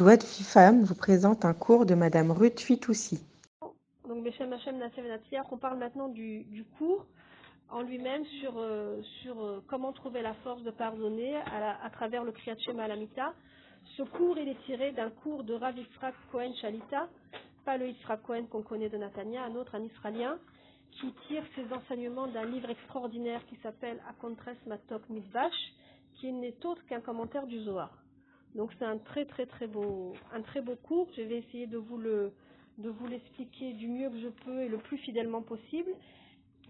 Vie 0.00 0.42
femme 0.42 0.84
vous 0.84 0.94
présente 0.94 1.44
un 1.44 1.52
cours 1.52 1.84
de 1.84 1.94
Madame 1.94 2.30
Ruth 2.30 2.60
Fitoussi. 2.60 3.22
Donc, 4.08 4.26
on 5.50 5.58
parle 5.58 5.78
maintenant 5.78 6.08
du, 6.08 6.44
du 6.44 6.64
cours 6.64 7.04
en 7.68 7.82
lui-même 7.82 8.24
sur, 8.40 8.54
euh, 8.56 9.02
sur 9.20 9.38
euh, 9.44 9.62
comment 9.68 9.92
trouver 9.92 10.22
la 10.22 10.32
force 10.44 10.62
de 10.62 10.70
pardonner 10.70 11.36
à, 11.36 11.84
à 11.84 11.90
travers 11.90 12.24
le 12.24 12.32
Kriyat 12.32 12.56
Shema 12.60 12.84
Alamita. 12.84 13.34
Ce 13.98 14.02
cours, 14.02 14.38
il 14.38 14.48
est 14.48 14.64
tiré 14.64 14.92
d'un 14.92 15.10
cours 15.10 15.44
de 15.44 15.52
Rav 15.52 15.76
Yitzhak 15.76 16.14
Cohen 16.32 16.54
Shalita, 16.62 17.10
pas 17.66 17.76
le 17.76 17.88
Yitzhak 17.88 18.22
Cohen 18.22 18.46
qu'on 18.50 18.62
connaît 18.62 18.88
de 18.88 18.96
Natania, 18.96 19.44
un 19.44 19.54
autre, 19.56 19.74
un 19.74 19.82
Israélien, 19.82 20.38
qui 20.92 21.12
tire 21.28 21.44
ses 21.54 21.70
enseignements 21.70 22.28
d'un 22.28 22.46
livre 22.46 22.70
extraordinaire 22.70 23.44
qui 23.46 23.58
s'appelle 23.62 24.00
Akontres 24.08 24.56
Matok 24.66 25.06
Midvash, 25.10 25.74
qui 26.14 26.32
n'est 26.32 26.56
autre 26.64 26.82
qu'un 26.86 27.00
commentaire 27.02 27.46
du 27.46 27.62
Zohar. 27.62 28.01
Donc 28.54 28.70
c'est 28.78 28.84
un 28.84 28.98
très 28.98 29.24
très 29.24 29.46
très 29.46 29.66
beau, 29.66 30.12
un 30.32 30.42
très 30.42 30.60
beau 30.60 30.76
cours. 30.76 31.08
Je 31.16 31.22
vais 31.22 31.38
essayer 31.38 31.66
de 31.66 31.78
vous 31.78 31.96
le, 31.98 32.32
de 32.78 32.90
vous 32.90 33.06
l'expliquer 33.06 33.72
du 33.72 33.88
mieux 33.88 34.10
que 34.10 34.18
je 34.18 34.28
peux 34.28 34.60
et 34.62 34.68
le 34.68 34.78
plus 34.78 34.98
fidèlement 34.98 35.42
possible. 35.42 35.90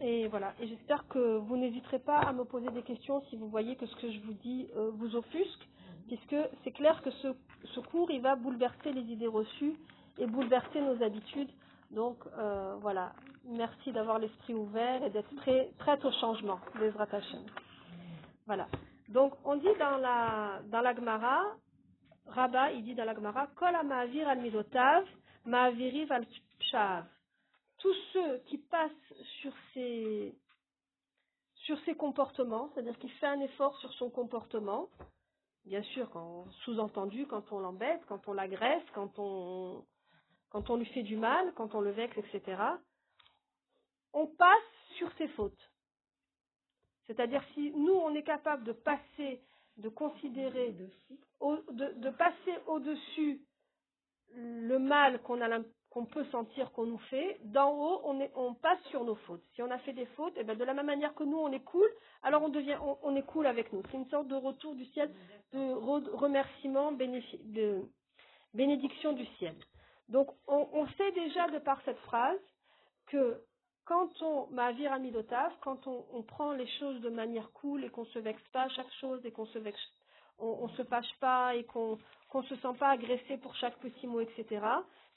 Et 0.00 0.28
voilà. 0.28 0.54
Et 0.60 0.66
j'espère 0.66 1.06
que 1.08 1.38
vous 1.38 1.56
n'hésiterez 1.56 1.98
pas 1.98 2.18
à 2.18 2.32
me 2.32 2.44
poser 2.44 2.68
des 2.70 2.82
questions 2.82 3.22
si 3.28 3.36
vous 3.36 3.48
voyez 3.48 3.76
que 3.76 3.86
ce 3.86 3.96
que 3.96 4.10
je 4.10 4.20
vous 4.20 4.32
dis 4.34 4.68
euh, 4.76 4.90
vous 4.94 5.16
offusque, 5.16 5.68
puisque 6.06 6.36
c'est 6.64 6.72
clair 6.72 7.00
que 7.02 7.10
ce, 7.10 7.28
ce 7.74 7.80
cours 7.80 8.10
il 8.10 8.20
va 8.20 8.36
bouleverser 8.36 8.92
les 8.92 9.02
idées 9.02 9.26
reçues 9.26 9.74
et 10.18 10.26
bouleverser 10.26 10.80
nos 10.80 11.02
habitudes. 11.02 11.50
Donc 11.90 12.16
euh, 12.38 12.76
voilà. 12.80 13.12
Merci 13.44 13.90
d'avoir 13.90 14.20
l'esprit 14.20 14.54
ouvert 14.54 15.02
et 15.02 15.10
d'être 15.10 15.34
prête 15.78 16.04
au 16.04 16.12
changement. 16.12 16.60
Hashem. 16.76 17.44
Voilà. 18.46 18.68
Donc 19.08 19.34
on 19.44 19.56
dit 19.56 19.66
dans 19.78 19.98
la 19.98 20.60
dans 20.70 20.80
la 20.80 20.94
Gemara, 20.94 21.42
Rabat, 22.26 22.72
il 22.72 22.84
dit 22.84 22.94
dans 22.94 23.04
la 23.04 23.14
Gemara, 23.14 23.48
ma'avir 23.84 24.28
al 24.28 24.40
midotav, 24.40 25.04
ma'aviriv 25.44 26.10
al 26.12 26.26
pshav. 26.58 27.04
Tous 27.78 27.94
ceux 28.12 28.38
qui 28.46 28.58
passent 28.58 29.14
sur 29.40 29.52
ses 29.74 30.34
comportements, 31.96 32.70
c'est-à-dire 32.72 32.98
qu'il 32.98 33.12
fait 33.12 33.26
un 33.26 33.40
effort 33.40 33.76
sur 33.78 33.92
son 33.94 34.10
comportement, 34.10 34.88
bien 35.64 35.82
sûr, 35.82 36.08
sous-entendu, 36.64 37.26
quand 37.26 37.52
on 37.52 37.58
l'embête, 37.58 38.00
quand 38.06 38.28
on 38.28 38.32
l'agresse, 38.32 38.84
quand 38.94 39.18
on, 39.18 39.84
quand 40.50 40.70
on 40.70 40.76
lui 40.76 40.86
fait 40.86 41.02
du 41.02 41.16
mal, 41.16 41.52
quand 41.54 41.74
on 41.74 41.80
le 41.80 41.90
vexe, 41.90 42.16
etc., 42.18 42.60
on 44.12 44.26
passe 44.26 44.58
sur 44.96 45.10
ses 45.16 45.28
fautes. 45.28 45.70
C'est-à-dire 47.06 47.42
si 47.54 47.72
nous, 47.72 47.94
on 47.94 48.14
est 48.14 48.22
capable 48.22 48.64
de 48.64 48.72
passer, 48.72 49.42
de 49.78 49.88
considérer, 49.88 50.72
de, 50.72 51.92
de 51.94 52.10
passer 52.10 52.54
au-dessus 52.66 53.40
le 54.34 54.78
mal 54.78 55.20
qu'on 55.22 55.40
a 55.40 55.60
qu'on 55.90 56.06
peut 56.06 56.24
sentir 56.32 56.72
qu'on 56.72 56.86
nous 56.86 56.98
fait, 57.10 57.38
d'en 57.44 57.70
haut, 57.70 58.00
on, 58.04 58.18
est, 58.18 58.32
on 58.34 58.54
passe 58.54 58.82
sur 58.84 59.04
nos 59.04 59.14
fautes. 59.14 59.42
Si 59.54 59.62
on 59.62 59.70
a 59.70 59.76
fait 59.80 59.92
des 59.92 60.06
fautes, 60.16 60.34
et 60.38 60.42
ben 60.42 60.56
de 60.56 60.64
la 60.64 60.72
même 60.72 60.86
manière 60.86 61.14
que 61.14 61.22
nous, 61.22 61.36
on 61.36 61.52
est 61.52 61.64
cool, 61.64 61.86
alors 62.22 62.42
on, 62.42 62.48
devient, 62.48 62.78
on, 62.80 62.96
on 63.02 63.14
est 63.14 63.26
cool 63.26 63.46
avec 63.46 63.70
nous. 63.74 63.82
C'est 63.90 63.98
une 63.98 64.08
sorte 64.08 64.26
de 64.26 64.34
retour 64.34 64.74
du 64.74 64.86
ciel, 64.86 65.14
de 65.52 65.58
re- 65.58 66.08
remerciement, 66.12 66.92
de 66.92 67.82
bénédiction 68.54 69.12
du 69.12 69.26
ciel. 69.36 69.54
Donc, 70.08 70.30
on, 70.46 70.66
on 70.72 70.86
sait 70.96 71.12
déjà 71.12 71.48
de 71.48 71.58
par 71.58 71.82
cette 71.84 71.98
phrase 71.98 72.40
que 73.08 73.42
quand 73.84 74.10
on 74.22 74.46
ma'avir 74.48 74.92
amidotav, 74.92 75.52
quand 75.60 75.86
on, 75.86 76.22
prend 76.22 76.52
les 76.52 76.68
choses 76.78 77.00
de 77.00 77.10
manière 77.10 77.50
cool 77.52 77.84
et 77.84 77.90
qu'on 77.90 78.04
se 78.06 78.18
vexe 78.18 78.46
pas 78.52 78.62
à 78.62 78.68
chaque 78.68 78.92
chose 79.00 79.20
et 79.24 79.32
qu'on 79.32 79.46
se 79.46 79.58
vexe, 79.58 79.80
on, 80.38 80.46
on 80.46 80.68
se 80.70 80.82
pâche 80.82 81.14
pas 81.20 81.54
et 81.54 81.64
qu'on 81.64 81.98
qu'on 82.32 82.42
se 82.44 82.56
sent 82.56 82.74
pas 82.78 82.88
agressé 82.88 83.36
pour 83.36 83.54
chaque 83.56 83.78
petit 83.80 84.06
mot, 84.06 84.20
etc. 84.20 84.64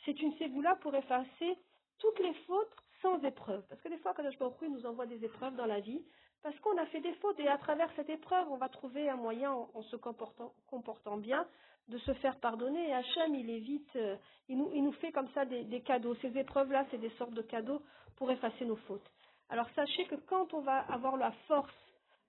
C'est 0.04 0.20
une 0.22 0.34
ségoula 0.38 0.76
pour 0.76 0.94
effacer 0.94 1.58
toutes 1.98 2.20
les 2.20 2.34
fautes 2.46 2.76
sans 3.02 3.24
épreuve. 3.24 3.64
Parce 3.70 3.80
que 3.82 3.88
des 3.88 3.98
fois, 4.00 4.14
Kadosh 4.14 4.38
Baruch 4.38 4.62
Hu, 4.62 4.70
nous 4.70 4.86
envoie 4.86 5.06
des 5.06 5.24
épreuves 5.24 5.56
dans 5.56 5.66
la 5.66 5.80
vie 5.80 6.04
parce 6.44 6.60
qu'on 6.60 6.78
a 6.78 6.86
fait 6.88 7.00
des 7.00 7.14
fautes 7.14 7.40
et 7.40 7.48
à 7.48 7.58
travers 7.58 7.90
cette 7.96 8.10
épreuve, 8.10 8.52
on 8.52 8.58
va 8.58 8.70
trouver 8.70 9.10
un 9.10 9.16
moyen, 9.16 9.52
en, 9.52 9.82
se 9.84 9.96
comportant, 9.96 10.54
comportant 10.68 11.18
bien, 11.18 11.48
de 11.88 11.98
se 12.00 12.14
faire 12.16 12.38
pardonner. 12.40 12.90
Et 12.90 12.94
Hachem, 12.94 13.34
il 13.34 13.50
évite, 13.50 13.96
euh, 13.96 14.16
il, 14.50 14.58
nous, 14.58 14.70
il 14.74 14.84
nous 14.84 14.92
fait 14.92 15.12
comme 15.12 15.30
ça 15.34 15.46
des, 15.46 15.64
des 15.64 15.82
cadeaux. 15.82 16.16
Ces 16.22 16.38
épreuves-là, 16.38 16.86
c'est 16.92 17.00
des 17.00 17.10
sortes 17.12 17.34
de 17.34 17.42
cadeaux 17.42 17.82
pour 18.16 18.32
effacer 18.32 18.66
nos 18.66 18.76
fautes. 18.76 19.10
Alors 19.50 19.68
sachez 19.76 20.06
que 20.06 20.16
quand 20.16 20.54
on 20.54 20.62
va 20.62 20.80
avoir 20.80 21.18
la 21.18 21.32
force 21.48 21.74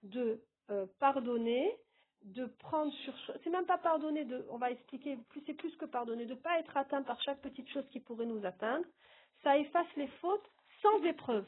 de 0.02 0.41
euh, 0.70 0.86
pardonner, 0.98 1.76
de 2.22 2.47
prendre 2.58 2.92
sur 2.92 3.14
c'est 3.42 3.50
même 3.50 3.66
pas 3.66 3.78
pardonner, 3.78 4.24
de, 4.24 4.47
on 4.50 4.58
va 4.58 4.70
expliquer, 4.70 5.19
c'est 5.47 5.54
plus 5.54 5.74
que 5.76 5.84
pardonner, 5.84 6.26
de 6.26 6.34
ne 6.34 6.38
pas 6.38 6.58
être 6.58 6.76
atteint 6.76 7.02
par 7.02 7.20
chaque 7.22 7.41
petite 7.41 7.69
chose 7.70 7.86
qui 7.91 8.00
pourrait 8.00 8.26
nous 8.26 8.44
atteindre, 8.44 8.84
ça 9.42 9.56
efface 9.56 9.86
les 9.97 10.08
fautes 10.20 10.50
sans 10.82 11.02
épreuve. 11.04 11.47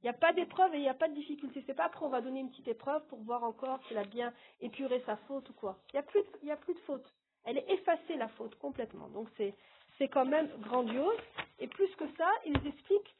Il 0.00 0.04
n'y 0.04 0.10
a 0.10 0.14
pas 0.14 0.32
d'épreuve 0.32 0.74
et 0.74 0.78
il 0.78 0.82
n'y 0.82 0.88
a 0.88 0.94
pas 0.94 1.08
de 1.08 1.14
difficulté. 1.14 1.62
C'est 1.66 1.74
pas 1.74 1.86
après 1.86 2.04
on 2.06 2.08
va 2.08 2.20
donner 2.20 2.40
une 2.40 2.50
petite 2.50 2.68
épreuve 2.68 3.04
pour 3.08 3.20
voir 3.22 3.42
encore 3.42 3.80
s'il 3.86 3.98
a 3.98 4.04
bien 4.04 4.32
épuré 4.60 5.02
sa 5.06 5.16
faute 5.28 5.48
ou 5.50 5.52
quoi. 5.52 5.78
Il 5.92 5.96
n'y 5.96 6.50
a 6.50 6.54
a 6.54 6.56
plus 6.56 6.74
de 6.74 6.78
faute. 6.80 7.12
Elle 7.44 7.58
est 7.58 7.70
effacée 7.70 8.16
la 8.16 8.28
faute 8.28 8.54
complètement. 8.56 9.08
Donc 9.08 9.28
c'est 9.36 10.08
quand 10.08 10.24
même 10.24 10.48
grandiose. 10.60 11.18
Et 11.58 11.66
plus 11.66 11.88
que 11.96 12.04
ça, 12.16 12.30
ils 12.46 12.66
expliquent 12.66 13.14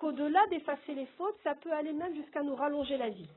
qu'au-delà 0.00 0.44
d'effacer 0.46 0.94
les 0.94 1.06
fautes, 1.18 1.38
ça 1.44 1.54
peut 1.54 1.72
aller 1.72 1.92
même 1.92 2.14
jusqu'à 2.16 2.42
nous 2.42 2.56
rallonger 2.56 2.96
la 2.96 3.10
vie, 3.10 3.28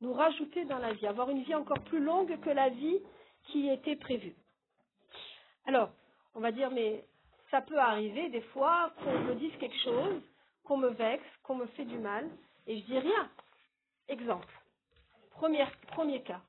nous 0.00 0.12
rajouter 0.12 0.64
dans 0.64 0.78
la 0.78 0.92
vie, 0.92 1.06
avoir 1.06 1.30
une 1.30 1.44
vie 1.44 1.54
encore 1.54 1.80
plus 1.84 2.00
longue 2.00 2.38
que 2.40 2.50
la 2.50 2.68
vie 2.68 3.00
qui 3.44 3.68
était 3.68 3.96
prévue. 3.96 4.34
Alors, 5.64 5.90
on 6.34 6.40
va 6.40 6.50
dire, 6.50 6.70
mais 6.72 7.04
ça 7.52 7.60
peut 7.60 7.78
arriver 7.78 8.28
des 8.30 8.40
fois 8.40 8.92
qu'on 9.02 9.20
me 9.20 9.34
dise 9.36 9.56
quelque 9.60 9.78
chose, 9.78 10.20
qu'on 10.64 10.76
me 10.76 10.88
vexe, 10.88 11.24
qu'on 11.44 11.54
me 11.54 11.66
fait 11.66 11.84
du 11.84 11.98
mal, 11.98 12.28
et 12.66 12.78
je 12.78 12.84
dis 12.84 12.98
rien. 12.98 13.30
Exemple. 14.08 14.52
Premier, 15.30 15.64
premier 15.88 16.22
cas. 16.22 16.40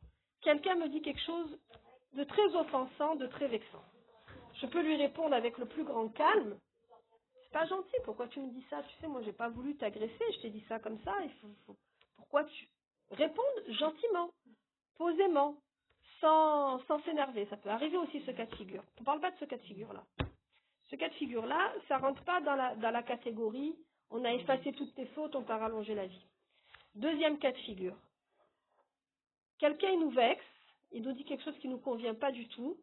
Quelqu'un 0.41 0.75
me 0.75 0.90
dit 0.90 1.02
quelque 1.02 1.22
chose 1.22 1.59
de 2.14 2.24
très 2.24 2.56
offensant, 2.56 3.16
de 3.16 3.28
très 3.28 3.47
vexant. 3.47 3.84
Je 4.62 4.66
peux 4.66 4.81
lui 4.81 4.96
répondre 4.96 5.35
avec 5.35 5.58
le 5.59 5.66
plus 5.66 5.84
grand 5.84 6.09
calme. 6.09 6.58
Pas 7.53 7.68
gentil, 7.68 7.96
pourquoi 8.03 8.28
tu 8.30 8.40
me 8.40 8.50
dis 8.50 8.66
ça? 8.72 8.81
Tu 8.81 8.96
sais, 9.00 9.08
moi 9.08 9.22
j'ai 9.22 9.31
pas 9.31 9.47
voulu 9.47 9.75
t'agresser, 9.78 10.24
je 10.34 10.41
t'ai 10.41 10.50
dit 10.50 10.64
ça 10.68 10.80
comme 10.80 11.00
ça, 11.03 11.14
il 11.24 11.30
faut, 11.34 11.75
pourquoi 12.18 12.44
tu 12.46 12.68
réponds 13.12 13.44
gentiment, 13.68 14.31
posément, 14.97 15.56
sans, 16.19 16.80
s'énerver? 17.06 17.46
Ça 17.52 17.58
peut 17.58 17.69
arriver 17.69 17.97
aussi 17.97 18.22
ce 18.25 18.31
cas 18.31 18.47
de 18.47 18.56
figure. 18.56 18.84
On 19.00 19.03
parle 19.03 19.19
pas 19.19 19.30
de 19.30 19.38
ce 19.38 19.46
cas 19.46 19.58
de 19.58 19.64
figure-là. 19.64 20.03
Ce 20.90 20.96
cas 20.96 21.09
de 21.09 21.14
figure-là, 21.14 21.74
ça 21.88 22.00
rentre 22.00 22.24
pas 22.24 22.41
dans 22.41 22.56
la, 22.56 23.03
catégorie 23.03 23.75
on 24.09 24.25
a 24.25 24.34
effacé 24.34 24.72
toutes 24.74 24.94
tes 24.94 25.08
fautes, 25.08 25.35
on 25.35 25.41
t'a 25.41 25.58
rallongé 25.58 25.96
la 25.96 26.06
vie. 26.06 26.25
Deuxième 26.94 27.40
cas 27.40 27.52
de 27.52 27.58
figure. 27.58 27.97
Quelqu'un 29.58 29.96
nous 29.97 30.12
vexe, 30.12 30.46
il 30.91 31.02
nous 31.02 31.14
dit 31.14 31.25
quelque 31.25 31.44
chose 31.44 31.58
qui 31.59 31.68
ne 31.68 31.74
nous 31.74 31.80
convient 31.80 32.14
pas 32.14 32.31
du 32.31 32.47
tout. 32.50 32.78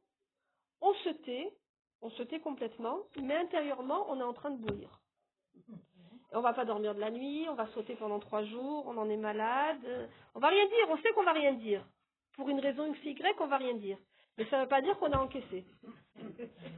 On 0.81 0.93
se 0.95 1.11
tait, 1.11 1.53
on 2.03 2.11
se 2.11 2.23
tait 2.23 2.41
complètement, 2.41 3.01
mais 3.21 3.37
intérieurement, 3.37 4.07
on 4.09 4.21
est 4.21 4.25
en 4.25 4.33
train 4.33 4.51
de 4.51 4.57
bouillir. 4.57 5.01
Et 6.33 6.37
on 6.37 6.41
va 6.41 6.53
pas 6.53 6.65
dormir 6.65 6.95
de 6.95 7.01
la 7.01 7.11
nuit, 7.11 7.47
on 7.49 7.55
va 7.55 7.67
sauter 7.69 7.97
pendant 7.97 8.21
trois 8.21 8.45
jours, 8.45 8.87
on 8.87 8.97
en 8.97 9.11
est 9.11 9.17
malade, 9.17 9.85
euh, 9.85 10.07
on 10.35 10.41
va 10.41 10.49
rien 10.49 10.67
dire, 10.67 10.87
on 10.89 10.97
sait 10.99 11.13
qu'on 11.13 11.25
va 11.25 11.33
rien 11.33 11.55
dire. 11.55 11.85
Pour 12.35 12.49
une 12.49 12.61
raison 12.61 12.87
X, 12.87 13.05
Y, 13.05 13.41
on 13.41 13.47
va 13.47 13.57
rien 13.57 13.75
dire. 13.75 13.99
Mais 14.39 14.47
ça 14.47 14.59
ne 14.59 14.63
veut 14.63 14.69
pas 14.69 14.81
dire 14.81 14.97
qu'on 14.99 15.13
a 15.13 15.19
encaissé. 15.19 15.65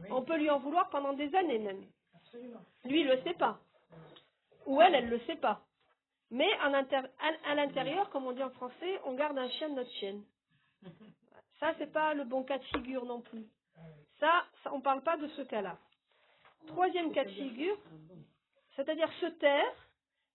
On 0.09 0.23
peut 0.23 0.37
lui 0.37 0.49
en 0.49 0.59
vouloir 0.59 0.89
pendant 0.89 1.13
des 1.13 1.33
années 1.35 1.59
même. 1.59 1.85
Lui, 2.85 3.01
il 3.01 3.07
le 3.07 3.21
sait 3.21 3.35
pas. 3.35 3.59
Ou 4.65 4.81
elle, 4.81 4.95
elle 4.95 5.09
le 5.09 5.19
sait 5.21 5.35
pas. 5.35 5.61
Mais 6.31 6.51
à 6.53 7.55
l'intérieur, 7.55 8.09
comme 8.09 8.25
on 8.25 8.31
dit 8.31 8.43
en 8.43 8.49
français, 8.49 8.99
on 9.05 9.13
garde 9.13 9.37
un 9.37 9.49
chien 9.49 9.69
de 9.69 9.75
notre 9.75 9.91
chienne. 9.91 10.23
Ça, 11.59 11.73
c'est 11.77 11.93
pas 11.93 12.15
le 12.15 12.23
bon 12.23 12.43
cas 12.43 12.57
de 12.57 12.63
figure 12.65 13.05
non 13.05 13.21
plus. 13.21 13.45
Ça, 14.23 14.45
ça 14.63 14.73
on 14.73 14.79
parle 14.79 15.01
pas 15.01 15.17
de 15.17 15.27
ce 15.27 15.41
cas-là. 15.41 15.77
Troisième 16.67 17.11
cas 17.11 17.25
de 17.25 17.29
figure, 17.29 17.77
c'est-à-dire 18.73 19.11
se 19.19 19.25
taire, 19.25 19.75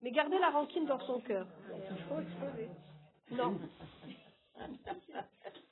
mais 0.03 0.11
garder 0.11 0.39
la 0.39 0.51
rancune 0.51 0.85
dans 0.85 1.01
son 1.07 1.21
cœur. 1.21 1.47
Non. 3.31 3.59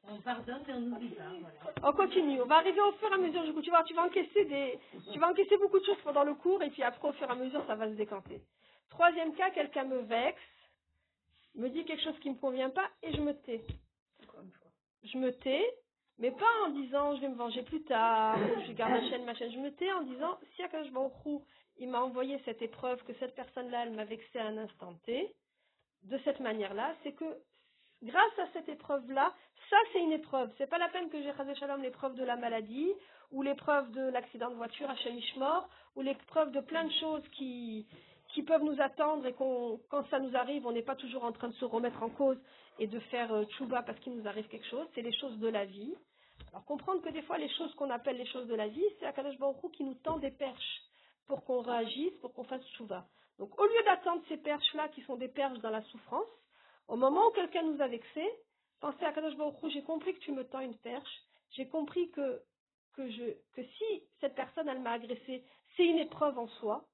On 0.08 0.20
pardonne 0.20 0.62
et 0.68 0.72
on 0.72 0.80
n'oublie 0.82 1.08
pas. 1.08 1.24
Voilà. 1.40 1.58
On 1.82 1.92
continue. 1.92 2.40
On 2.40 2.46
va 2.46 2.58
arriver 2.58 2.80
au 2.80 2.92
fur 2.92 3.10
et 3.10 3.14
à 3.14 3.18
mesure. 3.18 3.42
Du 3.42 3.52
coup, 3.52 3.60
tu 3.60 3.72
vas, 3.72 3.82
tu 3.82 3.92
vas 3.92 4.04
encaisser 4.04 4.44
des, 4.44 4.78
tu 5.12 5.18
vas 5.18 5.28
encaisser 5.28 5.56
beaucoup 5.56 5.80
de 5.80 5.84
choses 5.84 6.00
pendant 6.04 6.22
le 6.22 6.34
cours 6.34 6.62
et 6.62 6.70
puis 6.70 6.84
après, 6.84 7.08
au 7.08 7.12
fur 7.14 7.28
et 7.28 7.32
à 7.32 7.34
mesure, 7.34 7.66
ça 7.66 7.74
va 7.74 7.88
se 7.88 7.94
décanter. 7.94 8.40
Troisième 8.90 9.34
cas, 9.34 9.50
quelqu'un 9.50 9.82
me 9.82 9.98
vexe, 10.02 10.38
me 11.56 11.68
dit 11.68 11.84
quelque 11.84 12.04
chose 12.04 12.18
qui 12.20 12.30
me 12.30 12.36
convient 12.36 12.70
pas 12.70 12.88
et 13.02 13.12
je 13.12 13.20
me 13.20 13.34
tais. 13.34 13.66
Je 15.02 15.18
me 15.18 15.32
tais, 15.32 15.68
mais 16.18 16.30
pas 16.30 16.66
en 16.66 16.70
disant 16.70 17.16
je 17.16 17.20
vais 17.22 17.28
me 17.28 17.36
venger 17.36 17.62
plus 17.62 17.82
tard, 17.82 18.38
je 18.66 18.72
garde 18.72 18.92
la 18.92 19.08
chaîne, 19.10 19.24
ma 19.24 19.34
chaîne. 19.34 19.52
Je 19.52 19.58
me 19.58 19.70
tais 19.70 19.92
en 19.92 20.02
disant 20.02 20.38
si 20.54 20.62
Akash 20.62 20.90
Baruch 20.90 21.42
il 21.78 21.88
m'a 21.88 22.00
envoyé 22.00 22.40
cette 22.44 22.62
épreuve, 22.62 23.02
que 23.04 23.12
cette 23.14 23.34
personne-là, 23.34 23.82
elle 23.82 23.92
m'a 23.92 24.04
vexé 24.04 24.38
à 24.38 24.46
un 24.46 24.56
instant 24.56 24.94
T, 25.04 25.34
de 26.04 26.18
cette 26.24 26.40
manière-là, 26.40 26.94
c'est 27.02 27.12
que 27.12 27.38
grâce 28.02 28.38
à 28.38 28.46
cette 28.52 28.68
épreuve-là, 28.68 29.34
ça 29.68 29.76
c'est 29.92 30.00
une 30.00 30.12
épreuve. 30.12 30.50
C'est 30.58 30.68
pas 30.68 30.78
la 30.78 30.88
peine 30.88 31.10
que 31.10 31.20
j'ai 31.22 31.34
Chazé 31.34 31.54
Shalom 31.56 31.82
l'épreuve 31.82 32.14
de 32.14 32.24
la 32.24 32.36
maladie, 32.36 32.92
ou 33.30 33.42
l'épreuve 33.42 33.90
de 33.90 34.08
l'accident 34.10 34.50
de 34.50 34.54
voiture 34.54 34.88
à 34.88 34.96
Shemishmor, 34.96 35.68
ou 35.96 36.02
l'épreuve 36.02 36.52
de 36.52 36.60
plein 36.60 36.84
de 36.84 36.92
choses 36.92 37.26
qui, 37.32 37.86
qui 38.36 38.42
peuvent 38.42 38.64
nous 38.64 38.78
attendre 38.82 39.24
et 39.24 39.32
quand 39.32 40.06
ça 40.10 40.20
nous 40.20 40.36
arrive, 40.36 40.66
on 40.66 40.72
n'est 40.72 40.82
pas 40.82 40.94
toujours 40.94 41.24
en 41.24 41.32
train 41.32 41.48
de 41.48 41.54
se 41.54 41.64
remettre 41.64 42.02
en 42.02 42.10
cause 42.10 42.36
et 42.78 42.86
de 42.86 43.00
faire 43.00 43.32
euh, 43.32 43.46
tchouba 43.46 43.82
parce 43.82 43.98
qu'il 44.00 44.14
nous 44.14 44.28
arrive 44.28 44.46
quelque 44.48 44.66
chose. 44.66 44.86
C'est 44.94 45.00
les 45.00 45.14
choses 45.14 45.38
de 45.38 45.48
la 45.48 45.64
vie. 45.64 45.94
Alors 46.52 46.66
comprendre 46.66 47.00
que 47.00 47.08
des 47.08 47.22
fois 47.22 47.38
les 47.38 47.48
choses 47.54 47.74
qu'on 47.76 47.88
appelle 47.88 48.18
les 48.18 48.26
choses 48.26 48.46
de 48.46 48.54
la 48.54 48.68
vie, 48.68 48.84
c'est 48.98 49.06
Akadosh 49.06 49.38
Baruch 49.38 49.72
qui 49.72 49.84
nous 49.84 49.94
tend 49.94 50.18
des 50.18 50.32
perches 50.32 50.82
pour 51.26 51.46
qu'on 51.46 51.62
réagisse, 51.62 52.12
pour 52.20 52.34
qu'on 52.34 52.44
fasse 52.44 52.62
tchouba. 52.72 53.06
Donc 53.38 53.58
au 53.58 53.64
lieu 53.64 53.82
d'attendre 53.86 54.22
ces 54.28 54.36
perches-là 54.36 54.88
qui 54.88 55.00
sont 55.04 55.16
des 55.16 55.28
perches 55.28 55.58
dans 55.60 55.70
la 55.70 55.80
souffrance, 55.84 56.28
au 56.88 56.96
moment 56.96 57.28
où 57.28 57.30
quelqu'un 57.30 57.62
nous 57.62 57.80
a 57.80 57.88
vexés, 57.88 58.30
pensez 58.80 59.02
à 59.02 59.12
Kadosh 59.14 59.32
j'ai 59.72 59.82
compris 59.82 60.12
que 60.12 60.20
tu 60.20 60.32
me 60.32 60.44
tends 60.44 60.60
une 60.60 60.76
perche, 60.76 61.22
j'ai 61.52 61.68
compris 61.68 62.10
que, 62.10 62.42
que 62.96 63.08
si 63.08 64.02
cette 64.20 64.34
personne 64.34 64.68
elle 64.68 64.82
m'a 64.82 64.92
agressé, 64.92 65.42
c'est 65.74 65.86
une 65.86 66.00
épreuve 66.00 66.38
en 66.38 66.48
soi, 66.60 66.84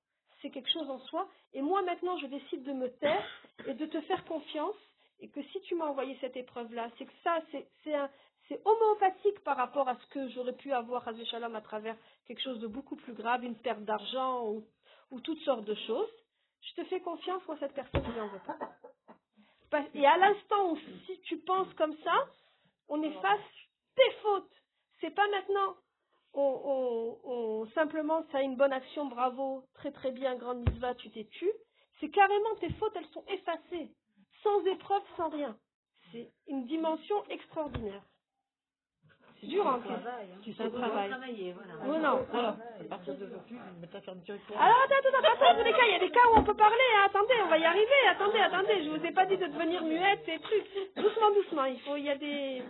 c'est 0.43 0.51
quelque 0.51 0.71
chose 0.71 0.91
en 0.91 0.99
soi, 1.07 1.29
et 1.55 1.63
moi 1.63 1.83
maintenant 1.83 2.19
je 2.19 2.27
décide 2.27 2.65
de 2.65 2.73
me 2.73 2.89
taire 2.89 3.25
et 3.67 3.75
de 3.75 3.87
te 3.87 4.01
faire 4.03 4.25
confiance, 4.25 4.77
et 5.21 5.29
que 5.29 5.43
si 5.45 5.61
tu 5.63 5.77
m'as 5.77 5.87
envoyé 5.87 6.19
cette 6.21 6.37
épreuve-là, 6.37 6.91
c'est 6.99 7.07
que 7.07 7.13
ça, 7.23 7.41
c'est, 7.85 8.61
homéopathique 8.65 9.41
par 9.45 9.57
rapport 9.57 9.89
à 9.89 9.97
ce 9.97 10.07
que 10.09 10.29
j'aurais 10.31 10.53
pu 10.53 10.73
avoir, 10.73 11.09
à 11.09 11.25
Shalom, 11.25 11.55
à 11.57 11.63
travers 11.63 11.97
quelque 12.27 12.43
chose 12.43 12.59
de 12.61 12.67
beaucoup 12.67 12.97
plus 12.97 13.15
grave, 13.15 13.45
une 13.45 13.57
perte 13.57 13.83
d'argent 13.85 14.47
ou, 14.49 14.67
ou 15.11 15.21
toutes 15.21 15.41
sortes 15.41 15.65
de 15.65 15.75
choses. 15.87 16.11
Je 16.61 16.83
te 16.83 16.85
fais 16.89 17.01
confiance, 17.01 17.43
moi 17.47 17.57
cette 17.61 17.73
personne, 17.73 18.05
je 18.05 18.11
ne 18.11 18.21
en 18.21 18.29
veux 18.29 18.41
pas. 18.41 18.59
Et 19.95 20.07
à 20.07 20.19
l'instant 20.19 20.73
où 20.73 20.79
si 21.07 21.19
tu 21.23 21.39
penses 21.39 21.73
comme 21.75 21.97
ça, 22.05 22.29
on 22.89 23.03
efface 23.03 23.41
tes 23.97 24.11
fautes. 24.23 24.53
C'est 25.01 25.15
pas 25.15 25.27
maintenant, 25.29 25.77
on, 26.35 26.61
on- 26.65 27.31
on- 27.31 27.67
simplement, 27.75 28.25
ça 28.33 28.39
a 28.39 28.43
une 28.43 28.57
bonne 28.57 28.73
action, 28.73 29.07
bravo, 29.07 29.65
très 29.75 29.93
très 29.93 30.13
bien, 30.13 30.37
grande 30.37 30.59
mitzvah, 30.69 30.95
tu 30.95 31.11
t'es 31.11 31.25
tu. 31.31 31.51
C'est 32.01 32.11
carrément 32.11 32.55
tes 32.61 32.73
fautes, 32.75 32.93
elles 32.97 33.07
sont 33.13 33.25
effacées, 33.29 33.91
sans 34.43 34.65
épreuve, 34.67 35.03
sans 35.17 35.29
rien. 35.29 35.57
C'est 36.11 36.31
une 36.49 36.65
dimension 36.67 37.25
extraordinaire. 37.31 38.03
C'est 39.41 39.49
dur, 39.49 39.67
hein, 39.67 39.81
travail, 39.85 40.29
hein. 40.33 40.41
c'est 40.45 40.63
un 40.63 40.71
travail. 40.71 41.11
Travailler, 41.11 41.53
voilà. 41.53 41.73
Oui, 41.85 41.99
non, 41.99 42.27
alors. 42.33 42.55
À 42.81 42.85
partir 42.89 43.15
d'aujourd'hui, 43.15 43.57
je 43.59 43.75
vais 43.75 43.81
mettre. 43.81 43.97
Alors, 44.57 44.77
attends, 44.85 44.95
attends, 45.09 45.19
attends, 45.19 45.45
attends, 45.51 45.65
les 45.65 45.73
cas, 45.73 45.85
il 45.87 45.93
y 45.93 45.97
a 45.97 45.99
des 45.99 46.11
cas 46.11 46.21
où 46.33 46.39
on 46.39 46.45
peut 46.45 46.55
parler, 46.57 46.77
hein. 46.97 47.03
attendez, 47.07 47.35
on 47.45 47.49
va 47.49 47.59
y 47.59 47.65
arriver, 47.65 48.07
attendez, 48.09 48.39
attendez, 48.39 48.85
je 48.85 48.91
vous 48.91 49.05
ai 49.05 49.13
pas 49.13 49.27
dit 49.27 49.37
de 49.37 49.47
devenir 49.47 49.83
muette 49.83 50.29
et 50.29 50.39
trucs. 50.39 50.95
Doucement, 50.97 51.31
doucement, 51.35 51.65
il 51.65 51.81
faut, 51.81 51.97
il 51.97 52.05
y 52.05 52.11
a 52.11 52.17
des... 52.17 52.63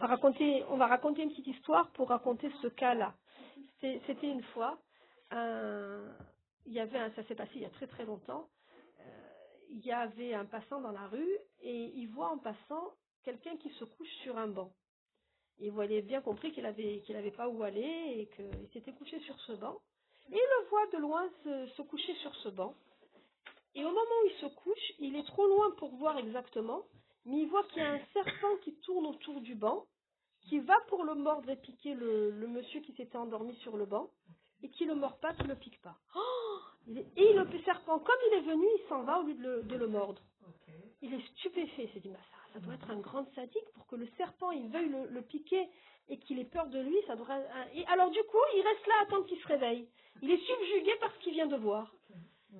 On 0.00 0.06
va 0.06 0.86
raconter, 0.86 1.22
une 1.22 1.30
petite 1.30 1.46
histoire 1.46 1.90
pour 1.92 2.08
raconter 2.08 2.50
ce 2.62 2.66
cas-là. 2.66 3.14
C'était 3.80 4.28
une 4.28 4.42
fois, 4.42 4.78
il 5.30 6.72
y 6.72 6.80
avait 6.80 6.98
un, 6.98 7.10
ça 7.12 7.22
s'est 7.24 7.34
passé 7.34 7.52
il 7.56 7.62
y 7.62 7.66
a 7.66 7.70
très 7.70 7.86
très 7.86 8.04
longtemps, 8.04 8.48
euh, 9.00 9.02
il 9.70 9.84
y 9.84 9.92
avait 9.92 10.34
un 10.34 10.46
passant 10.46 10.80
dans 10.80 10.90
la 10.90 11.06
rue 11.06 11.38
et 11.62 11.92
il 11.94 12.06
voit 12.08 12.30
en 12.30 12.38
passant 12.38 12.94
quelqu'un 13.22 13.56
qui 13.58 13.70
se 13.70 13.84
couche 13.84 14.12
sur 14.22 14.36
un 14.38 14.48
banc. 14.48 14.72
Et 15.60 15.68
il 15.68 15.80
avait 15.80 16.02
bien 16.02 16.20
compris 16.20 16.50
qu'il 16.52 16.66
avait 16.66 17.00
qu'il 17.02 17.16
avait 17.16 17.30
pas 17.30 17.48
où 17.48 17.62
aller 17.62 17.82
et 18.16 18.28
qu'il 18.34 18.68
s'était 18.72 18.92
couché 18.92 19.20
sur 19.20 19.38
ce 19.42 19.52
banc. 19.52 19.80
Il 20.28 20.34
le 20.34 20.68
voit 20.68 20.86
de 20.88 20.98
loin 20.98 21.28
se 21.44 21.82
coucher 21.82 22.14
sur 22.16 22.34
ce 22.36 22.48
banc. 22.48 22.74
Et 23.76 23.84
au 23.84 23.88
moment 23.88 24.00
où 24.00 24.26
il 24.26 24.40
se 24.40 24.54
couche, 24.54 24.92
il 24.98 25.16
est 25.16 25.26
trop 25.26 25.46
loin 25.46 25.70
pour 25.78 25.94
voir 25.96 26.16
exactement, 26.18 26.84
mais 27.26 27.38
il 27.42 27.46
voit 27.48 27.64
qu'il 27.64 27.78
y 27.82 27.86
a 27.86 27.92
un 27.92 28.00
serpent 28.12 28.56
qui 28.62 28.74
tourne 28.80 29.06
autour 29.06 29.40
du 29.40 29.54
banc, 29.54 29.84
qui 30.42 30.58
va 30.60 30.78
pour 30.88 31.04
le 31.04 31.14
mordre 31.14 31.48
et 31.50 31.56
piquer 31.56 31.94
le, 31.94 32.30
le 32.30 32.46
monsieur 32.46 32.80
qui 32.80 32.92
s'était 32.94 33.16
endormi 33.16 33.54
sur 33.56 33.76
le 33.76 33.86
banc, 33.86 34.10
et 34.62 34.68
qui 34.68 34.84
le 34.84 34.94
mord 34.94 35.18
pas, 35.18 35.32
qui 35.34 35.44
le 35.46 35.54
pique 35.56 35.80
pas. 35.82 35.96
Oh 36.14 36.20
Il 36.86 36.98
est- 36.98 37.06
et 37.16 37.32
le 37.32 37.46
serpent, 37.64 37.98
comme 37.98 38.16
il 38.30 38.34
est 38.38 38.42
venu, 38.42 38.66
il 38.78 38.88
s'en 38.88 39.02
va 39.04 39.20
au 39.20 39.22
lieu 39.24 39.34
de 39.34 39.42
le, 39.42 39.62
de 39.62 39.76
le 39.76 39.86
mordre. 39.86 40.20
Il 41.02 41.12
est 41.14 41.26
stupéfait, 41.32 41.84
il 41.84 41.90
s'est 41.92 42.00
dit, 42.00 42.08
bah, 42.10 42.18
ça, 42.30 42.54
ça 42.54 42.60
doit 42.60 42.74
être 42.74 42.90
un 42.90 42.98
grand 43.00 43.26
sadique 43.34 43.70
pour 43.74 43.86
que 43.86 43.96
le 43.96 44.06
serpent 44.16 44.50
il 44.52 44.68
veuille 44.68 44.88
le, 44.88 45.06
le 45.08 45.22
piquer 45.22 45.66
et 46.08 46.18
qu'il 46.18 46.38
ait 46.38 46.44
peur 46.44 46.66
de 46.68 46.78
lui, 46.80 46.96
ça 47.06 47.14
un- 47.14 47.68
Et 47.74 47.84
alors 47.86 48.10
du 48.10 48.22
coup, 48.24 48.38
il 48.56 48.62
reste 48.62 48.86
là 48.86 48.94
à 49.00 49.02
attendre 49.04 49.26
qu'il 49.26 49.38
se 49.40 49.46
réveille. 49.48 49.88
Il 50.22 50.30
est 50.30 50.38
subjugué 50.46 50.92
par 51.00 51.12
ce 51.14 51.18
qu'il 51.20 51.32
vient 51.32 51.46
de 51.46 51.56
voir. 51.56 51.92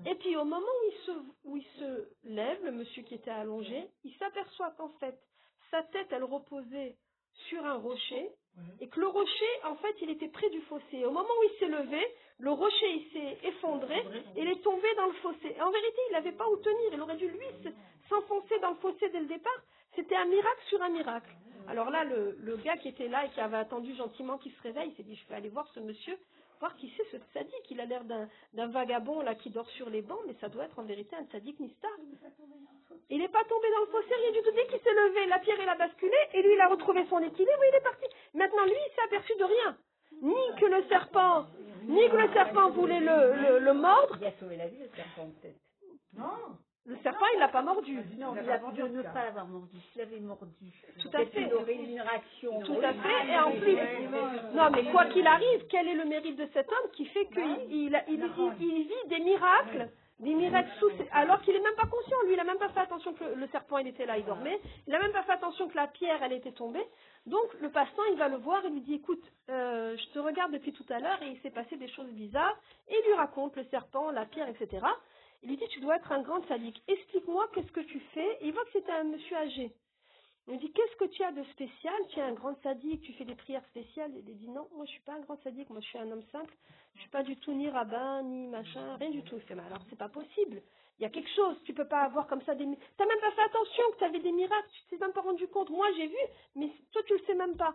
Et 0.07 0.15
puis 0.17 0.37
au 0.37 0.45
moment 0.45 0.67
où 0.67 0.91
il 0.91 0.97
se, 1.07 1.11
où 1.45 1.57
il 1.57 1.67
se 1.79 2.09
lève, 2.25 2.65
le 2.65 2.73
monsieur 2.73 3.03
qui 3.03 3.15
était 3.15 3.31
allongé, 3.31 3.89
il 4.05 4.13
s'aperçoit 4.17 4.71
qu'en 4.73 4.91
fait, 5.01 5.19
sa 5.71 5.83
tête, 5.85 6.09
elle 6.11 6.25
reposait 6.25 6.97
sur 7.49 7.65
un 7.65 7.75
rocher, 7.75 8.31
et 8.81 8.89
que 8.89 9.01
le 9.01 9.09
rocher, 9.09 9.53
en 9.65 9.75
fait, 9.77 9.95
il 10.03 10.11
était 10.11 10.29
près 10.29 10.49
du 10.51 10.61
fossé. 10.63 10.85
Et 10.99 11.05
au 11.05 11.11
moment 11.11 11.29
où 11.41 11.45
il 11.53 11.59
s'est 11.59 11.67
levé, 11.69 12.01
le 12.39 12.51
rocher, 12.53 12.89
il 12.93 13.11
s'est 13.13 13.39
effondré, 13.49 13.99
et 14.37 14.43
il 14.43 14.49
est 14.49 14.63
tombé 14.63 14.87
dans 14.97 15.07
le 15.07 15.13
fossé. 15.15 15.55
Et 15.57 15.61
en 15.61 15.71
vérité, 15.71 15.99
il 16.09 16.13
n'avait 16.13 16.33
pas 16.33 16.49
où 16.49 16.57
tenir, 16.59 16.93
il 16.93 17.01
aurait 17.01 17.17
dû, 17.17 17.29
lui, 17.29 17.47
se- 17.65 18.09
s'enfoncer 18.09 18.59
dans 18.61 18.71
le 18.71 18.77
fossé 18.77 19.09
dès 19.11 19.21
le 19.21 19.27
départ. 19.27 19.61
C'était 19.97 20.17
un 20.17 20.27
miracle 20.27 20.63
sur 20.69 20.81
un 20.83 20.89
miracle. 20.91 21.31
Alors 21.67 21.91
là, 21.91 22.05
le, 22.05 22.37
le 22.41 22.57
gars 22.59 22.77
qui 22.77 22.89
était 22.89 23.09
là 23.09 23.25
et 23.27 23.31
qui 23.31 23.41
avait 23.41 23.57
attendu 23.57 23.95
gentiment 23.97 24.39
qu'il 24.39 24.53
se 24.53 24.61
réveille, 24.63 24.91
il 24.91 24.97
s'est 24.97 25.03
dit, 25.03 25.17
je 25.17 25.27
vais 25.29 25.35
aller 25.37 25.49
voir 25.49 25.67
ce 25.75 25.81
monsieur, 25.81 26.17
voir 26.65 26.77
qui 26.77 26.91
c'est 26.97 27.05
ce 27.11 27.19
sadique. 27.35 27.71
Il 27.71 27.81
a 27.81 27.85
l'air 27.85 28.05
d'un 28.05 28.67
vagabond 28.69 29.21
là 29.21 29.35
qui 29.35 29.51
dort 29.51 29.69
sur 29.71 29.91
les 29.91 30.01
bancs, 30.01 30.25
mais 30.27 30.35
ça 30.41 30.49
doit 30.49 30.65
être 30.65 30.79
en 30.79 30.85
vérité 30.85 31.15
un 31.15 31.27
sadique 31.31 31.61
Nistar. 31.61 31.91
Il 33.11 33.19
n'est 33.19 33.29
pas 33.29 33.45
tombé 33.45 33.67
dans 33.71 33.81
le 33.81 33.87
fossé, 33.93 34.15
rien 34.15 34.33
du 34.33 34.41
tout. 34.43 34.51
Dès 34.53 34.67
qu'il 34.69 34.81
s'est 34.81 34.95
levé, 34.95 35.27
la 35.27 35.41
pierre, 35.41 35.59
il 35.63 35.69
a 35.69 35.75
basculé, 35.75 36.17
et 36.33 36.43
lui, 36.43 36.55
il 36.55 36.61
a 36.61 36.69
retrouvé 36.69 37.05
son 37.11 37.19
équilibre, 37.19 37.63
il 37.71 37.77
est 37.77 37.83
parti. 37.83 38.07
Maintenant, 38.33 38.65
lui, 38.65 38.73
il 38.73 38.95
s'est 38.95 39.05
aperçu 39.05 39.33
de 39.39 39.45
rien. 39.45 39.77
Ni 40.23 40.61
que 40.61 40.67
le 40.67 40.83
serpent, 40.89 41.45
ni 41.83 42.09
que 42.09 42.17
le 42.17 42.33
serpent 42.33 42.71
voulait 42.71 43.01
le, 43.01 43.35
le, 43.35 43.59
le 43.59 43.75
mordre. 43.75 44.17
Il 44.21 44.27
a 44.27 44.33
sauvé 44.39 44.57
la 44.57 44.69
vie, 44.69 44.79
le 44.79 44.89
serpent, 44.97 45.29
peut-être. 45.43 45.61
Non 46.17 46.57
Le 46.87 46.97
serpent, 47.03 47.25
il 47.35 47.39
l'a 47.41 47.49
pas 47.49 47.63
mordu. 47.63 47.97
Non, 48.19 48.35
il 48.43 48.51
a 48.51 48.59
pu 48.59 48.83
ne 48.83 49.03
pas 49.15 49.25
l'avoir 49.25 49.47
mordu. 49.47 49.77
S'il 49.93 50.03
avait 50.03 50.21
mordu. 50.21 50.51
Tout 51.01 51.09
à 51.09 51.11
peut-être 51.13 51.33
fait. 51.33 51.45
qu'il 51.45 51.55
aurait 51.55 51.75
une 51.75 52.01
réaction. 52.01 52.61
Tout 52.61 52.79
à 52.83 52.93
fait, 52.93 53.27
et 53.33 53.39
en 53.39 53.53
plus, 53.53 53.77
non 54.55 54.71
mais 54.71 54.85
quoi 54.91 55.07
qu'il 55.07 55.27
arrive, 55.27 55.67
quel 55.69 55.89
est 55.89 55.95
le 55.95 56.05
mérite 56.05 56.37
de 56.37 56.47
cet 56.53 56.69
homme 56.71 56.91
qui 56.93 57.07
fait 57.07 57.25
qu'il 57.27 57.43
il, 57.71 58.03
il, 58.09 58.15
il- 58.15 58.53
il 58.61 58.83
vit 58.85 59.09
des 59.09 59.21
miracles, 59.21 59.89
des 60.21 60.35
miracles 60.35 60.71
sous, 60.79 60.91
alors 61.13 61.41
qu'il 61.41 61.57
est 61.57 61.61
même 61.61 61.75
pas 61.75 61.87
conscient, 61.87 62.17
lui 62.27 62.35
il 62.35 62.41
a 62.41 62.45
même 62.45 62.59
pas 62.59 62.69
fait 62.69 62.81
attention 62.81 63.15
que 63.15 63.25
le, 63.25 63.35
le 63.35 63.47
serpent 63.49 63.79
il 63.79 63.89
était 63.89 64.05
là, 64.07 64.19
il 64.19 64.25
dormait, 64.27 64.61
il 64.87 64.95
a 64.95 65.01
même 65.01 65.13
pas 65.13 65.23
fait 65.23 65.33
attention 65.33 65.69
que 65.69 65.77
la 65.77 65.87
pierre 65.89 66.23
elle 66.23 66.33
était 66.35 66.53
tombée, 66.53 66.85
donc 67.27 67.47
le 67.63 67.71
passant 67.71 68.03
il 68.13 68.17
va 68.19 68.29
le 68.29 68.37
voir 68.37 68.63
et 68.65 68.69
lui 68.71 68.81
dit 68.83 68.95
écoute, 68.95 69.23
euh, 69.51 69.97
je 69.97 70.05
te 70.13 70.19
regarde 70.19 70.53
depuis 70.53 70.73
tout 70.73 70.85
à 70.91 70.99
l'heure 71.01 71.21
et 71.23 71.29
il 71.29 71.41
s'est 71.41 71.51
passé 71.51 71.77
des 71.77 71.89
choses 71.89 72.11
bizarres, 72.13 72.57
et 72.89 72.95
il 72.95 73.07
lui 73.09 73.15
raconte 73.15 73.57
le 73.57 73.65
serpent, 73.65 74.11
la 74.11 74.27
pierre, 74.27 74.49
etc. 74.49 74.85
Il 75.45 75.51
lui 75.51 75.57
dit 75.59 75.69
tu 75.69 75.81
dois 75.81 75.97
être 75.97 76.11
un 76.11 76.23
grand 76.23 76.43
sadique, 76.49 76.83
explique-moi 76.89 77.49
qu'est-ce 77.55 77.71
que 77.71 77.81
tu 77.81 78.01
fais, 78.15 78.39
il 78.41 78.53
voit 78.53 78.65
que 78.65 78.73
c'était 78.73 78.93
un 78.93 79.05
monsieur 79.05 79.37
âgé. 79.37 79.73
Il 80.47 80.55
me 80.55 80.59
dit, 80.59 80.71
qu'est-ce 80.73 80.97
que 80.97 81.07
tu 81.07 81.23
as 81.23 81.33
de 81.33 81.43
spécial? 81.45 81.95
Tu 82.11 82.19
es 82.19 82.23
un 82.23 82.35
grand 82.35 82.55
sadique, 82.63 83.01
tu 83.01 83.15
fais 83.15 83.25
des 83.25 83.35
prières 83.35 83.65
spéciales. 83.69 84.13
Il 84.15 84.27
lui 84.27 84.35
dit, 84.35 84.49
non, 84.49 84.69
moi 84.75 84.85
je 84.85 84.91
suis 84.91 85.01
pas 85.01 85.15
un 85.15 85.21
grand 85.21 85.41
sadique, 85.43 85.71
moi 85.71 85.81
je 85.81 85.87
suis 85.87 85.99
un 85.99 86.11
homme 86.11 86.25
simple. 86.33 86.55
Je 86.95 87.01
suis 87.01 87.11
pas 87.11 87.23
du 87.23 87.37
tout 87.37 87.53
ni 87.53 87.69
rabbin, 87.69 88.23
ni 88.23 88.47
machin, 88.49 88.97
rien 88.97 89.11
du 89.11 89.23
tout. 89.23 89.37
Il 89.37 89.43
fait, 89.43 89.55
mais 89.55 89.63
alors 89.63 89.83
c'est 89.89 89.99
pas 89.99 90.11
possible. 90.11 90.63
Il 90.99 91.03
y 91.03 91.07
a 91.07 91.11
quelque 91.11 91.31
chose, 91.35 91.57
tu 91.65 91.73
peux 91.73 91.89
pas 91.89 92.03
avoir 92.03 92.27
comme 92.27 92.43
ça 92.43 92.55
des... 92.55 92.65
T'as 92.97 93.07
même 93.07 93.21
pas 93.21 93.33
fait 93.33 93.43
attention 93.43 93.83
que 93.93 93.99
tu 93.99 94.05
avais 94.05 94.21
des 94.21 94.33
miracles, 94.33 94.69
tu 94.71 94.83
t'es 94.91 94.99
même 94.99 95.13
pas 95.13 95.23
rendu 95.23 95.49
compte. 95.49 95.71
Moi 95.71 95.87
j'ai 95.97 96.07
vu, 96.07 96.17
mais 96.57 96.71
toi 96.93 97.03
tu 97.07 97.15
le 97.15 97.25
sais 97.25 97.35
même 97.35 97.57
pas. 97.57 97.75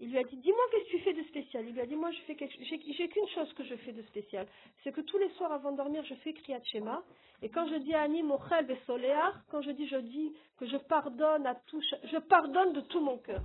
Il 0.00 0.10
lui 0.10 0.18
a 0.18 0.22
dit, 0.22 0.36
dis-moi 0.36 0.62
qu'est-ce 0.70 0.84
que 0.84 0.90
tu 0.90 0.98
fais 1.00 1.12
de 1.12 1.22
spécial. 1.24 1.64
Il 1.66 1.74
lui 1.74 1.80
a 1.80 1.86
dit, 1.86 1.96
moi 1.96 2.10
je 2.12 2.20
fais 2.20 2.36
quelque... 2.36 2.54
j'ai 2.62 3.08
qu'une 3.08 3.28
chose 3.34 3.52
que 3.54 3.64
je 3.64 3.74
fais 3.76 3.92
de 3.92 4.02
spécial. 4.02 4.46
C'est 4.84 4.92
que 4.92 5.00
tous 5.00 5.18
les 5.18 5.28
soirs 5.30 5.52
avant 5.52 5.72
de 5.72 5.76
dormir, 5.76 6.04
je 6.04 6.14
fais 6.16 6.32
Kriyat 6.32 6.62
Shema. 6.64 7.02
Et 7.42 7.48
quand 7.48 7.66
je 7.68 7.76
dis 7.76 7.94
à 7.94 8.02
Annie, 8.02 8.22
Mochel 8.22 8.70
et 8.70 8.78
Soléar, 8.86 9.34
quand 9.50 9.60
je 9.62 9.70
dis, 9.72 9.88
je 9.88 9.96
dis 9.96 10.32
que 10.58 10.66
je 10.66 10.76
pardonne 10.76 11.46
à 11.46 11.54
tout, 11.54 11.82
je 12.04 12.18
pardonne 12.18 12.72
de 12.74 12.80
tout 12.82 13.00
mon 13.00 13.18
cœur. 13.18 13.42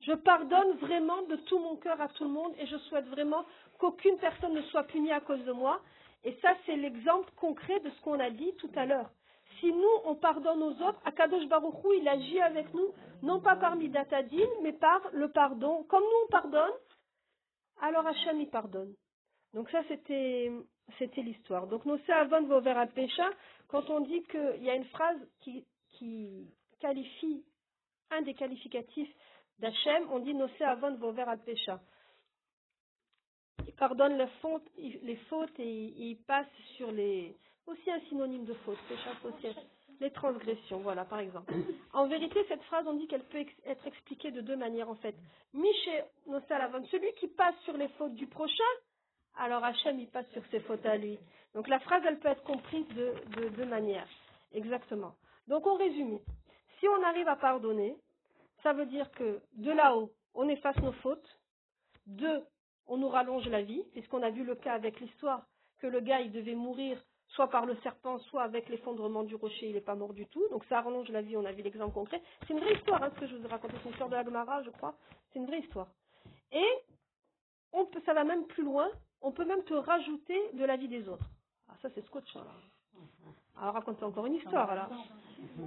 Je 0.00 0.12
pardonne 0.12 0.72
vraiment 0.78 1.22
de 1.22 1.36
tout 1.36 1.58
mon 1.58 1.76
cœur 1.76 2.00
à 2.00 2.08
tout 2.08 2.24
le 2.24 2.30
monde 2.30 2.54
et 2.58 2.66
je 2.66 2.76
souhaite 2.76 3.06
vraiment 3.06 3.44
qu'aucune 3.78 4.18
personne 4.18 4.52
ne 4.52 4.62
soit 4.62 4.84
punie 4.84 5.12
à 5.12 5.20
cause 5.20 5.44
de 5.44 5.52
moi. 5.52 5.80
Et 6.24 6.36
ça, 6.42 6.54
c'est 6.66 6.76
l'exemple 6.76 7.30
concret 7.36 7.80
de 7.80 7.90
ce 7.90 8.00
qu'on 8.02 8.20
a 8.20 8.30
dit 8.30 8.52
tout 8.58 8.70
à 8.74 8.84
l'heure. 8.84 9.10
Si 9.62 9.72
nous, 9.72 9.96
on 10.06 10.16
pardonne 10.16 10.60
aux 10.60 10.82
autres, 10.82 11.00
Akadosh 11.04 11.46
Baruch 11.46 11.84
Hu, 11.84 11.96
il 12.00 12.08
agit 12.08 12.40
avec 12.40 12.74
nous, 12.74 12.92
non 13.22 13.40
pas 13.40 13.54
par 13.54 13.76
Midatadin, 13.76 14.48
mais 14.60 14.72
par 14.72 15.00
le 15.12 15.30
pardon. 15.30 15.84
Comme 15.84 16.02
nous, 16.02 16.24
on 16.24 16.30
pardonne, 16.32 16.72
alors 17.80 18.04
Hachem, 18.04 18.40
il 18.40 18.50
pardonne. 18.50 18.92
Donc 19.54 19.70
ça, 19.70 19.84
c'était, 19.86 20.50
c'était 20.98 21.22
l'histoire. 21.22 21.68
Donc, 21.68 21.84
nos 21.84 21.96
avon 22.08 22.42
vos 22.48 22.60
vers 22.60 22.88
pécha, 22.88 23.30
quand 23.68 23.88
on 23.88 24.00
dit 24.00 24.24
qu'il 24.24 24.64
y 24.64 24.70
a 24.70 24.74
une 24.74 24.86
phrase 24.86 25.20
qui, 25.42 25.64
qualifie 26.80 27.44
un 28.10 28.22
des 28.22 28.34
qualificatifs 28.34 29.14
d'Hachem, 29.60 30.10
on 30.10 30.18
dit 30.18 30.34
nos 30.34 30.50
avon 30.58 30.96
vos 30.96 31.12
vers 31.12 31.38
pécha. 31.44 31.80
Il 33.64 33.74
pardonne 33.74 34.18
les 34.18 35.16
fautes, 35.28 35.60
et 35.60 35.94
il 35.96 36.16
passe 36.26 36.48
sur 36.76 36.90
les, 36.90 37.36
aussi 37.66 37.90
un 37.90 38.00
synonyme 38.08 38.44
de 38.44 38.54
faute, 38.54 38.78
aussi. 39.24 39.56
les 40.00 40.10
transgressions, 40.10 40.78
voilà, 40.80 41.04
par 41.04 41.20
exemple. 41.20 41.52
En 41.92 42.06
vérité, 42.08 42.44
cette 42.48 42.62
phrase, 42.64 42.86
on 42.86 42.94
dit 42.94 43.06
qu'elle 43.06 43.24
peut 43.24 43.38
ex- 43.38 43.52
être 43.66 43.86
expliquée 43.86 44.30
de 44.30 44.40
deux 44.40 44.56
manières, 44.56 44.88
en 44.88 44.94
fait. 44.96 45.14
Miché 45.54 46.02
Nosalavon, 46.26 46.84
celui 46.86 47.12
qui 47.14 47.28
passe 47.28 47.54
sur 47.64 47.76
les 47.76 47.88
fautes 47.90 48.14
du 48.14 48.26
prochain, 48.26 48.72
alors 49.36 49.62
Hachem, 49.64 49.98
il 50.00 50.08
passe 50.08 50.28
sur 50.32 50.42
ses 50.50 50.60
fautes 50.60 50.84
à 50.86 50.96
lui. 50.96 51.18
Donc 51.54 51.68
la 51.68 51.78
phrase, 51.80 52.02
elle 52.06 52.18
peut 52.18 52.28
être 52.28 52.42
comprise 52.44 52.86
de 52.88 53.14
de 53.36 53.48
deux 53.50 53.64
manières. 53.66 54.08
Exactement. 54.52 55.14
Donc 55.48 55.66
on 55.66 55.76
résume. 55.76 56.18
Si 56.80 56.88
on 56.88 57.02
arrive 57.02 57.28
à 57.28 57.36
pardonner, 57.36 57.96
ça 58.62 58.72
veut 58.72 58.86
dire 58.86 59.10
que 59.12 59.40
de 59.54 59.70
là-haut, 59.70 60.10
on 60.34 60.48
efface 60.48 60.76
nos 60.78 60.92
fautes. 60.92 61.38
Deux, 62.06 62.42
on 62.86 62.96
nous 62.96 63.08
rallonge 63.08 63.46
la 63.48 63.62
vie, 63.62 63.82
puisqu'on 63.92 64.22
a 64.22 64.30
vu 64.30 64.44
le 64.44 64.54
cas 64.54 64.72
avec 64.74 64.98
l'histoire 65.00 65.46
que 65.78 65.86
le 65.86 66.00
gars, 66.00 66.20
il 66.20 66.32
devait 66.32 66.54
mourir 66.54 67.02
soit 67.34 67.48
par 67.48 67.66
le 67.66 67.74
serpent, 67.76 68.18
soit 68.18 68.42
avec 68.42 68.68
l'effondrement 68.68 69.24
du 69.24 69.34
rocher, 69.34 69.68
il 69.68 69.74
n'est 69.74 69.80
pas 69.80 69.94
mort 69.94 70.12
du 70.12 70.26
tout. 70.26 70.46
Donc 70.50 70.64
ça 70.66 70.80
rallonge 70.80 71.08
la 71.10 71.22
vie, 71.22 71.36
on 71.36 71.44
a 71.44 71.52
vu 71.52 71.62
l'exemple 71.62 71.94
concret. 71.94 72.22
C'est 72.46 72.52
une 72.52 72.60
vraie 72.60 72.74
histoire, 72.74 73.02
hein, 73.02 73.10
ce 73.14 73.20
que 73.20 73.26
je 73.26 73.36
vous 73.36 73.44
ai 73.44 73.48
raconté. 73.48 73.74
C'est 73.78 73.84
une 73.84 73.90
histoire 73.90 74.10
de 74.10 74.16
Agmara, 74.16 74.62
je 74.62 74.70
crois. 74.70 74.94
C'est 75.32 75.38
une 75.38 75.46
vraie 75.46 75.60
histoire. 75.60 75.88
Et 76.52 76.66
on 77.72 77.86
peut, 77.86 78.02
ça 78.04 78.14
va 78.14 78.24
même 78.24 78.46
plus 78.46 78.64
loin. 78.64 78.88
On 79.22 79.32
peut 79.32 79.44
même 79.44 79.64
te 79.64 79.74
rajouter 79.74 80.38
de 80.52 80.64
la 80.64 80.76
vie 80.76 80.88
des 80.88 81.08
autres. 81.08 81.24
Ah, 81.68 81.74
ça, 81.80 81.88
c'est 81.94 82.04
scotch. 82.06 82.36
Alors, 82.36 82.54
alors 83.56 83.74
raconter 83.74 84.04
encore 84.04 84.26
une 84.26 84.34
histoire, 84.34 84.70
alors. 84.70 84.90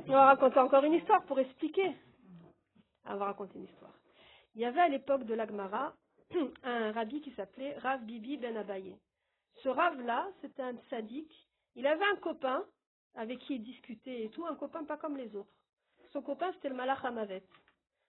On 0.08 0.12
va 0.12 0.26
raconter 0.28 0.60
encore 0.60 0.84
une 0.84 0.94
histoire 0.94 1.24
pour 1.24 1.40
expliquer. 1.40 1.96
Ah, 3.06 3.16
On 3.16 3.18
va 3.18 3.26
raconter 3.26 3.58
une 3.58 3.66
histoire. 3.66 3.94
Il 4.56 4.62
y 4.62 4.66
avait 4.66 4.82
à 4.82 4.88
l'époque 4.88 5.24
de 5.24 5.34
l'Agmara 5.34 5.94
un 6.64 6.92
rabbi 6.92 7.22
qui 7.22 7.32
s'appelait 7.32 7.78
Rav 7.80 8.04
Bibi 8.04 8.38
Ben 8.38 8.56
Abaye. 8.58 8.96
Ce 9.64 9.70
Rav-là, 9.70 10.28
c'était 10.42 10.64
un 10.64 10.76
sadique. 10.90 11.45
Il 11.76 11.88
avait 11.88 12.06
un 12.06 12.16
copain 12.18 12.64
avec 13.16 13.40
qui 13.40 13.56
il 13.56 13.64
discutait 13.64 14.24
et 14.24 14.30
tout, 14.30 14.46
un 14.46 14.56
copain 14.56 14.84
pas 14.84 14.98
comme 14.98 15.18
les 15.18 15.36
autres. 15.36 15.50
Son 16.12 16.22
copain, 16.22 16.52
c'était 16.54 16.70
le 16.70 16.76
Malach 16.76 17.04
Hamavet. 17.04 17.44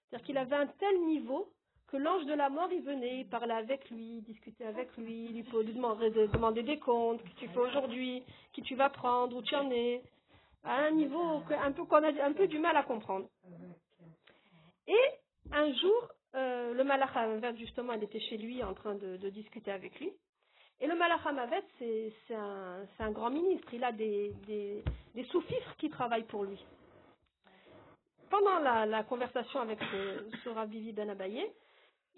C'est-à-dire 0.08 0.26
qu'il 0.26 0.38
avait 0.38 0.56
un 0.56 0.66
tel 0.66 1.00
niveau 1.06 1.52
que 1.88 1.96
l'ange 1.96 2.24
de 2.26 2.34
la 2.34 2.48
mort, 2.48 2.68
il 2.72 2.82
venait, 2.82 3.20
il 3.20 3.28
parlait 3.28 3.54
avec 3.54 3.88
lui, 3.90 4.20
discutait 4.22 4.64
avec 4.64 4.96
lui, 4.96 5.26
il 5.26 5.32
lui 5.44 5.72
demander, 5.72 6.10
de- 6.10 6.26
demander 6.26 6.62
des 6.64 6.78
comptes, 6.78 7.22
que 7.22 7.28
tu 7.38 7.48
fais 7.48 7.58
aujourd'hui, 7.58 8.24
qui 8.52 8.62
tu 8.62 8.74
vas 8.74 8.90
prendre, 8.90 9.36
où 9.36 9.42
tu 9.42 9.54
en 9.54 9.70
es, 9.70 10.02
à 10.64 10.74
un 10.86 10.90
niveau 10.90 11.42
un 11.50 11.72
peu 11.72 11.84
qu'on 11.84 12.02
a 12.02 12.24
un 12.24 12.32
peu 12.32 12.48
du 12.48 12.58
mal 12.58 12.76
à 12.76 12.82
comprendre. 12.82 13.28
Et 14.88 15.04
un 15.52 15.72
jour, 15.74 16.08
euh, 16.34 16.74
le 16.74 16.82
Malach 16.84 17.56
justement, 17.56 17.92
il 17.92 18.02
était 18.02 18.20
chez 18.20 18.36
lui 18.36 18.62
en 18.64 18.74
train 18.74 18.96
de 18.96 19.30
discuter 19.30 19.70
avec 19.70 19.98
lui. 20.00 20.12
Et 20.80 20.86
le 20.86 20.94
Malach 20.94 21.24
Hamavet, 21.24 21.64
c'est 21.78 22.34
un, 22.34 23.10
grand 23.10 23.30
ministre. 23.30 23.72
Il 23.72 23.82
a 23.82 23.92
des, 23.92 24.34
des, 25.14 25.24
sous-fifres 25.24 25.76
qui 25.76 25.88
travaillent 25.88 26.26
pour 26.26 26.44
lui. 26.44 26.62
Pendant 28.28 28.58
la, 28.58 29.02
conversation 29.04 29.60
avec 29.60 29.78
ce, 29.80 30.28
ce 30.44 30.48
Rav 30.50 30.68
Bibi 30.68 30.92
Ben 30.92 31.16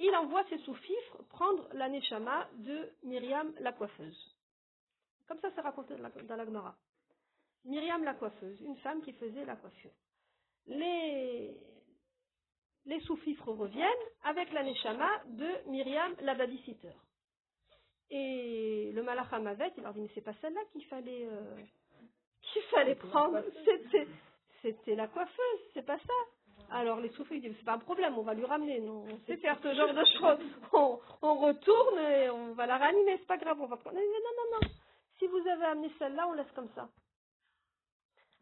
il 0.01 0.15
envoie 0.15 0.45
ses 0.49 0.59
sous-fifres 0.59 1.23
prendre 1.31 1.69
la 1.73 1.89
Neshama 1.89 2.49
de 2.55 2.91
Myriam 3.03 3.53
la 3.61 3.73
coiffeuse. 3.73 4.37
Comme 5.27 5.41
ça, 5.41 5.51
c'est 5.55 5.61
raconté 5.61 5.95
dans 5.97 6.37
la, 6.37 6.45
Gemara. 6.45 6.77
Myriam 7.65 8.05
la 8.05 8.15
coiffeuse, 8.15 8.61
une 8.61 8.77
femme 8.77 9.03
qui 9.03 9.13
faisait 9.13 9.45
la 9.45 9.57
coiffure. 9.57 9.91
Les, 10.67 11.55
les 12.87 13.01
sous-fifres 13.01 13.49
reviennent 13.49 13.89
avec 14.23 14.53
la 14.53 14.63
Neshama 14.63 15.11
de 15.27 15.69
Myriam 15.71 16.15
la 16.21 16.35
babysitter. 16.35 16.95
Et 18.11 18.91
le 18.95 19.03
Malach 19.03 19.33
Hamavet, 19.33 19.73
il 19.77 19.83
leur 19.83 19.93
dit, 19.93 20.01
mais 20.01 20.11
c'est 20.15 20.23
pas 20.23 20.35
celle-là 20.41 20.61
qu'il 20.73 20.85
fallait, 20.87 21.27
euh, 21.27 21.57
qu'il 22.43 22.63
fallait 22.63 22.95
prendre. 22.95 23.43
C'était, 24.63 24.95
la 24.97 25.07
coiffeuse, 25.07 25.61
c'est 25.75 25.85
pas 25.85 25.99
ça. 25.99 26.15
Alors 26.71 27.01
les 27.01 27.11
sous-fifres 27.11 27.41
disent, 27.41 27.55
c'est 27.59 27.65
pas 27.65 27.75
un 27.75 27.79
problème, 27.79 28.19
on 28.19 28.23
va 28.23 28.35
lui 28.35 28.45
ramener. 28.45 28.81
Non, 28.81 29.05
on 29.05 29.19
sait 29.27 29.37
faire 29.37 29.59
ce 29.63 29.75
genre 29.75 29.95
de 29.95 30.05
choses. 30.19 30.39
On, 30.73 30.99
on 31.23 31.35
retourne 31.37 31.99
et 31.99 32.29
on 32.31 32.53
va 32.55 32.67
la 32.67 32.79
ranimer, 32.79 33.17
c'est 33.19 33.27
pas 33.27 33.37
grave, 33.37 33.61
on 33.61 33.67
va 33.67 33.77
prendre. 33.77 33.97
Non, 33.97 34.03
non, 34.03 34.31
non, 34.37 34.59
non. 34.61 34.69
Si 35.19 35.27
vous 35.27 35.49
avez 35.49 35.65
amené 35.67 35.91
celle-là, 35.99 36.29
on 36.29 36.33
laisse 36.33 36.51
comme 36.55 36.69
ça. 36.75 36.89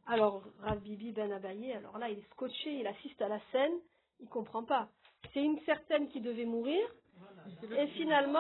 Alors, 0.06 0.42
Rav 0.60 0.80
Bibi 0.80 1.12
Ben 1.12 1.32
Abaye, 1.32 1.72
alors 1.72 1.98
là, 1.98 2.08
il 2.08 2.18
est 2.18 2.30
scotché, 2.30 2.70
il 2.70 2.86
assiste 2.86 3.20
à 3.20 3.28
la 3.28 3.40
scène, 3.50 3.72
il 4.20 4.28
comprend 4.28 4.62
pas. 4.62 4.88
C'est 5.34 5.42
une 5.42 5.58
certaine 5.60 6.08
qui 6.08 6.20
devait 6.20 6.44
mourir, 6.44 6.86
et 7.76 7.86
finalement, 7.88 8.38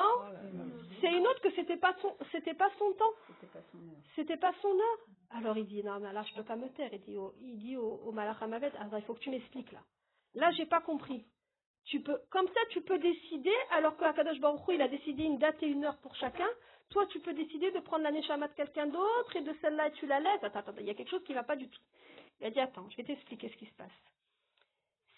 c'est 1.00 1.12
une 1.12 1.26
autre 1.26 1.40
que 1.40 1.50
c'était 1.52 1.76
pas 1.76 1.94
son, 2.02 2.16
c'était 2.32 2.54
pas 2.54 2.70
son 2.78 2.92
temps, 2.94 3.12
C'était 3.28 3.46
pas 3.52 3.62
son 3.72 3.78
heure. 3.78 4.02
c'était 4.14 4.36
pas 4.36 4.54
son 4.62 4.68
heure. 4.78 4.98
Alors 5.30 5.56
il 5.58 5.66
dit 5.66 5.82
non, 5.82 5.98
mais 6.00 6.12
là 6.12 6.22
je 6.28 6.34
peux 6.34 6.44
pas 6.44 6.56
me 6.56 6.68
taire. 6.70 6.90
Il 6.92 7.00
dit 7.02 7.16
au, 7.16 7.34
il 7.40 7.58
dit 7.58 7.76
au, 7.76 8.00
au 8.06 8.12
Malach 8.12 8.40
Hamavet, 8.42 8.72
ah, 8.78 8.86
il 8.96 9.02
faut 9.02 9.14
que 9.14 9.20
tu 9.20 9.30
m'expliques 9.30 9.72
là. 9.72 9.80
Là 10.34 10.50
j'ai 10.52 10.66
pas 10.66 10.80
compris. 10.80 11.24
Tu 11.84 12.00
peux, 12.00 12.18
comme 12.30 12.48
ça 12.48 12.60
tu 12.70 12.80
peux 12.82 12.98
décider, 12.98 13.54
alors 13.70 13.96
qu'Akadosh 13.96 14.40
Baruch 14.40 14.66
Hu, 14.68 14.74
il 14.74 14.82
a 14.82 14.88
décidé 14.88 15.24
une 15.24 15.38
date 15.38 15.62
et 15.62 15.66
une 15.66 15.84
heure 15.84 15.98
pour 15.98 16.14
chacun. 16.16 16.48
Toi 16.90 17.06
tu 17.06 17.20
peux 17.20 17.32
décider 17.34 17.70
de 17.72 17.80
prendre 17.80 18.02
la 18.04 18.10
neshama 18.12 18.48
de 18.48 18.54
quelqu'un 18.54 18.86
d'autre 18.86 19.36
et 19.36 19.42
de 19.42 19.54
celle-là 19.60 19.88
et 19.88 19.92
tu 19.92 20.06
la 20.06 20.20
laisses. 20.20 20.42
Attends, 20.44 20.60
attends, 20.60 20.72
il 20.80 20.86
y 20.86 20.90
a 20.90 20.94
quelque 20.94 21.10
chose 21.10 21.24
qui 21.24 21.34
va 21.34 21.42
pas 21.44 21.56
du 21.56 21.68
tout. 21.68 21.82
Il 22.40 22.46
a 22.46 22.50
dit 22.50 22.60
attends, 22.60 22.88
je 22.90 22.96
vais 22.96 23.04
t'expliquer 23.04 23.48
ce 23.48 23.56
qui 23.56 23.66
se 23.66 23.74
passe. 23.74 23.90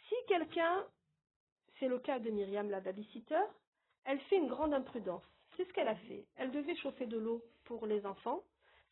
Si 0.09 0.15
quelqu'un, 0.29 0.87
c'est 1.79 1.89
le 1.89 1.99
cas 1.99 2.19
de 2.19 2.31
Myriam 2.31 2.71
la 2.71 2.81
babysitter, 2.81 3.43
elle 4.05 4.21
fait 4.21 4.37
une 4.37 4.49
grande 4.49 4.73
imprudence. 4.75 5.25
C'est 5.59 5.67
ce 5.67 5.73
qu'elle 5.73 5.89
a 5.89 5.97
fait? 5.97 6.25
Elle 6.37 6.53
devait 6.53 6.77
chauffer 6.77 7.07
de 7.07 7.19
l'eau 7.19 7.43
pour 7.65 7.85
les 7.87 8.07
enfants. 8.07 8.45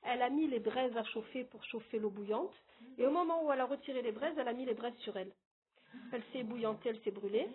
Elle 0.02 0.20
a 0.20 0.28
mis 0.28 0.48
les 0.48 0.58
braises 0.58 0.96
à 0.96 1.04
chauffer 1.04 1.44
pour 1.44 1.62
chauffer 1.64 2.00
l'eau 2.00 2.10
bouillante. 2.10 2.52
Et 2.98 3.06
au 3.06 3.10
moment 3.12 3.44
où 3.44 3.52
elle 3.52 3.60
a 3.60 3.66
retiré 3.66 4.02
les 4.02 4.10
braises, 4.10 4.34
elle 4.36 4.48
a 4.48 4.52
mis 4.52 4.64
les 4.64 4.74
braises 4.74 4.96
sur 4.96 5.16
elle. 5.16 5.32
Elle 6.12 6.24
s'est 6.32 6.42
bouillantée, 6.42 6.88
elle 6.88 7.00
s'est 7.02 7.12
brûlée. 7.12 7.48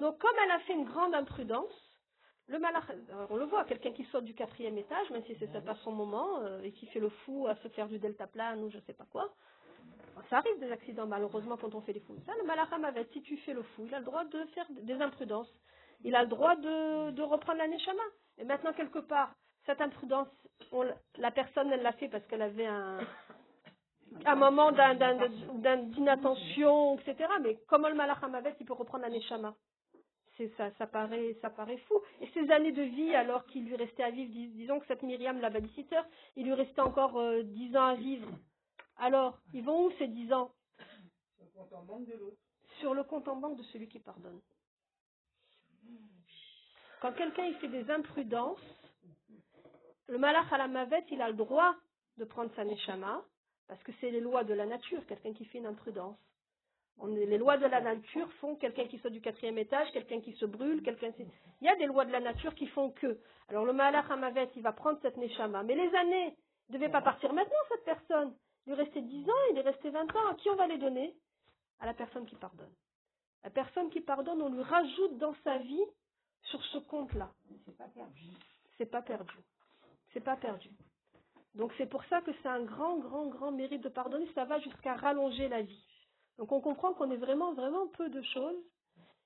Donc 0.00 0.16
comme 0.18 0.36
elle 0.44 0.52
a 0.52 0.60
fait 0.60 0.74
une 0.74 0.84
grande 0.84 1.12
imprudence, 1.12 1.72
le 2.46 2.60
malach, 2.60 2.84
alors, 3.10 3.30
on 3.30 3.36
le 3.36 3.46
voit, 3.46 3.64
quelqu'un 3.64 3.92
qui 3.92 4.04
saute 4.04 4.24
du 4.24 4.34
quatrième 4.34 4.78
étage, 4.78 5.10
même 5.10 5.24
si 5.24 5.36
c'est 5.40 5.64
pas 5.64 5.74
son 5.76 5.92
moment, 5.92 6.40
euh, 6.42 6.62
et 6.62 6.70
qui 6.72 6.86
fait 6.86 7.00
le 7.00 7.08
fou 7.08 7.46
à 7.48 7.56
se 7.56 7.68
faire 7.68 7.88
du 7.88 7.98
deltaplane 7.98 8.62
ou 8.62 8.70
je 8.70 8.78
sais 8.80 8.92
pas 8.92 9.06
quoi. 9.10 9.32
Ça 10.30 10.38
arrive 10.38 10.58
des 10.60 10.70
accidents 10.70 11.06
malheureusement 11.06 11.56
quand 11.56 11.74
on 11.74 11.80
fait 11.80 11.94
des 11.94 12.00
fous. 12.00 12.16
Ça, 12.26 12.32
le 12.38 12.44
malacham 12.44 12.84
avait, 12.84 13.08
si 13.12 13.22
tu 13.22 13.36
fais 13.38 13.54
le 13.54 13.62
fou, 13.62 13.86
il 13.86 13.94
a 13.94 13.98
le 13.98 14.04
droit 14.04 14.24
de 14.24 14.44
faire 14.54 14.66
des 14.70 14.94
imprudences. 14.94 15.52
Il 16.04 16.14
a 16.14 16.22
le 16.22 16.28
droit 16.28 16.54
de, 16.56 17.10
de 17.10 17.22
reprendre 17.22 17.58
la 17.58 17.68
neshama. 17.68 18.02
Et 18.38 18.44
maintenant, 18.44 18.72
quelque 18.72 18.98
part, 19.00 19.34
cette 19.66 19.80
imprudence, 19.80 20.28
on 20.72 20.84
la 21.18 21.30
personne, 21.30 21.70
elle 21.72 21.82
l'a 21.82 21.92
fait 21.92 22.08
parce 22.08 22.26
qu'elle 22.26 22.42
avait 22.42 22.66
un, 22.66 22.98
un 24.24 24.34
moment 24.34 24.72
d'inattention, 24.72 26.98
etc. 26.98 27.28
Mais 27.42 27.56
comme 27.68 27.86
le 27.86 27.94
malacham 27.94 28.34
avait, 28.34 28.54
il 28.60 28.66
peut 28.66 28.72
reprendre 28.72 29.06
neshama. 29.08 29.54
C'est 30.38 30.48
ça, 30.56 30.70
ça 30.78 30.86
paraît, 30.86 31.36
ça 31.42 31.50
paraît 31.50 31.76
fou. 31.88 32.00
Et 32.20 32.26
ces 32.28 32.50
années 32.50 32.72
de 32.72 32.82
vie, 32.82 33.14
alors 33.14 33.44
qu'il 33.46 33.66
lui 33.66 33.76
restait 33.76 34.02
à 34.02 34.10
vivre, 34.10 34.32
dis- 34.32 34.48
disons 34.48 34.80
que 34.80 34.86
cette 34.86 35.02
Myriam, 35.02 35.38
la 35.40 35.50
babysitter, 35.50 36.00
il 36.36 36.46
lui 36.46 36.54
restait 36.54 36.80
encore 36.80 37.18
euh, 37.18 37.42
10 37.42 37.76
ans 37.76 37.86
à 37.88 37.94
vivre. 37.94 38.26
Alors, 38.96 39.38
ils 39.52 39.62
vont 39.62 39.86
où 39.86 39.90
ces 39.98 40.08
10 40.08 40.32
ans? 40.32 40.50
Sur 42.80 42.94
le 42.94 43.04
compte 43.04 43.28
en 43.28 43.36
banque 43.36 43.58
de 43.58 43.62
celui 43.64 43.88
qui 43.88 44.00
pardonne. 44.00 44.40
Quand 47.02 47.12
quelqu'un 47.14 47.46
il 47.46 47.56
fait 47.56 47.66
des 47.66 47.90
imprudences, 47.90 48.62
le 50.06 50.18
malach 50.18 50.52
à 50.52 50.56
la 50.58 50.68
mavette, 50.68 51.06
il 51.10 51.20
a 51.20 51.28
le 51.28 51.34
droit 51.34 51.74
de 52.16 52.24
prendre 52.24 52.54
sa 52.54 52.64
neshama, 52.64 53.24
parce 53.66 53.82
que 53.82 53.90
c'est 54.00 54.12
les 54.12 54.20
lois 54.20 54.44
de 54.44 54.54
la 54.54 54.66
nature, 54.66 55.04
quelqu'un 55.06 55.32
qui 55.34 55.44
fait 55.46 55.58
une 55.58 55.66
imprudence. 55.66 56.16
Est- 57.02 57.26
les 57.26 57.38
lois 57.38 57.56
de 57.56 57.66
la 57.66 57.80
nature 57.80 58.32
font 58.34 58.54
quelqu'un 58.54 58.86
qui 58.86 58.98
saute 59.00 59.12
du 59.12 59.20
quatrième 59.20 59.58
étage, 59.58 59.90
quelqu'un 59.90 60.20
qui 60.20 60.32
se 60.34 60.44
brûle, 60.44 60.80
quelqu'un. 60.84 61.10
Il 61.60 61.66
y 61.66 61.68
a 61.68 61.74
des 61.74 61.86
lois 61.86 62.04
de 62.04 62.12
la 62.12 62.20
nature 62.20 62.54
qui 62.54 62.68
font 62.68 62.90
que. 62.92 63.18
Alors 63.48 63.64
le 63.64 63.72
malach 63.72 64.08
Hamavet, 64.08 64.50
il 64.54 64.62
va 64.62 64.72
prendre 64.72 65.00
cette 65.02 65.16
neshama. 65.16 65.64
Mais 65.64 65.74
les 65.74 65.92
années 65.96 66.36
ne 66.68 66.74
devaient 66.74 66.88
pas 66.88 67.02
partir 67.02 67.32
maintenant, 67.32 67.64
cette 67.70 67.84
personne. 67.84 68.32
Il 68.66 68.74
lui 68.74 68.80
restait 68.80 69.02
10 69.02 69.28
ans, 69.28 69.42
il 69.50 69.58
est 69.58 69.62
resté 69.62 69.90
20 69.90 70.14
ans. 70.14 70.26
À 70.30 70.34
qui 70.36 70.48
on 70.50 70.54
va 70.54 70.68
les 70.68 70.78
donner? 70.78 71.16
À 71.80 71.86
la 71.86 71.94
personne 71.94 72.26
qui 72.26 72.36
pardonne. 72.36 72.72
La 73.42 73.50
personne 73.50 73.90
qui 73.90 74.00
pardonne, 74.02 74.40
on 74.40 74.50
lui 74.50 74.62
rajoute 74.62 75.18
dans 75.18 75.34
sa 75.42 75.58
vie 75.58 75.84
sur 76.44 76.62
ce 76.66 76.78
compte-là. 76.78 77.32
C'est 77.64 77.76
pas 77.76 77.88
perdu. 77.88 78.26
C'est 78.78 78.86
pas 78.86 79.02
perdu. 79.02 79.36
C'est 80.12 80.20
pas 80.20 80.36
perdu. 80.36 80.70
Donc 81.54 81.72
c'est 81.76 81.86
pour 81.86 82.04
ça 82.04 82.20
que 82.22 82.30
c'est 82.42 82.48
un 82.48 82.64
grand, 82.64 82.98
grand, 82.98 83.28
grand 83.28 83.52
mérite 83.52 83.82
de 83.82 83.88
pardonner. 83.88 84.26
Ça 84.34 84.44
va 84.44 84.58
jusqu'à 84.60 84.94
rallonger 84.94 85.48
la 85.48 85.62
vie. 85.62 85.84
Donc 86.38 86.50
on 86.52 86.60
comprend 86.60 86.94
qu'on 86.94 87.10
est 87.10 87.16
vraiment, 87.16 87.52
vraiment 87.54 87.86
peu 87.88 88.08
de 88.08 88.22
choses 88.22 88.62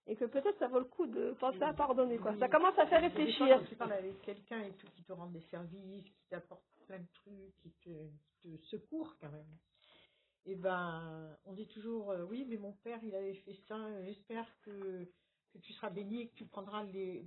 et 0.09 0.17
que 0.17 0.25
peut-être 0.25 0.59
ça 0.59 0.69
vaut 0.69 0.79
le 0.79 0.85
coup 0.85 1.07
de 1.07 1.33
penser 1.41 1.63
à 1.63 1.73
pardonner. 1.73 2.19
Quoi. 2.19 2.37
Ça 2.39 2.49
commence 2.49 2.79
à 2.79 2.87
faire 2.87 3.01
réfléchir. 3.01 3.59
quand 3.59 3.65
tu 3.65 3.75
parles 3.77 3.93
avec 3.93 4.21
quelqu'un 4.23 4.61
et 4.63 4.73
tout, 4.73 4.87
qui 4.95 5.03
te 5.03 5.13
rend 5.13 5.27
des 5.27 5.43
services, 5.51 6.05
qui 6.05 6.29
t'apporte 6.31 6.63
plein 6.87 6.99
de 6.99 7.07
trucs, 7.15 7.57
qui 7.63 7.71
te, 7.83 7.91
qui 8.41 8.59
te 8.59 8.67
secourt 8.67 9.17
quand 9.21 9.31
même. 9.31 9.59
Et 10.47 10.55
ben, 10.55 11.37
on 11.45 11.53
dit 11.53 11.67
toujours, 11.67 12.13
euh, 12.13 12.25
oui, 12.25 12.47
mais 12.49 12.57
mon 12.57 12.73
père, 12.73 13.01
il 13.03 13.15
avait 13.17 13.35
fait 13.35 13.59
ça, 13.67 13.77
j'espère 14.05 14.47
que, 14.63 15.09
que 15.57 15.63
tu 15.63 15.73
seras 15.75 15.91
béni 15.91 16.23
et 16.23 16.29
que 16.29 16.35
tu 16.35 16.45
prendras 16.47 16.83
les 16.85 17.25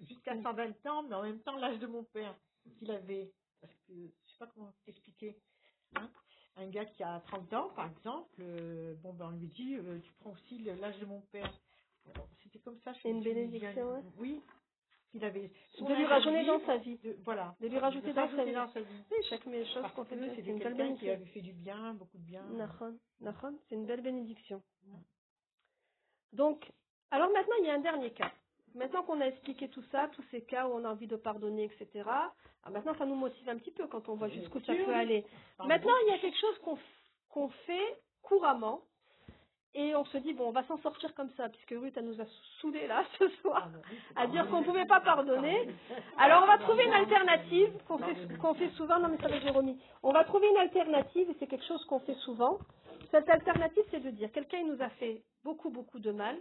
jusqu'à 0.00 0.34
120 0.40 0.86
ans, 0.86 1.02
mais 1.02 1.14
en 1.14 1.22
même 1.22 1.40
temps 1.40 1.56
l'âge 1.56 1.78
de 1.78 1.86
mon 1.86 2.04
père 2.04 2.34
qu'il 2.78 2.90
avait. 2.90 3.30
Parce 3.60 3.74
que, 3.86 3.92
je 3.92 4.32
sais 4.32 4.38
pas 4.38 4.46
comment 4.54 4.72
t'expliquer. 4.86 5.36
hein. 5.96 6.08
un 6.56 6.68
gars 6.68 6.84
qui 6.86 7.02
a 7.02 7.20
30 7.26 7.52
ans, 7.52 7.70
par 7.70 7.90
exemple, 7.90 8.40
euh, 8.40 8.94
bon, 9.02 9.12
ben, 9.14 9.26
on 9.26 9.30
lui 9.38 9.48
dit, 9.48 9.76
euh, 9.76 9.98
tu 10.00 10.12
prends 10.20 10.30
aussi 10.32 10.58
l'âge 10.60 10.98
de 10.98 11.04
mon 11.06 11.20
père. 11.32 11.52
Bon, 12.06 12.12
C'était 12.42 12.58
comme 12.60 12.78
ça. 12.80 12.92
C'est 13.02 13.10
une 13.10 13.22
bénédiction. 13.22 14.02
Oui. 14.18 14.40
Il 15.12 15.24
avait 15.24 15.50
son 15.72 15.86
De 15.86 15.94
lui 15.94 16.06
lui, 16.40 16.46
dans 16.46 16.64
sa 16.66 16.76
vie. 16.78 16.96
de- 16.98 17.16
voilà. 17.24 17.56
De 17.60 17.66
lui 17.66 17.78
rajouter 17.78 18.12
dans 18.12 18.30
sa 18.30 18.44
vie. 18.44 18.52
dans 18.52 18.72
sa 18.72 18.80
vie. 18.80 19.02
Oui, 19.10 19.16
chaque 19.28 19.42
chose 19.44 19.84
qu'on 19.94 20.04
fait, 20.04 20.16
c'est 20.16 20.42
une 20.42 20.58
belle 20.58 20.62
quelqu'un 20.62 20.72
qui 20.72 20.76
bénédiction. 20.76 21.12
avait 21.12 21.26
fait 21.26 21.40
du 21.40 21.52
bien, 21.52 21.94
beaucoup 21.94 22.16
de 22.18 22.22
bien. 22.22 22.44
C'est 23.68 23.74
une 23.74 23.86
belle 23.86 24.02
bénédiction. 24.02 24.62
Donc, 26.32 26.70
alors 27.10 27.30
maintenant, 27.30 27.56
il 27.60 27.66
y 27.66 27.70
a 27.70 27.74
un 27.74 27.80
dernier 27.80 28.10
cas. 28.10 28.30
Maintenant 28.74 29.02
qu'on 29.02 29.20
a 29.20 29.26
expliqué 29.26 29.68
tout 29.68 29.82
ça, 29.90 30.08
tous 30.12 30.24
ces 30.30 30.42
cas 30.42 30.66
où 30.68 30.72
on 30.72 30.84
a 30.84 30.90
envie 30.90 31.08
de 31.08 31.16
pardonner, 31.16 31.64
etc., 31.64 32.04
ah, 32.06 32.70
maintenant, 32.70 32.94
ça 32.96 33.06
nous 33.06 33.16
motive 33.16 33.48
un 33.48 33.56
petit 33.56 33.72
peu 33.72 33.86
quand 33.86 34.08
on 34.08 34.14
voit 34.14 34.28
jusqu'où 34.28 34.60
ça 34.60 34.74
peut 34.74 34.94
aller. 34.94 35.24
Maintenant, 35.64 35.94
il 36.06 36.12
y 36.12 36.14
a 36.14 36.18
quelque 36.18 36.38
chose 36.38 36.78
qu'on 37.30 37.48
fait 37.48 38.00
couramment, 38.22 38.82
et 39.72 39.94
on 39.94 40.04
se 40.06 40.18
dit, 40.18 40.32
bon, 40.32 40.48
on 40.48 40.52
va 40.52 40.64
s'en 40.64 40.78
sortir 40.78 41.14
comme 41.14 41.30
ça, 41.36 41.48
puisque 41.48 41.70
Ruth, 41.70 41.96
elle 41.96 42.06
nous 42.06 42.20
a 42.20 42.24
saoulés 42.60 42.88
là, 42.88 43.04
ce 43.18 43.28
soir, 43.40 43.68
à 44.16 44.26
dire 44.26 44.48
qu'on 44.48 44.60
ne 44.60 44.64
pouvait 44.64 44.86
pas 44.86 45.00
pardonner. 45.00 45.68
Alors, 46.18 46.42
on 46.42 46.46
va 46.46 46.58
trouver 46.58 46.84
une 46.84 46.92
alternative 46.92 47.72
qu'on 47.86 47.98
fait, 47.98 48.38
qu'on 48.38 48.54
fait 48.54 48.70
souvent. 48.70 48.98
Non, 48.98 49.08
mais 49.08 49.18
ça 49.18 49.28
va, 49.28 49.38
Jérôme. 49.38 49.76
On 50.02 50.12
va 50.12 50.24
trouver 50.24 50.48
une 50.48 50.56
alternative, 50.56 51.30
et 51.30 51.36
c'est 51.38 51.46
quelque 51.46 51.66
chose 51.66 51.84
qu'on 51.84 52.00
fait 52.00 52.16
souvent. 52.16 52.58
Cette 53.12 53.28
alternative, 53.28 53.84
c'est 53.92 54.00
de 54.00 54.10
dire, 54.10 54.32
quelqu'un 54.32 54.58
il 54.58 54.66
nous 54.66 54.82
a 54.82 54.88
fait 54.90 55.22
beaucoup, 55.44 55.70
beaucoup 55.70 56.00
de 56.00 56.10
mal. 56.10 56.36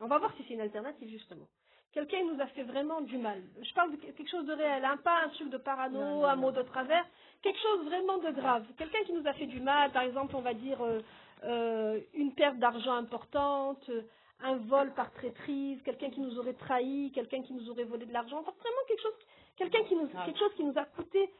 On 0.00 0.06
va 0.06 0.18
voir 0.18 0.32
si 0.36 0.44
c'est 0.46 0.54
une 0.54 0.60
alternative, 0.60 1.08
justement. 1.08 1.46
Quelqu'un 1.92 2.24
nous 2.24 2.40
a 2.42 2.46
fait 2.48 2.64
vraiment 2.64 3.00
du 3.00 3.16
mal. 3.16 3.42
Je 3.62 3.72
parle 3.72 3.92
de 3.92 3.96
quelque 3.96 4.28
chose 4.30 4.44
de 4.44 4.52
réel, 4.52 4.84
hein, 4.84 4.98
pas 5.02 5.22
un 5.24 5.28
truc 5.30 5.48
de 5.48 5.56
parano, 5.56 6.24
un 6.24 6.36
mot 6.36 6.52
de 6.52 6.62
travers, 6.62 7.06
quelque 7.42 7.58
chose 7.58 7.86
vraiment 7.86 8.18
de 8.18 8.30
grave. 8.32 8.66
Quelqu'un 8.76 9.02
qui 9.06 9.14
nous 9.14 9.26
a 9.26 9.32
fait 9.32 9.46
du 9.46 9.60
mal, 9.60 9.90
par 9.92 10.02
exemple, 10.02 10.36
on 10.36 10.42
va 10.42 10.52
dire 10.52 10.80
euh, 10.82 11.00
euh, 11.44 12.00
une 12.12 12.34
perte 12.34 12.58
d'argent 12.58 12.94
importante, 12.94 13.88
euh, 13.88 14.02
un 14.40 14.56
vol 14.56 14.92
par 14.94 15.10
traîtrise, 15.12 15.80
quelqu'un 15.82 16.10
qui 16.10 16.20
nous 16.20 16.38
aurait 16.38 16.54
trahi, 16.54 17.12
quelqu'un 17.14 17.42
qui 17.42 17.54
nous 17.54 17.70
aurait 17.70 17.84
volé 17.84 18.04
de 18.04 18.12
l'argent, 18.12 18.40
enfin, 18.40 18.52
vraiment 18.60 18.84
quelque 18.88 19.02
chose, 19.02 19.14
quelqu'un 19.56 19.84
qui 19.84 19.96
nous, 19.96 20.08
quelque 20.08 20.38
chose 20.38 20.54
qui 20.56 20.64
nous 20.64 20.76
a 20.76 20.84
coûté 20.84 21.30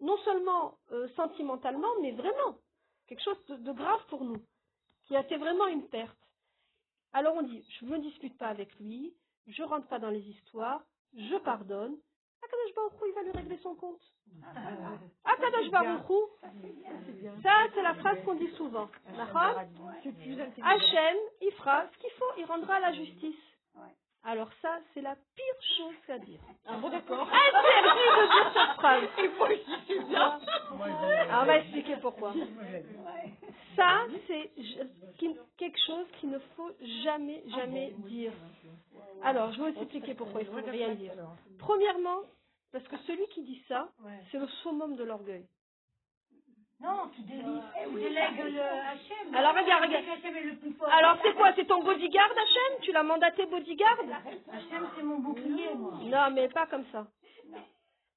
non 0.00 0.18
seulement 0.18 0.74
euh, 0.92 1.08
sentimentalement, 1.16 1.88
mais 2.02 2.10
vraiment 2.12 2.56
quelque 3.06 3.22
chose 3.22 3.38
de, 3.48 3.56
de 3.56 3.72
grave 3.72 4.04
pour 4.08 4.24
nous, 4.24 4.42
qui 5.06 5.16
a 5.16 5.22
fait 5.22 5.38
vraiment 5.38 5.66
une 5.68 5.86
perte. 5.88 6.16
Alors 7.12 7.34
on 7.36 7.42
dit, 7.42 7.64
je 7.78 7.84
ne 7.84 7.90
me 7.90 7.98
dispute 7.98 8.36
pas 8.38 8.48
avec 8.48 8.74
lui, 8.80 9.12
je 9.46 9.62
rentre 9.62 9.86
pas 9.88 9.98
dans 9.98 10.10
les 10.10 10.20
histoires, 10.22 10.82
je 11.14 11.36
pardonne. 11.38 11.96
Akadosh 12.42 12.74
Baruch 12.74 13.00
Hu, 13.00 13.04
il 13.08 13.14
va 13.14 13.22
lui 13.22 13.30
régler 13.32 13.58
son 13.62 13.74
compte. 13.74 14.00
Akadosh 15.24 15.70
Baruch 15.70 16.08
Hu, 16.08 16.14
ça 17.42 17.50
c'est 17.74 17.82
la 17.82 17.94
phrase 17.94 18.18
qu'on 18.24 18.34
dit 18.34 18.50
souvent. 18.56 18.88
Hachem, 20.62 21.16
il 21.42 21.52
fera 21.52 21.86
ce 21.92 21.98
qu'il 21.98 22.10
faut, 22.12 22.32
il 22.38 22.44
rendra 22.46 22.80
la 22.80 22.92
justice. 22.92 23.36
Alors 24.24 24.48
ça, 24.60 24.78
c'est 24.94 25.00
la 25.00 25.16
pire 25.16 25.62
chose 25.76 26.14
à 26.14 26.18
dire. 26.18 26.38
Ah 26.66 26.76
bon, 26.76 26.90
d'accord. 26.90 27.22
Interdit 27.22 28.08
de 28.18 28.26
dire 28.32 28.52
cette 28.54 28.76
phrase. 28.76 29.02
Et 29.18 29.28
moi, 29.36 29.48
je 29.50 29.92
suis 29.92 30.04
bien. 30.04 30.38
Alors, 31.28 31.42
on 31.42 31.46
va 31.46 31.58
expliquer 31.58 31.96
pourquoi. 31.96 32.32
Ça, 33.74 34.06
c'est 34.28 34.50
quelque 35.58 35.78
chose 35.86 36.06
qu'il 36.20 36.30
ne 36.30 36.38
faut 36.56 36.70
jamais, 37.02 37.42
jamais 37.56 37.94
dire. 38.06 38.32
Alors, 39.24 39.52
je 39.52 39.62
vais 39.62 39.72
vous 39.72 39.82
expliquer 39.82 40.14
pourquoi 40.14 40.40
il 40.42 40.46
faut 40.46 40.70
rien 40.70 40.94
dire. 40.94 41.14
Premièrement, 41.58 42.20
parce 42.70 42.86
que 42.86 42.96
celui 43.06 43.26
qui 43.28 43.42
dit 43.42 43.62
ça, 43.66 43.88
c'est 44.30 44.38
le 44.38 44.46
summum 44.62 44.94
de 44.94 45.04
l'orgueil. 45.04 45.46
Non, 46.82 47.08
tu 47.14 47.22
délègues, 47.22 47.62
tu 47.88 47.94
délègues 47.94 48.54
le 48.54 48.60
Hachem. 48.60 49.34
Alors, 49.34 49.54
regarde, 49.54 49.84
regarde. 49.84 50.04
Hachem 50.12 50.36
est 50.36 50.42
le 50.42 50.56
plus 50.56 50.72
fort. 50.72 50.88
Alors, 50.92 51.16
c'est 51.22 51.32
quoi 51.34 51.52
C'est 51.54 51.64
ton 51.66 51.82
bodyguard, 51.82 52.30
Hachem 52.30 52.80
Tu 52.82 52.92
l'as 52.92 53.02
mandaté 53.04 53.46
bodyguard? 53.46 53.98
Hachem, 54.52 54.88
c'est 54.96 55.02
mon 55.02 55.18
bouclier, 55.20 55.70
moi. 55.76 55.92
Non, 56.02 56.30
mais 56.34 56.48
pas 56.48 56.66
comme 56.66 56.84
ça. 56.90 57.06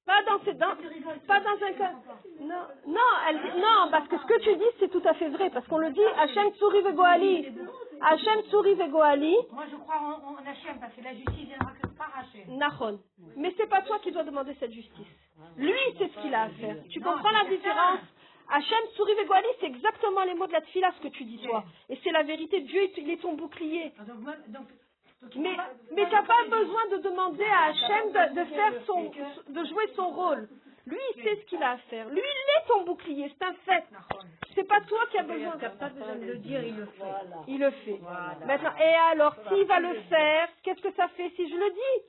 Pas 0.04 0.22
dans, 0.22 0.38
pas 1.26 1.40
dans 1.40 1.66
un 1.66 1.72
cas. 1.72 1.90
Non, 2.40 2.62
non, 2.86 3.00
elle 3.28 3.38
dit- 3.42 3.58
non, 3.60 3.88
parce 3.90 4.06
que 4.06 4.16
ce 4.18 4.24
que 4.26 4.38
tu 4.40 4.54
dis, 4.56 4.70
c'est 4.78 4.88
tout 4.88 5.02
à 5.04 5.14
fait 5.14 5.28
vrai. 5.30 5.50
Parce 5.50 5.66
qu'on 5.66 5.78
le 5.78 5.90
dit, 5.90 6.04
Hachem 6.16 6.52
Tsuri 6.52 6.80
Vegoali. 6.82 7.48
Hachem 8.00 8.42
Tsuri 8.48 8.74
Vegoali. 8.74 9.34
Moi, 9.50 9.64
je 9.68 9.76
crois 9.76 9.96
en, 9.96 10.32
en 10.32 10.36
Hachem, 10.48 10.78
parce 10.80 10.94
que 10.94 11.02
la 11.02 11.12
justice 11.12 11.48
viendra 11.48 11.72
que 11.82 11.88
par 11.88 12.12
Hachem. 12.18 12.56
Nahon. 12.56 13.00
Mais 13.36 13.52
c'est 13.56 13.68
pas 13.68 13.82
toi 13.82 13.98
qui 13.98 14.12
dois 14.12 14.22
demander 14.22 14.54
cette 14.60 14.72
justice. 14.72 15.06
Lui, 15.56 15.72
c'est 15.98 16.06
ce 16.14 16.20
qu'il 16.20 16.34
a 16.34 16.42
à 16.42 16.48
faire. 16.50 16.76
Tu 16.90 17.00
comprends 17.00 17.30
la 17.30 17.44
différence? 17.48 17.98
Hachem, 18.50 18.78
Vegoali, 18.98 19.48
c'est 19.60 19.66
exactement 19.66 20.24
les 20.24 20.34
mots 20.34 20.46
de 20.46 20.52
la 20.52 20.60
tefila, 20.60 20.92
ce 20.96 21.02
que 21.02 21.08
tu 21.08 21.24
dis, 21.24 21.38
toi. 21.38 21.64
Et 21.88 21.98
c'est 22.02 22.10
la 22.12 22.22
vérité. 22.22 22.60
Dieu, 22.60 22.88
il 22.96 23.10
est 23.10 23.16
ton 23.20 23.34
bouclier. 23.34 23.92
Ah, 23.98 24.04
Donc, 24.04 24.18
moi- 24.20 24.36
donc, 24.48 24.66
donc, 25.22 25.34
il 25.34 25.40
Mais, 25.42 25.56
mais 25.92 26.06
tu 26.06 26.12
n'as 26.14 26.22
pas 26.22 26.44
besoin 26.48 26.86
de 26.92 26.96
demander 26.98 27.44
à 27.44 27.64
Hachem 27.66 28.12
de, 28.12 28.40
de 28.40 28.44
faire 28.44 28.72
son, 28.86 29.10
de 29.48 29.64
jouer 29.64 29.88
son 29.96 30.08
rôle. 30.10 30.48
Lui, 30.86 30.98
il 31.16 31.22
sait 31.24 31.36
ce 31.40 31.46
qu'il 31.46 31.60
a 31.62 31.72
à 31.72 31.78
faire. 31.78 32.08
Lui, 32.08 32.20
il 32.20 32.22
est 32.62 32.68
ton 32.68 32.84
bouclier, 32.84 33.32
c'est 33.36 33.44
un 33.44 33.54
fait. 33.54 33.84
C'est 34.54 34.68
pas 34.68 34.80
toi 34.82 35.00
qui 35.10 35.18
as 35.18 35.24
besoin. 35.24 35.50
pas 35.52 35.88
besoin 35.88 36.14
de 36.14 36.24
le 36.26 36.36
dire, 36.36 36.62
il 36.62 36.76
le 36.76 36.86
fait. 36.86 37.04
Il 37.48 37.58
le 37.58 37.70
fait. 37.70 38.00
Maintenant, 38.46 38.76
et 38.78 38.94
alors, 39.12 39.34
s'il 39.48 39.64
va 39.66 39.80
le 39.80 39.94
faire, 40.02 40.48
qu'est-ce 40.62 40.80
que 40.80 40.92
ça 40.92 41.08
fait 41.08 41.30
si 41.30 41.48
je 41.50 41.56
le 41.56 41.70
dis? 41.70 42.04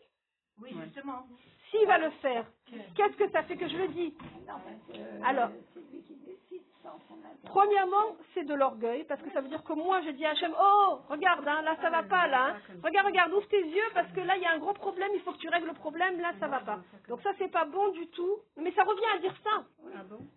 Oui, 0.62 0.70
justement. 0.84 1.24
S'il 1.72 1.86
va 1.88 1.98
le 1.98 2.10
faire, 2.22 2.46
qu'est-ce 2.96 3.18
que 3.18 3.30
ça 3.32 3.44
fait 3.44 3.58
que 3.58 3.68
je 3.68 3.78
le 3.78 3.88
dis? 3.90 4.14
Alors, 5.26 5.50
premièrement, 7.44 8.16
c'est 8.34 8.44
de 8.46 8.54
l'orgueil, 8.54 9.04
parce 9.06 9.22
que 9.22 9.30
ça 9.32 9.42
veut 9.42 9.50
dire 9.50 9.64
que 9.64 9.74
moi, 9.74 10.02
je 10.02 10.12
dis 10.12 10.26
à 10.26 10.32
Hachem, 10.32 10.54
oh, 10.60 11.00
regarde, 11.10 11.46
hein, 11.48 11.62
là, 11.64 11.76
ça 11.82 11.90
va 11.90 12.04
pas, 12.04 12.28
là. 12.28 12.56
hein. 12.56 12.56
Regarde, 12.84 13.08
regarde, 13.08 13.34
ouvre 13.34 13.48
tes 13.48 13.62
yeux, 13.66 13.90
parce 13.94 14.10
que 14.14 14.22
là, 14.22 14.38
il 14.38 14.44
y 14.44 14.46
a 14.46 14.52
un 14.52 14.60
gros 14.60 14.74
problème, 14.74 15.10
il 15.14 15.22
faut 15.22 15.32
que 15.34 15.38
tu 15.38 15.50
règles 15.50 15.68
le 15.68 15.74
problème, 15.74 16.20
là, 16.22 16.32
ça 16.40 16.48
va 16.48 16.60
pas. 16.62 16.80
Donc 17.10 17.22
ça, 17.22 17.32
c'est 17.38 17.52
pas 17.52 17.66
bon 17.66 17.90
du 17.90 18.08
tout. 18.08 18.38
Mais 18.58 18.72
ça 18.72 18.84
revient 18.84 19.12
à 19.16 19.20
dire 19.20 19.36
ça. 19.44 19.64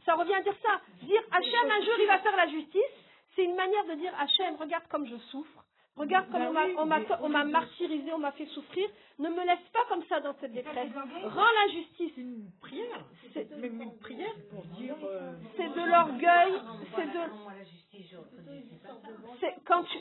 Ça 0.04 0.14
revient 0.14 0.34
à 0.34 0.42
dire 0.42 0.56
ça. 0.62 0.80
Dire, 1.02 1.22
Hachem, 1.30 1.70
un 1.70 1.84
jour, 1.84 1.94
il 2.00 2.06
va 2.08 2.18
faire 2.18 2.36
la 2.36 2.48
justice, 2.48 2.94
c'est 3.36 3.44
une 3.44 3.54
manière 3.54 3.84
de 3.86 3.94
dire, 3.94 4.12
Hachem, 4.20 4.56
regarde 4.56 4.84
comme 4.88 5.06
je 5.06 5.16
souffre. 5.30 5.59
Regarde 6.00 6.30
comme 6.30 6.40
on 6.42 6.52
m'a- 6.52 6.66
on 6.78 6.86
m'a 6.86 7.00
on 7.22 7.28
m'a 7.28 7.44
martyrisé, 7.44 8.12
on 8.12 8.18
m'a 8.18 8.32
fait 8.32 8.46
souffrir. 8.46 8.88
Ne 9.18 9.28
me 9.28 9.44
laisse 9.46 9.68
pas 9.72 9.84
comme 9.90 10.02
ça 10.08 10.20
dans 10.20 10.34
cette 10.40 10.52
détresse. 10.52 10.88
Rends 11.24 11.54
la 11.66 11.72
justice. 11.72 12.12
C'est 12.14 12.20
une 12.22 12.50
prière. 12.60 13.04
C'est 13.34 13.50
même 13.56 13.80
une 13.82 13.98
prière 13.98 14.34
pour 14.50 14.64
dire. 14.80 14.96
euh, 15.04 15.32
C'est 15.56 15.68
de 15.68 15.84
l'orgueil, 15.90 16.52
c'est 16.96 17.06
de, 17.06 17.18
Moi, 17.18 17.52
la 17.58 17.64
justice, 17.64 18.06
je 18.10 18.16
reconnais, 18.16 18.62
c'est 18.70 19.40
c'est 19.40 19.54
quand 19.66 19.82
tu, 19.84 19.98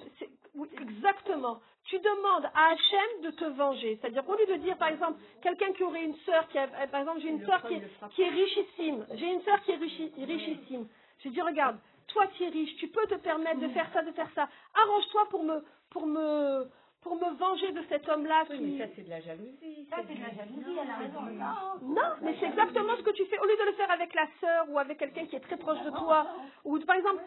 oui, 0.55 0.69
exactement. 0.81 1.59
Tu 1.83 1.97
demandes 1.99 2.45
à 2.53 2.67
Hachem 2.71 3.21
de 3.23 3.31
te 3.31 3.45
venger. 3.45 3.97
C'est-à-dire, 3.99 4.23
au 4.29 4.35
lieu 4.35 4.45
de 4.45 4.55
dire, 4.63 4.77
par 4.77 4.89
exemple, 4.89 5.19
quelqu'un 5.41 5.73
qui 5.73 5.83
aurait 5.83 6.03
une 6.05 6.15
sœur 6.25 6.47
qui 6.49 6.57
a, 6.59 6.63
euh, 6.63 6.87
par 6.87 7.01
exemple, 7.01 7.19
j'ai 7.21 7.29
une 7.29 7.45
sœur 7.45 7.61
qui, 7.67 7.73
est- 7.73 7.81
qui 8.15 8.21
est 8.21 8.29
richissime. 8.29 9.05
J'ai 9.15 9.33
une 9.33 9.41
sœur 9.41 9.61
qui 9.63 9.71
est 9.71 9.77
richi- 9.77 10.11
richissime. 10.17 10.87
Je 11.23 11.29
dis, 11.29 11.41
regarde, 11.41 11.77
toi 12.07 12.25
qui 12.27 12.43
es 12.43 12.49
riche, 12.49 12.75
tu 12.77 12.87
peux 12.87 13.05
te 13.07 13.15
permettre 13.15 13.59
de 13.59 13.67
faire 13.69 13.87
ça, 13.93 14.01
de 14.03 14.11
faire 14.11 14.29
ça. 14.35 14.47
Arrange-toi 14.83 15.27
pour 15.29 15.43
me, 15.43 15.63
pour 15.89 16.05
me, 16.05 16.69
pour 17.01 17.15
me 17.15 17.35
venger 17.35 17.71
de 17.71 17.83
cet 17.89 18.07
homme-là 18.07 18.45
qui, 18.45 18.81
c'est 18.95 19.03
de 19.03 19.09
la 19.09 19.21
jalousie. 19.21 19.87
Ça, 19.89 19.97
c'est 20.07 20.15
de 20.15 20.21
la 20.21 20.33
jalousie, 20.33 20.77
elle 20.81 20.89
a 20.89 20.97
raison. 20.97 21.21
Non. 21.21 21.93
Non, 21.95 22.15
mais 22.21 22.35
c'est 22.39 22.47
exactement 22.47 22.95
ce 22.97 23.01
que 23.01 23.11
tu 23.11 23.25
fais. 23.25 23.39
Au 23.39 23.45
lieu 23.45 23.57
de 23.57 23.65
le 23.65 23.73
faire 23.73 23.91
avec 23.91 24.13
la 24.13 24.27
sœur 24.39 24.69
ou 24.69 24.79
avec 24.79 24.97
quelqu'un 24.97 25.25
qui 25.25 25.35
est 25.35 25.39
très 25.39 25.57
proche 25.57 25.81
de 25.83 25.89
toi, 25.91 26.27
ou 26.63 26.79
par 26.79 26.95
exemple, 26.95 27.23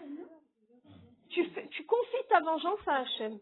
tu, 1.30 1.44
fais, 1.46 1.66
tu 1.68 1.84
confies 1.84 2.28
ta 2.28 2.40
vengeance 2.40 2.86
à 2.86 2.96
Hachem. 2.96 3.38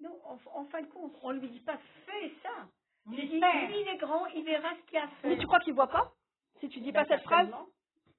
Non, 0.00 0.16
en, 0.24 0.60
en 0.60 0.64
fin 0.66 0.80
de 0.82 0.86
compte, 0.86 1.12
on 1.22 1.32
lui 1.32 1.48
dit 1.48 1.60
pas 1.60 1.76
fais 2.06 2.32
ça. 2.42 2.68
Il 3.10 3.16
dit, 3.16 3.40
lui, 3.40 3.80
il 3.80 3.88
est 3.88 3.96
grand, 3.96 4.26
il 4.26 4.44
verra 4.44 4.68
ce 4.76 4.88
qu'il 4.88 4.98
a 4.98 5.08
fait. 5.08 5.28
Mais 5.28 5.38
tu 5.38 5.46
crois 5.46 5.60
qu'il 5.60 5.74
voit 5.74 5.88
pas? 5.88 6.12
Si 6.60 6.68
tu 6.68 6.80
dis 6.80 6.92
pas 6.92 7.04
cette 7.06 7.22
phrase, 7.22 7.48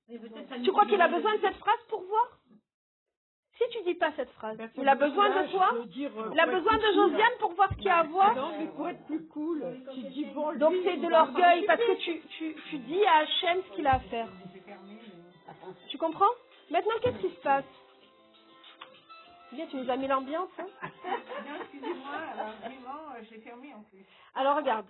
Mais 0.09 0.17
ça 0.49 0.55
tu 0.63 0.71
crois 0.71 0.85
qu'il 0.87 0.99
a 1.01 1.07
besoin 1.07 1.35
de 1.35 1.41
cette 1.41 1.57
phrase 1.57 1.79
pour 1.89 2.01
voir? 2.03 2.39
Si 3.59 3.65
tu 3.77 3.83
dis 3.83 3.95
pas 3.95 4.11
cette 4.15 4.31
phrase, 4.31 4.57
il 4.77 4.87
a 4.87 4.95
besoin 4.95 5.29
de 5.29 5.51
toi 5.51 5.71
Il 6.33 6.39
a 6.39 6.45
besoin 6.45 6.77
de 6.77 6.93
Josiane 6.95 7.37
pour 7.39 7.51
voir 7.53 7.69
ce 7.71 7.75
qu'il 7.75 7.85
y 7.85 7.89
a 7.89 7.97
à 7.97 8.03
voir 8.03 8.33
Non, 8.33 8.53
mais 8.57 8.67
pour 8.67 8.87
être 8.87 9.05
plus 9.05 9.27
cool, 9.27 9.61
tu 9.93 9.99
dis 10.13 10.25
bon, 10.33 10.57
Donc 10.57 10.73
c'est 10.85 10.95
de 10.97 11.07
l'orgueil 11.07 11.65
parce 11.65 11.81
que 11.81 11.95
tu, 11.95 12.21
tu, 12.37 12.55
tu 12.69 12.77
dis 12.77 13.05
à 13.05 13.17
Hachem 13.17 13.61
ce 13.69 13.75
qu'il 13.75 13.85
a 13.85 13.95
à 13.95 13.99
faire. 13.99 14.29
Tu 15.89 15.97
comprends? 15.97 16.31
Maintenant, 16.71 16.93
qu'est-ce 17.01 17.17
qui 17.17 17.29
se 17.35 17.41
passe? 17.41 17.65
Bien, 19.51 19.65
tu 19.65 19.77
nous 19.77 19.89
as 19.89 19.97
mis 19.97 20.07
l'ambiance. 20.07 20.49
hein 20.59 20.67
Non, 20.83 21.55
excusez-moi, 21.61 22.11
vraiment, 22.61 22.99
euh, 23.15 23.23
je 23.27 23.33
l'ai 23.35 23.41
fermé 23.41 23.73
en 23.73 23.81
plus. 23.89 24.05
Alors 24.35 24.55
regarde. 24.57 24.85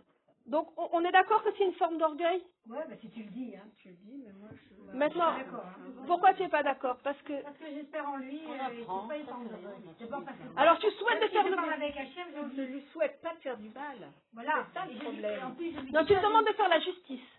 Donc 0.50 0.68
on, 0.78 0.90
on 0.94 1.06
est 1.06 1.12
d'accord 1.12 1.44
que 1.44 1.50
c'est 1.58 1.64
une 1.66 1.74
forme 1.74 1.98
d'orgueil? 1.98 2.42
Ouais, 2.68 2.84
bah 2.90 2.96
si 3.02 3.10
tu 3.10 3.22
le 3.24 3.30
dis, 3.30 3.54
hein. 3.56 3.66
Tu 3.78 3.90
le 3.90 3.96
dis, 3.96 4.24
mais 4.26 4.34
moi, 4.34 4.50
je... 4.52 4.98
Maintenant, 4.98 5.38
D'accord. 5.38 5.64
hein. 5.66 6.04
pourquoi 6.08 6.34
tu 6.34 6.42
n'es 6.42 6.50
pas 6.50 6.64
d'accord? 6.64 6.98
Parce 7.04 7.22
que. 7.22 7.42
Parce 7.44 7.58
que 7.58 7.66
j'espère 7.72 8.10
en 8.10 8.18
lui, 8.18 8.42
euh, 8.48 8.74
il 8.74 8.86
faut 8.86 9.08
pas 9.08 9.16
parce 10.26 10.38
que. 10.38 10.60
Alors 10.60 10.80
tu 10.80 10.90
souhaites 10.92 11.22
de 11.22 11.28
faire 11.28 11.44
je 11.46 11.50
le 11.50 11.56
bien. 11.56 11.72
avec 11.72 11.96
Hachem, 11.98 12.28
je 12.36 12.56
Je 12.58 12.62
lui 12.64 12.82
souhaite 12.92 13.22
pas 13.22 13.34
de 13.36 13.40
faire 13.40 13.58
du 13.58 13.70
mal. 13.70 14.12
Voilà, 14.34 14.66
C'est 14.74 14.80
ça 14.80 14.86
le 14.88 15.00
problème. 15.00 15.46
en 15.46 15.52
plus, 15.52 15.72
je 15.74 15.80
lui 15.82 15.92
Non, 15.92 16.04
tu 16.06 16.14
pas 16.14 16.20
te 16.20 16.26
demandes 16.26 16.46
de 16.48 16.54
faire 16.54 16.70
la 16.70 16.80
justice. 16.80 17.30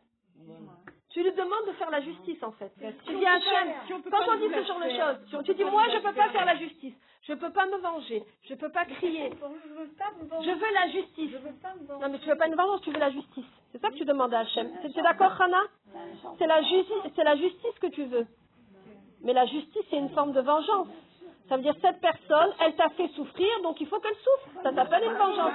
Tu 1.10 1.22
lui 1.24 1.32
demandes 1.32 1.66
de 1.66 1.72
faire 1.72 1.90
la 1.90 2.00
justice 2.00 2.42
en 2.42 2.52
fait. 2.52 2.70
Tu 3.04 3.14
dis 3.16 3.26
à 3.26 3.32
Hachem, 3.32 3.74
si 3.86 3.92
quand 4.10 4.28
on 4.28 4.36
dit 4.36 4.46
ce 4.54 4.62
genre 4.64 4.80
de 4.80 4.90
choses, 4.90 5.44
tu 5.44 5.54
dis 5.54 5.64
moi 5.64 5.82
je 5.88 5.94
la 5.94 6.00
peux 6.00 6.14
pas 6.14 6.28
faire. 6.28 6.44
la 6.44 6.56
justice, 6.56 6.94
je 7.22 7.34
peux 7.34 7.50
pas 7.50 7.66
me 7.66 7.78
venger, 7.78 8.22
je 8.44 8.54
peux 8.54 8.68
pas 8.68 8.84
crier, 8.84 9.30
Je 9.40 9.74
veux 9.74 9.88
pas 9.98 10.12
me 10.20 10.28
venger. 10.28 10.50
je 10.50 10.54
veux 10.54 10.72
la 10.72 10.88
justice. 10.92 11.30
Je 11.32 11.36
veux 11.38 11.54
pas 11.60 11.74
me 11.74 11.86
venger. 11.86 12.04
Non 12.04 12.12
mais 12.12 12.18
tu 12.20 12.28
veux 12.28 12.36
pas 12.36 12.46
une 12.46 12.54
vengeance, 12.54 12.80
tu 12.82 12.92
veux 12.92 13.00
la 13.00 13.10
justice. 13.10 13.44
C'est 13.72 13.80
ça 13.80 13.90
que 13.90 13.96
tu 13.96 14.04
demandes 14.04 14.32
à 14.32 14.40
Hachem. 14.40 14.70
Tu 14.82 14.98
es 14.98 15.02
d'accord 15.02 15.32
Hana 15.40 15.62
C'est 16.38 16.46
la 16.46 16.62
justice, 16.62 17.12
c'est 17.16 17.24
la 17.24 17.36
justice 17.36 17.78
que 17.80 17.88
tu 17.88 18.04
veux. 18.04 18.26
Mais 19.22 19.32
la 19.32 19.46
justice 19.46 19.82
c'est 19.90 19.98
une 19.98 20.10
forme 20.10 20.32
de 20.32 20.40
vengeance. 20.40 20.86
Ça 21.50 21.56
veut 21.56 21.62
dire 21.62 21.74
cette 21.82 22.00
personne, 22.00 22.54
elle 22.60 22.76
t'a 22.76 22.88
fait 22.90 23.08
souffrir, 23.08 23.48
donc 23.64 23.80
il 23.80 23.88
faut 23.88 23.98
qu'elle 23.98 24.14
souffre. 24.14 24.62
Ça 24.62 24.72
s'appelle 24.72 25.02
une 25.02 25.14
vengeance. 25.14 25.52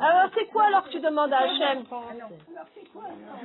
Alors 0.00 0.28
c'est 0.34 0.46
quoi 0.46 0.64
alors 0.64 0.82
que 0.82 0.88
tu 0.88 0.98
demandes 0.98 1.32
à 1.32 1.38
Hachem 1.38 1.84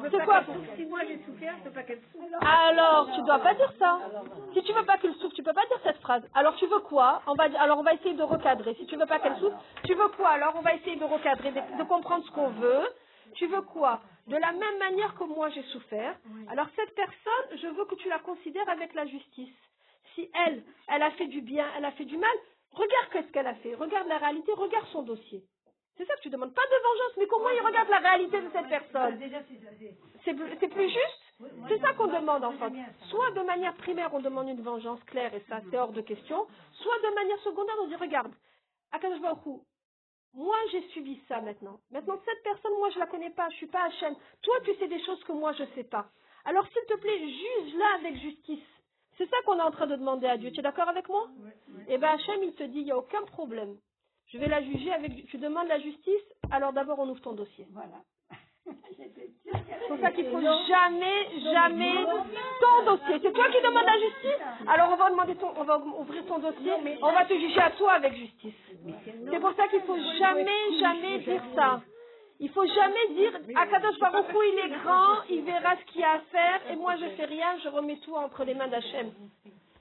C'est 0.10 0.26
quoi 0.26 0.42
Si 0.76 0.86
moi 0.86 1.02
j'ai 1.08 1.20
souffert, 1.24 1.54
c'est 1.64 1.74
pas 1.76 1.84
qu'elle 1.84 2.02
souffre. 2.12 2.26
Alors, 2.42 3.08
tu 3.14 3.22
dois 3.22 3.38
pas 3.38 3.54
dire 3.54 3.72
ça. 3.78 4.00
Si 4.54 4.64
tu 4.64 4.74
veux 4.74 4.84
pas 4.84 4.98
qu'elle 4.98 5.14
souffre, 5.14 5.36
tu 5.36 5.44
peux 5.44 5.54
pas 5.54 5.68
dire 5.68 5.80
cette 5.84 6.00
phrase. 6.02 6.24
Alors, 6.34 6.56
tu 6.56 6.66
veux 6.66 6.80
quoi 6.80 7.22
on 7.28 7.36
va, 7.36 7.44
Alors, 7.60 7.78
on 7.78 7.84
va 7.84 7.94
essayer 7.94 8.16
de 8.16 8.24
recadrer. 8.24 8.74
Si 8.74 8.88
tu 8.88 8.96
veux 8.96 9.06
pas 9.06 9.20
qu'elle 9.20 9.38
souffre, 9.38 9.58
tu 9.84 9.94
veux 9.94 10.08
quoi 10.18 10.30
Alors, 10.30 10.56
on 10.58 10.62
va 10.62 10.74
essayer 10.74 10.96
de 10.96 11.06
recadrer, 11.06 11.52
de, 11.52 11.78
de 11.78 11.84
comprendre 11.84 12.26
ce 12.26 12.32
qu'on 12.32 12.50
veut. 12.50 12.88
Tu 13.36 13.46
veux 13.46 13.62
quoi 13.62 14.00
De 14.26 14.36
la 14.38 14.52
même 14.54 14.80
manière 14.80 15.14
que 15.14 15.24
moi 15.24 15.50
j'ai 15.50 15.64
souffert. 15.72 16.16
Alors, 16.50 16.66
cette 16.76 16.96
personne, 16.96 17.60
je 17.62 17.68
veux 17.68 17.86
que 17.86 17.94
tu 17.96 18.10
la 18.10 18.18
considères 18.18 18.68
avec 18.70 18.96
la 18.96 19.06
justice. 19.06 19.54
Elle, 20.46 20.64
elle 20.88 21.04
a 21.04 21.12
fait 21.12 21.28
du 21.28 21.42
bien, 21.42 21.66
elle 21.78 21.86
a 21.86 21.92
fait 21.92 22.06
du 22.06 22.18
mal, 22.18 22.36
regarde 22.72 23.10
qu'est-ce 23.12 23.32
qu'elle 23.32 23.48
a 23.48 23.56
fait. 23.56 23.76
Regarde 23.76 24.08
la 24.08 24.18
réalité, 24.18 24.52
regarde 24.54 24.88
son 24.88 25.04
dossier. 25.04 25.44
C'est 26.00 26.06
ça 26.06 26.16
que 26.16 26.22
tu 26.22 26.30
demandes. 26.30 26.54
Pas 26.54 26.66
de 26.66 26.82
vengeance, 26.82 27.18
mais 27.18 27.28
comment 27.28 27.50
il 27.50 27.60
regarde 27.62 27.90
la 27.90 27.98
réalité 27.98 28.42
de 28.42 28.50
cette 28.54 28.70
personne 28.70 29.20
c'est 30.24 30.68
plus, 30.70 30.90
juste? 30.90 31.24
C'est 31.68 31.80
ça 31.80 31.94
qu'on 31.94 32.08
demande 32.08 32.44
en 32.44 32.54
fait. 32.54 32.74
Soit 33.10 33.32
de 33.32 33.42
manière 33.42 33.76
primaire, 33.76 34.14
on 34.14 34.22
demande 34.22 34.48
une 34.48 34.62
vengeance 34.62 35.04
claire 35.06 35.34
et 35.34 35.44
ça, 35.50 35.60
c'est 35.70 35.78
hors 35.78 35.92
de 35.92 36.02
question. 36.02 36.48
Soit 36.72 37.00
de 37.00 37.16
manière 37.16 37.40
secondaire, 37.40 37.76
on 37.82 37.88
dit 37.88 37.96
regarde, 37.96 38.32
moi 40.34 40.56
j'ai 40.72 40.82
subi 40.90 41.22
ça 41.28 41.42
maintenant. 41.42 41.80
Maintenant, 41.92 42.20
cette 42.24 42.44
personne, 42.44 42.74
moi 42.80 42.90
je 42.92 43.00
la 43.00 43.08
connais 43.08 43.32
pas, 43.32 43.50
je 43.50 43.56
suis 43.58 43.68
pas 43.68 43.84
Hachem. 43.84 44.16
Toi, 44.42 44.56
tu 44.64 44.74
sais 44.76 44.88
des 44.88 45.04
choses 45.04 45.24
que 45.26 45.34
moi 45.34 45.52
je 45.54 45.66
sais 45.76 45.84
pas. 45.84 46.08
Alors 46.46 46.66
s'il 46.68 46.86
te 46.88 46.96
plaît, 46.98 47.20
juge-la 47.20 47.96
avec 47.96 48.16
justice. 48.22 48.64
C'est 49.20 49.30
ça 49.30 49.36
qu'on 49.46 49.60
est 49.60 49.62
en 49.62 49.72
train 49.72 49.86
de 49.86 49.98
demander 49.98 50.28
à 50.28 50.38
Dieu. 50.38 50.50
Tu 50.52 50.62
es 50.62 50.64
d'accord 50.64 50.88
avec 50.88 51.10
moi 51.10 51.28
Eh 51.90 51.98
bien 51.98 52.10
Hachem, 52.10 52.42
il 52.42 52.54
te 52.54 52.64
dit, 52.64 52.80
il 52.80 52.86
n'y 52.86 52.92
a 52.92 52.98
aucun 52.98 53.22
problème. 53.24 53.76
Je 54.28 54.38
vais 54.38 54.48
la 54.48 54.64
juger 54.64 54.94
avec... 54.94 55.26
Tu 55.28 55.38
demandes 55.38 55.68
la 55.68 55.80
justice, 55.80 56.24
alors 56.52 56.72
d'abord 56.72 57.00
on 57.00 57.10
ouvre 57.10 57.20
ton 57.20 57.34
dossier. 57.34 57.68
Voilà. 57.72 58.00
C'est 58.96 59.88
pour 59.90 60.00
ça 60.00 60.12
qu'il 60.12 60.26
faut 60.26 60.40
jamais, 60.40 61.42
jamais 61.52 62.06
ton 62.62 62.86
dossier. 62.86 63.20
C'est 63.22 63.34
toi 63.34 63.50
qui 63.50 63.62
demandes 63.62 63.86
la 63.86 64.00
justice. 64.00 64.42
Alors 64.68 64.90
on 64.94 64.96
va 64.96 65.10
demander 65.10 65.36
ton, 65.36 65.52
on 65.58 65.64
va 65.64 65.80
ouvrir 65.80 66.26
ton 66.26 66.40
dossier, 66.40 66.72
on 67.02 67.12
va 67.12 67.26
te 67.26 67.34
juger 67.34 67.60
à 67.60 67.72
toi 67.72 67.94
avec 67.94 68.14
justice. 68.16 68.54
C'est 69.30 69.40
pour 69.40 69.54
ça 69.56 69.68
qu'il 69.68 69.82
faut 69.82 69.98
jamais, 70.18 70.80
jamais 70.80 71.20
dire 71.20 71.44
ça. 71.56 71.82
Il 72.40 72.50
faut 72.50 72.66
jamais 72.66 73.08
dire 73.16 73.36
Akadosh 73.56 74.00
Baruch 74.00 74.30
Hu, 74.30 74.38
il 74.54 74.60
est 74.60 74.80
grand, 74.80 75.24
il 75.30 75.44
verra 75.44 75.76
ce 75.78 75.86
qu'il 75.86 76.02
y 76.02 76.04
a 76.04 76.14
à 76.14 76.20
faire, 76.20 76.72
et 76.72 76.76
moi 76.76 76.96
je 76.96 77.10
fais 77.16 77.26
rien, 77.26 77.58
je 77.60 77.70
remets 77.70 77.98
tout 77.98 78.16
entre 78.16 78.44
les 78.46 78.54
mains 78.54 78.68
d'Hachem. 78.68 79.12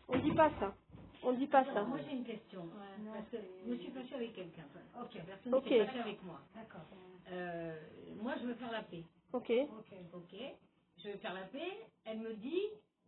On 0.09 0.19
dit 0.19 0.33
pas 0.33 0.51
ça. 0.59 0.75
On 1.23 1.33
dit 1.33 1.47
pas 1.49 1.65
ça. 1.65 1.83
Moi, 1.83 1.99
j'ai 2.07 2.15
une 2.17 2.25
question. 2.25 2.69
Parce 3.13 3.29
que 3.29 3.37
je 3.65 3.71
me 3.71 3.77
suis 3.77 3.91
fâchée 3.91 4.15
avec 4.15 4.35
quelqu'un. 4.35 4.65
Ok, 5.01 5.21
personne 5.27 5.55
Ok. 5.55 5.65
ne 5.65 5.69
s'est 5.69 5.87
fâché 5.87 5.99
avec 6.01 6.23
moi. 6.23 6.41
D'accord. 6.55 6.87
Euh, 7.33 7.77
moi, 8.23 8.35
je 8.41 8.47
veux 8.47 8.55
faire 8.55 8.71
la 8.71 8.83
paix. 8.83 9.03
Ok. 9.33 9.51
Ok. 10.15 10.39
Je 11.03 11.09
veux 11.11 11.17
faire 11.19 11.35
la 11.35 11.43
paix. 11.43 11.77
Elle 12.05 12.19
me 12.19 12.35
dit, 12.35 12.63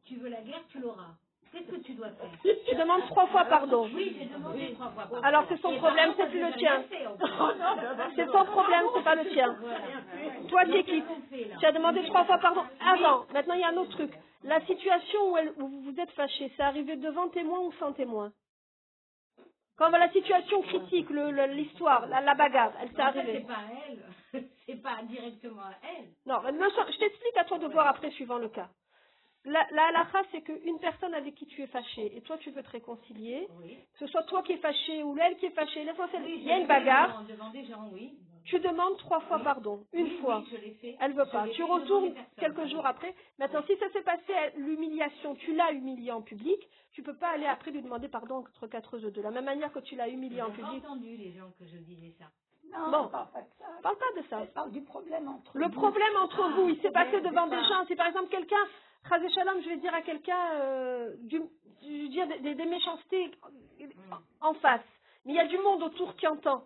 tu 0.04 0.16
veux 0.16 0.28
la 0.28 0.42
guerre, 0.42 0.62
tu 0.68 0.80
l'auras. 0.80 1.14
Qu'est-ce 1.52 1.70
que 1.70 1.76
tu 1.82 1.92
dois 1.94 2.10
faire 2.10 2.30
Tu 2.68 2.74
demandes 2.76 3.04
trois 3.06 3.26
fois 3.26 3.44
pardon. 3.46 3.88
Oui, 3.94 4.16
j'ai 4.18 4.26
demandé 4.26 4.72
trois 4.74 4.90
fois. 4.90 5.04
pardon. 5.08 5.22
Alors 5.22 5.44
c'est 5.48 5.60
son 5.60 5.72
Et 5.72 5.78
problème, 5.78 6.14
par 6.14 6.16
c'est 6.26 6.30
plus 6.30 6.40
le 6.40 6.52
tien. 6.54 6.82
fait, 6.84 7.06
en 7.06 7.16
fait. 7.18 7.24
C'est 8.16 8.26
son 8.26 8.44
problème, 8.44 8.84
c'est 8.94 9.04
pas 9.04 9.14
le 9.16 9.28
tien. 9.30 9.56
Toi, 10.48 10.62
t'es 10.66 10.84
qui 10.84 11.02
Tu 11.58 11.66
as 11.66 11.72
demandé 11.72 12.02
trois 12.04 12.24
fois 12.24 12.38
pardon. 12.38 12.62
Attends, 12.80 13.24
maintenant 13.32 13.54
il 13.54 13.60
y 13.60 13.64
a 13.64 13.68
un 13.68 13.76
autre 13.76 13.90
truc. 13.92 14.12
La 14.44 14.60
situation 14.66 15.32
où, 15.32 15.36
elle- 15.36 15.52
où 15.58 15.66
vous 15.68 15.80
vous 15.82 16.00
êtes 16.00 16.10
fâché, 16.12 16.50
c'est 16.56 16.62
arrivé 16.62 16.96
devant 16.96 17.28
témoin 17.28 17.60
ou 17.60 17.72
sans 17.72 17.92
témoin 17.92 18.32
Quand 19.76 19.90
la 19.90 20.10
situation 20.12 20.62
critique, 20.62 21.08
l'histoire, 21.10 22.06
la, 22.06 22.20
la 22.20 22.34
bagarre, 22.34 22.72
elle 22.80 22.90
s'est 22.90 23.00
arrivée. 23.00 23.40
c'est 23.40 23.46
pas 23.46 23.62
elle. 23.88 24.44
C'est 24.66 24.82
pas 24.82 25.02
directement 25.02 25.62
à 25.62 25.74
elle. 25.82 26.08
Non, 26.26 26.40
je 26.44 26.98
t'explique 26.98 27.36
à 27.36 27.44
toi 27.44 27.58
de 27.58 27.66
voir 27.66 27.88
après 27.88 28.10
suivant 28.12 28.38
le 28.38 28.48
cas. 28.48 28.68
La, 29.46 29.66
la 29.72 29.86
halakha, 29.86 30.22
c'est 30.32 30.42
qu'une 30.42 30.78
personne 30.80 31.14
avec 31.14 31.34
qui 31.34 31.46
tu 31.46 31.62
es 31.62 31.66
fâché 31.66 32.14
et 32.14 32.20
toi 32.20 32.36
tu 32.38 32.50
veux 32.50 32.62
te 32.62 32.70
réconcilier, 32.70 33.48
Oui. 33.58 33.78
que 33.94 33.98
ce 34.00 34.06
soit 34.08 34.22
toi 34.24 34.42
qui 34.42 34.52
es 34.52 34.58
fâché 34.58 35.02
ou 35.02 35.16
elle 35.18 35.36
qui 35.38 35.46
est 35.46 35.50
fâchée, 35.50 35.82
l'essentiel, 35.84 36.22
Oui, 36.24 36.34
il 36.36 36.42
y 36.44 36.52
a 36.52 36.58
une 36.58 36.66
bagarre, 36.66 37.22
j'ai 37.26 37.32
demandé, 37.32 37.64
genre, 37.64 37.88
oui. 37.90 38.12
tu 38.44 38.58
demandes 38.60 38.98
trois 38.98 39.20
fois 39.20 39.38
pardon, 39.38 39.82
une 39.94 40.04
Oui, 40.04 40.18
fois. 40.20 40.40
oui, 40.40 40.48
je 40.52 40.56
l'ai 40.58 40.72
fait. 40.74 40.94
Elle 41.00 41.14
veut 41.14 41.24
Je 41.24 41.30
pas. 41.32 41.48
Tu 41.48 41.62
retournes 41.62 42.12
quelques 42.38 42.66
jours 42.66 42.84
après. 42.84 43.14
Maintenant, 43.38 43.62
si 43.66 43.74
ça 43.78 43.88
s'est 43.92 44.02
passé, 44.02 44.32
l'humiliation, 44.56 45.34
tu 45.36 45.54
l'as 45.54 45.72
humilié 45.72 46.12
en 46.12 46.20
public, 46.20 46.60
tu 46.92 47.02
peux 47.02 47.16
pas 47.16 47.28
aller 47.30 47.46
après 47.46 47.70
lui 47.70 47.80
demander 47.80 48.08
pardon 48.08 48.36
entre 48.36 48.66
quatre 48.66 48.96
œufs. 49.02 49.10
De 49.12 49.22
la 49.22 49.30
même 49.30 49.46
manière 49.46 49.72
que 49.72 49.78
tu 49.78 49.96
l'as 49.96 50.08
humilié 50.08 50.42
en 50.42 50.52
J'ai 50.52 50.60
pas 50.60 50.68
public. 50.68 50.84
entendu 50.84 51.16
les 51.16 51.32
gens 51.32 51.50
que 51.58 51.64
je 51.66 51.78
disais 51.78 52.12
ça. 52.18 52.26
Non, 52.72 52.90
Bon. 52.90 52.98
on 53.04 53.08
parle 53.08 53.30
pas 53.32 53.40
de 53.40 53.48
ça. 53.58 53.64
Parle 53.82 53.96
pas 53.96 54.20
de 54.20 54.26
ça. 54.28 54.40
Elle 54.42 54.52
parle 54.52 54.70
du 54.70 54.82
problème 54.82 55.28
entre 55.28 55.56
Le 55.56 55.68
problème 55.70 56.16
entre 56.22 56.46
vous, 56.50 56.68
il 56.68 56.80
s'est 56.82 56.90
passé 56.92 57.20
devant 57.22 57.46
des 57.46 57.56
gens. 57.56 57.86
Si 57.86 57.96
par 57.96 58.06
exemple 58.08 58.28
quelqu'un, 58.28 58.62
je 59.62 59.68
vais 59.70 59.76
dire 59.78 59.94
à 59.94 60.02
quelqu'un, 60.02 60.52
euh, 60.60 61.16
du, 61.20 61.40
dire 62.08 62.26
des, 62.28 62.38
des- 62.40 62.54
des 62.54 62.66
méchancetés 62.66 63.30
en 64.40 64.54
face, 64.54 64.84
mais 65.24 65.32
il 65.32 65.36
y 65.36 65.40
a 65.40 65.46
du 65.46 65.58
monde 65.58 65.82
autour 65.82 66.14
qui 66.16 66.26
entend. 66.26 66.64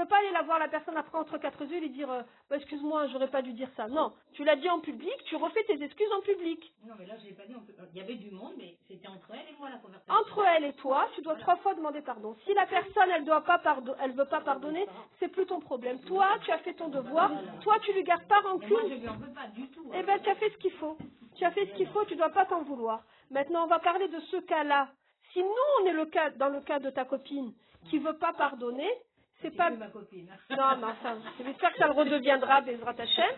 Peux 0.00 0.06
pas 0.06 0.16
aller 0.16 0.30
la 0.32 0.40
voir 0.40 0.58
la 0.58 0.68
personne 0.68 0.96
après 0.96 1.18
entre 1.18 1.36
quatre 1.36 1.62
yeux 1.62 1.76
et 1.76 1.80
lui 1.80 1.90
dire, 1.90 2.10
euh, 2.10 2.22
Bah, 2.48 2.56
excuse-moi, 2.56 3.08
j'aurais 3.08 3.28
pas 3.28 3.42
dû 3.42 3.52
dire 3.52 3.68
ça. 3.76 3.86
Non, 3.86 4.14
tu 4.32 4.44
l'as 4.44 4.56
dit 4.56 4.70
en 4.70 4.80
public, 4.80 5.12
tu 5.26 5.36
refais 5.36 5.62
tes 5.64 5.82
excuses 5.82 6.10
en 6.16 6.22
public. 6.22 6.72
Non, 6.86 6.94
mais 6.98 7.04
là, 7.04 7.16
je 7.20 7.26
l'ai 7.26 7.32
pas 7.34 7.44
dit. 7.44 7.52
peut- 7.52 7.74
Il 7.92 7.98
y 7.98 8.00
avait 8.00 8.14
du 8.14 8.30
monde, 8.30 8.54
mais 8.56 8.76
c'était 8.88 9.08
entre 9.08 9.28
elle 9.34 9.52
et 9.54 9.58
moi 9.58 9.68
la 9.68 9.76
conversation. 9.76 10.14
Entre 10.14 10.42
elle 10.56 10.64
et 10.64 10.72
toi, 10.72 11.06
tu 11.14 11.20
dois 11.20 11.34
trois 11.34 11.56
fois 11.56 11.74
demander 11.74 12.00
pardon. 12.00 12.34
Si 12.46 12.54
la 12.54 12.64
personne, 12.64 13.10
elle 13.14 13.26
doit 13.26 13.42
pas 13.42 13.58
pardon, 13.58 13.94
elle 14.00 14.12
veut 14.12 14.24
pas 14.24 14.40
pardonner, 14.40 14.86
c'est 15.18 15.28
plus 15.28 15.44
ton 15.44 15.60
problème. 15.60 16.00
Toi, 16.06 16.26
tu 16.44 16.50
as 16.50 16.58
fait 16.60 16.72
ton 16.72 16.88
devoir. 16.88 17.30
Toi, 17.60 17.78
tu 17.80 17.92
lui 17.92 18.02
gardes 18.02 18.26
pas 18.26 18.38
Et 18.38 18.42
moi, 18.42 18.52
rancune. 18.52 18.88
je 18.88 18.94
lui 18.94 19.08
en 19.08 19.16
veux 19.16 19.34
pas 19.34 19.48
du 19.48 19.68
tout. 19.68 19.84
Eh 19.92 20.02
ben, 20.02 20.18
tu 20.22 20.30
as 20.30 20.34
fait 20.36 20.48
ce 20.48 20.56
qu'il 20.56 20.72
faut. 20.72 20.96
Tu 21.36 21.44
as 21.44 21.50
fait 21.50 21.66
ce 21.66 21.74
qu'il 21.74 21.88
faut, 21.88 22.06
tu 22.06 22.16
dois 22.16 22.30
pas 22.30 22.46
t'en 22.46 22.62
vouloir. 22.62 23.02
Maintenant, 23.30 23.64
on 23.64 23.68
va 23.68 23.80
parler 23.80 24.08
de 24.08 24.20
ce 24.30 24.38
cas-là. 24.38 24.88
Si 25.34 25.42
nous, 25.42 25.48
on 25.82 25.84
est 25.84 25.92
le 25.92 26.06
cas, 26.06 26.30
dans 26.30 26.48
le 26.48 26.60
cas 26.62 26.78
de 26.78 26.88
ta 26.88 27.04
copine 27.04 27.52
qui 27.90 27.98
veut 27.98 28.16
pas 28.16 28.32
pardonner, 28.32 28.90
c'est 29.42 29.56
pas... 29.56 29.70
ma 29.70 29.88
copine. 29.88 30.28
Non, 30.50 30.76
mais 30.78 30.86
enfin, 30.86 31.18
j'espère 31.44 31.72
que 31.72 31.78
ça 31.78 31.86
le 31.86 31.92
redeviendra, 31.92 32.60
Bezrat 32.60 32.94
Hashem. 32.98 33.34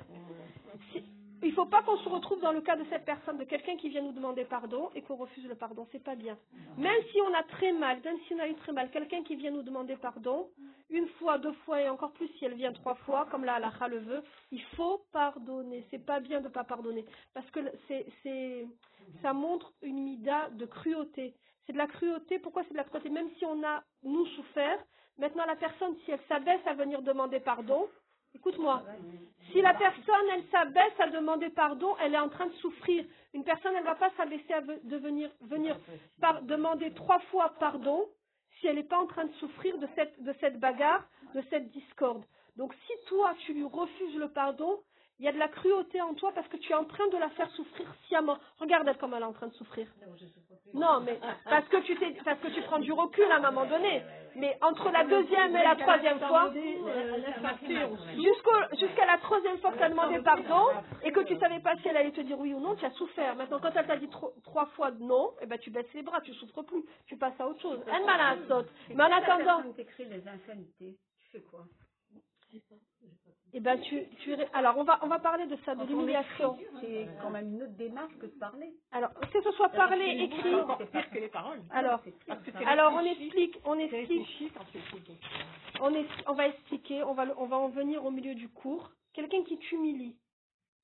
Si- 0.92 1.04
Il 1.44 1.52
faut 1.54 1.66
pas 1.66 1.82
qu'on 1.82 1.96
se 1.98 2.08
retrouve 2.08 2.40
dans 2.40 2.52
le 2.52 2.60
cas 2.60 2.76
de 2.76 2.84
cette 2.90 3.04
personne, 3.04 3.36
de 3.38 3.44
quelqu'un 3.44 3.76
qui 3.76 3.88
vient 3.88 4.02
nous 4.02 4.12
demander 4.12 4.44
pardon 4.44 4.90
et 4.94 5.02
qu'on 5.02 5.16
refuse 5.16 5.44
le 5.46 5.56
pardon. 5.56 5.86
C'est 5.92 6.02
pas 6.02 6.14
bien. 6.14 6.38
Même 6.78 7.02
si 7.10 7.20
on 7.20 7.34
a 7.34 7.42
très 7.42 7.72
mal, 7.72 8.00
même 8.04 8.16
si 8.26 8.34
on 8.34 8.38
a 8.38 8.48
eu 8.48 8.54
très 8.54 8.72
mal, 8.72 8.90
quelqu'un 8.90 9.22
qui 9.24 9.34
vient 9.36 9.50
nous 9.50 9.62
demander 9.62 9.96
pardon, 9.96 10.48
une 10.88 11.08
fois, 11.18 11.38
deux 11.38 11.52
fois 11.64 11.80
et 11.80 11.88
encore 11.88 12.12
plus 12.12 12.28
si 12.38 12.44
elle 12.44 12.54
vient 12.54 12.72
trois 12.72 12.94
fois, 12.94 13.26
comme 13.30 13.44
la 13.44 13.54
halakha 13.54 13.88
le 13.88 13.98
veut, 13.98 14.22
il 14.52 14.62
faut 14.76 15.04
pardonner. 15.12 15.84
C'est 15.90 16.04
pas 16.04 16.20
bien 16.20 16.40
de 16.40 16.48
pas 16.48 16.64
pardonner. 16.64 17.04
Parce 17.34 17.50
que 17.50 17.60
le- 17.60 17.72
c'est, 17.88 18.06
c'est, 18.22 18.66
ça 19.20 19.32
montre 19.32 19.72
une 19.82 20.00
mida 20.04 20.48
de 20.50 20.64
cruauté. 20.66 21.34
C'est 21.66 21.72
de 21.72 21.78
la 21.78 21.86
cruauté. 21.88 22.38
Pourquoi 22.38 22.62
c'est 22.64 22.72
de 22.72 22.76
la 22.76 22.84
cruauté? 22.84 23.08
Même 23.10 23.30
si 23.38 23.44
on 23.46 23.62
a, 23.64 23.82
nous, 24.04 24.26
souffert, 24.26 24.78
maintenant 25.18 25.44
la 25.46 25.56
personne, 25.56 25.96
si 26.04 26.10
elle 26.10 26.20
s'abaisse 26.28 26.66
à 26.66 26.74
venir 26.74 27.02
demander 27.02 27.40
pardon, 27.40 27.88
écoute-moi, 28.34 28.82
si 29.50 29.60
la 29.60 29.74
personne, 29.74 30.26
elle 30.34 30.44
s'abaisse 30.50 30.98
à 30.98 31.08
demander 31.08 31.50
pardon, 31.50 31.94
elle 32.00 32.14
est 32.14 32.18
en 32.18 32.28
train 32.28 32.46
de 32.46 32.54
souffrir. 32.54 33.04
Une 33.34 33.44
personne, 33.44 33.72
elle 33.74 33.82
ne 33.82 33.88
va 33.88 33.94
pas 33.94 34.10
s'abaisser 34.16 34.52
à 34.52 34.60
venir, 34.60 35.30
demander 36.42 36.92
trois 36.94 37.20
fois 37.30 37.54
pardon 37.58 38.08
si 38.60 38.66
elle 38.66 38.76
n'est 38.76 38.84
pas 38.84 38.98
en 38.98 39.06
train 39.06 39.24
de 39.24 39.32
souffrir 39.34 39.76
de 39.78 39.88
cette, 39.94 40.22
de 40.22 40.34
cette 40.40 40.60
bagarre, 40.60 41.04
de 41.34 41.42
cette 41.50 41.70
discorde. 41.70 42.24
Donc 42.56 42.74
si 42.86 42.92
toi, 43.08 43.34
tu 43.46 43.54
lui 43.54 43.64
refuses 43.64 44.16
le 44.16 44.28
pardon, 44.28 44.78
il 45.18 45.26
y 45.26 45.28
a 45.28 45.32
de 45.32 45.38
la 45.38 45.48
cruauté 45.48 46.00
en 46.00 46.14
toi 46.14 46.32
parce 46.34 46.48
que 46.48 46.56
tu 46.56 46.72
es 46.72 46.74
en 46.74 46.84
train 46.84 47.06
de 47.08 47.16
la 47.16 47.28
faire 47.30 47.48
souffrir 47.52 47.86
sciemment. 48.08 48.38
Regarde 48.58 48.88
elle 48.88 48.96
comme 48.98 49.14
elle 49.14 49.22
est 49.22 49.26
en 49.26 49.32
train 49.32 49.46
de 49.46 49.52
souffrir. 49.54 49.86
Non, 50.74 51.00
mais 51.00 51.18
parce 51.44 51.68
que 51.68 51.76
tu 51.82 51.94
t'es- 51.96 52.16
parce 52.24 52.40
que 52.40 52.48
tu 52.48 52.60
prends 52.62 52.80
du 52.80 52.92
recul 52.92 53.30
à 53.30 53.36
un 53.36 53.40
moment 53.50 53.64
donné. 53.66 54.02
Mais 54.34 54.56
entre 54.62 54.90
la 54.90 55.04
deuxième 55.04 55.54
et 55.54 55.62
la 55.62 55.76
troisième 55.76 56.18
fois, 56.18 56.48
jusqu'au- 58.16 58.76
jusqu'à 58.80 59.06
la 59.06 59.18
troisième 59.18 59.58
fois 59.58 59.70
que 59.72 59.76
tu 59.76 59.82
as 59.84 59.90
demandé 59.90 60.18
pardon 60.24 60.66
et 61.04 61.12
que 61.12 61.20
tu 61.20 61.38
savais 61.38 61.60
pas 61.60 61.76
si 61.76 61.88
elle 61.88 61.96
allait 61.98 62.12
te 62.12 62.22
dire 62.22 62.38
oui 62.40 62.54
ou 62.54 62.60
non, 62.60 62.74
tu 62.74 62.84
as 62.84 62.90
souffert. 62.92 63.36
Maintenant, 63.36 63.60
quand 63.60 63.70
elle 63.76 63.86
t'a 63.86 63.96
dit 63.98 64.08
tro- 64.08 64.32
trois 64.42 64.66
fois 64.74 64.90
non, 64.92 65.34
eh 65.42 65.46
ben 65.46 65.58
tu 65.58 65.70
baisses 65.70 65.92
les 65.94 66.02
bras, 66.02 66.20
tu 66.22 66.32
souffres 66.34 66.62
plus, 66.62 66.82
tu 67.06 67.16
passes 67.18 67.38
à 67.38 67.46
autre 67.46 67.60
chose. 67.60 67.80
Elle 67.86 68.04
m'a 68.06 68.16
la 68.16 68.36
saute. 68.48 68.68
Mais 68.88 69.04
en 69.04 69.10
attendant, 69.12 69.62
tu 71.22 71.28
fais 71.30 71.42
quoi? 71.42 71.64
Eh 73.54 73.60
ben 73.60 73.78
tu, 73.80 74.02
tu 74.20 74.34
alors 74.54 74.78
on 74.78 74.84
va 74.84 74.98
on 75.02 75.08
va 75.08 75.18
parler 75.18 75.46
de 75.46 75.56
ça, 75.64 75.74
de 75.74 75.80
l'humiliation. 75.86 76.56
C'est 76.80 77.08
quand 77.20 77.30
même 77.30 77.48
une 77.54 77.62
autre 77.64 77.72
démarche 77.76 78.16
que 78.18 78.26
de 78.26 78.38
parler. 78.38 78.72
Alors 78.92 79.12
que 79.14 79.42
ce 79.42 79.50
soit 79.52 79.68
parlé, 79.70 80.04
écrit. 80.24 80.40
C'est 80.42 80.54
encore 80.54 80.78
pire 80.90 81.10
que 81.10 81.18
les 81.18 81.28
paroles. 81.28 81.60
Alors 81.70 82.00
alors 82.66 82.92
on 82.94 83.04
explique, 83.24 83.58
on 83.64 83.74
explique, 84.00 84.26
chose. 84.52 85.80
on 85.80 85.94
est, 85.94 86.06
on 86.26 86.32
va 86.34 86.48
expliquer, 86.48 87.02
on 87.04 87.12
va 87.14 87.24
le- 87.26 87.34
on 87.38 87.46
va 87.46 87.56
en 87.58 87.68
venir 87.68 88.04
au 88.04 88.10
milieu 88.10 88.34
du 88.34 88.48
cours. 88.48 88.90
Quelqu'un 89.12 89.42
qui 89.44 89.58
t'humilie, 89.58 90.16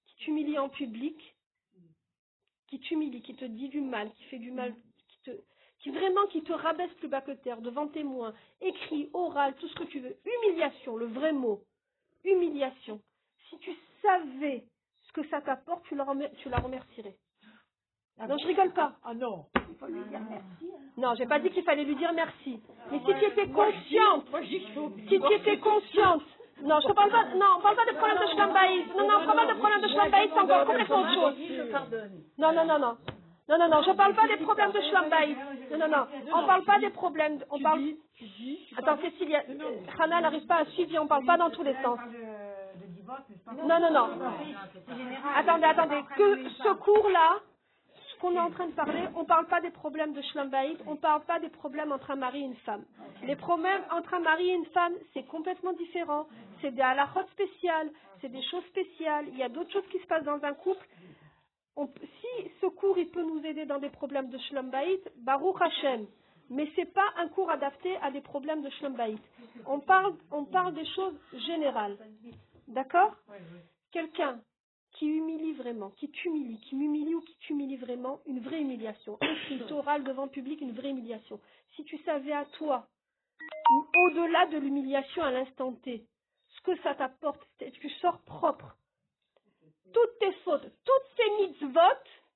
qui 0.07 0.17
t'humilie 0.25 0.59
en 0.59 0.69
public, 0.69 1.35
qui 2.69 2.79
t'humilie, 2.81 3.23
qui 3.23 3.35
te 3.35 3.45
dit 3.47 3.69
du 3.71 3.81
mal, 3.81 4.11
qui 4.13 4.25
fait 4.25 4.39
du 4.39 4.51
mal, 4.51 4.75
qui 5.09 5.21
te 5.23 5.31
qui 5.81 5.91
vraiment 5.91 6.27
qui 6.27 6.43
te 6.43 6.53
rabaisse 6.53 6.93
plus 6.95 7.09
bas 7.09 7.21
que 7.23 7.31
terre 7.31 7.61
devant 7.63 7.87
témoins, 7.89 8.35
écrit, 8.61 9.09
oral, 9.15 9.55
tout 9.55 9.69
ce 9.69 9.75
que 9.77 9.85
tu 9.85 10.01
veux. 10.01 10.17
Humiliation, 10.27 10.97
le 10.97 11.07
vrai 11.07 11.33
mot. 11.33 11.63
Humiliation. 12.25 13.01
Si 13.49 13.59
tu 13.59 13.71
savais 14.03 14.65
ce 15.03 15.13
que 15.13 15.27
ça 15.29 15.41
t'apporte, 15.41 15.85
tu 15.85 15.95
la, 15.95 16.05
remer- 16.05 16.31
tu 16.39 16.49
la 16.49 16.59
remercierais. 16.59 17.17
Non, 18.27 18.37
je 18.39 18.47
rigole 18.49 18.73
pas. 18.73 18.95
Ah 19.05 19.15
non. 19.15 19.47
Il 19.71 19.77
faut 19.77 19.87
lui 19.87 20.03
dire 20.11 20.21
merci. 20.29 20.43
hein. 20.75 20.81
Non, 20.97 21.15
j'ai 21.15 21.27
pas 21.27 21.39
dit 21.39 21.51
qu'il 21.51 21.63
fallait 21.63 21.85
lui 21.85 21.95
dire 21.97 22.13
merci. 22.13 22.61
Mais 22.91 22.99
si 22.99 23.05
tu 23.05 23.25
étais 23.27 23.49
consciente, 23.49 24.27
si 25.09 25.21
tu 25.21 25.33
étais 25.35 25.59
consciente, 25.59 26.23
non, 26.63 26.81
je 26.81 26.89
te 26.89 26.93
parle 26.93 27.11
pas, 27.13 27.25
non, 27.37 27.47
on 27.59 27.61
parle 27.61 27.77
pas 27.77 27.87
de 27.87 27.97
problème 27.97 28.19
de 28.19 28.27
schlambaïs. 28.33 28.87
Non, 28.97 29.09
non, 29.09 29.19
on 29.23 29.25
parle 29.27 29.37
pas 29.47 29.55
de 29.55 29.59
problème 29.59 29.83
de 29.83 29.89
schlambaïs, 29.89 30.31
c'est 30.35 30.41
encore 30.41 30.67
complètement 30.67 31.01
autre 31.03 31.15
chose. 31.15 31.37
Non, 32.39 32.53
non, 32.53 32.65
non, 32.65 32.79
non. 32.81 32.97
Non, 33.49 33.59
non, 33.59 33.69
non, 33.69 33.83
je 33.83 33.93
parle 33.93 34.15
pas 34.15 34.29
des 34.29 34.37
problèmes 34.37 34.73
de 34.73 34.81
schlambaïs. 34.83 35.37
Non, 35.71 35.79
non, 35.79 35.89
non, 35.89 36.07
on 36.35 36.47
parle 36.47 36.65
pas 36.65 36.79
des 36.81 36.91
problèmes, 36.91 37.39
on 37.51 37.61
parle... 37.61 37.81
Attends, 38.77 38.99
Cécilia, 39.01 39.43
euh, 39.49 39.81
Hannah 39.99 40.21
n'arrive 40.21 40.47
pas 40.47 40.57
à 40.57 40.65
suivre, 40.67 41.01
on 41.01 41.07
parle 41.07 41.25
pas 41.25 41.39
dans 41.39 41.51
tous 41.51 41.63
les 41.63 41.75
sens. 41.83 41.99
Non, 43.65 43.81
non, 43.81 43.91
non. 43.91 44.09
Attendez, 45.35 45.65
attendez, 45.65 46.03
que 46.17 46.49
ce 46.51 46.75
cours-là, 46.75 47.39
ce 47.95 48.21
qu'on 48.21 48.35
est 48.35 48.41
en 48.41 48.51
train 48.51 48.67
de 48.67 48.73
parler, 48.73 49.05
on 49.15 49.23
ne 49.23 49.27
parle 49.27 49.47
pas 49.47 49.63
des 49.63 49.71
problèmes 49.71 50.13
de 50.13 50.21
schlambaïd, 50.21 50.79
on 50.87 50.93
ne 50.93 50.97
parle 50.99 51.23
pas 51.23 51.39
des 51.39 51.49
problèmes 51.49 51.93
entre 51.93 52.11
un 52.11 52.17
mari 52.17 52.41
et 52.41 52.45
une 52.45 52.57
femme. 52.57 52.85
Les 53.23 53.37
problèmes 53.37 53.83
entre 53.93 54.13
un 54.13 54.21
mari 54.21 54.51
et 54.51 54.55
une 54.55 54.67
femme, 54.67 54.93
c'est 55.15 55.27
complètement 55.27 55.73
différent. 55.73 56.27
C'est 56.61 56.73
des 56.73 56.83
halakhot 56.83 57.27
spéciales, 57.33 57.91
c'est 58.21 58.29
des 58.29 58.43
choses 58.43 58.65
spéciales. 58.67 59.27
Il 59.29 59.39
y 59.39 59.43
a 59.43 59.49
d'autres 59.49 59.73
choses 59.73 59.87
qui 59.91 59.99
se 60.01 60.07
passent 60.07 60.25
dans 60.25 60.43
un 60.45 60.53
couple. 60.53 60.87
On- 61.79 61.87
si 62.21 62.51
ce 62.61 62.67
cours 62.67 62.99
il 62.99 63.09
peut 63.09 63.23
nous 63.23 63.45
aider 63.47 63.65
dans 63.65 63.79
des 63.79 63.89
problèmes 63.91 64.29
de 64.31 64.39
schlambaïd, 64.39 65.01
Baruch 65.19 65.61
Hashem. 65.61 66.07
Mais 66.51 66.69
c'est 66.75 66.93
pas 66.93 67.09
un 67.17 67.29
cours 67.29 67.51
adapté 67.51 67.97
à 67.99 68.11
des 68.11 68.21
problèmes 68.23 68.63
de 68.63 68.71
schlambaïd. 68.71 69.19
On 69.67 69.81
parle, 69.81 70.15
on 70.33 70.45
parle 70.45 70.75
des 70.75 70.87
choses 70.87 71.15
générales. 71.47 71.97
D'accord 72.67 73.15
Quelqu'un 73.93 74.41
qui 74.93 75.07
humilie 75.07 75.53
vraiment, 75.53 75.91
qui 75.91 76.11
t'humilie, 76.11 76.59
qui 76.61 76.75
m'humilie 76.75 77.15
ou 77.15 77.21
qui 77.21 77.37
t'humilie 77.41 77.77
vraiment, 77.77 78.19
une 78.27 78.41
vraie 78.41 78.61
humiliation. 78.63 79.19
Écrite, 79.21 79.71
orale, 79.71 80.03
devant 80.05 80.25
le 80.25 80.31
public, 80.31 80.61
une 80.61 80.73
vraie 80.73 80.91
humiliation. 80.91 81.39
Si 81.77 81.85
tu 81.85 81.99
savais 81.99 82.33
à 82.33 82.45
toi, 82.59 82.87
au-delà 83.97 84.47
de 84.47 84.59
l'humiliation 84.59 85.23
à 85.23 85.31
l'instant 85.31 85.73
T, 85.75 86.05
ce 86.49 86.61
que 86.63 86.77
ça 86.83 86.95
t'apporte, 86.95 87.41
tu 87.75 87.91
sors 88.01 88.19
propre. 88.23 88.75
Toutes 89.93 90.19
tes 90.19 90.33
fautes, 90.45 90.67
toutes 90.85 91.17
ces 91.17 91.43
mitzvot, 91.43 91.81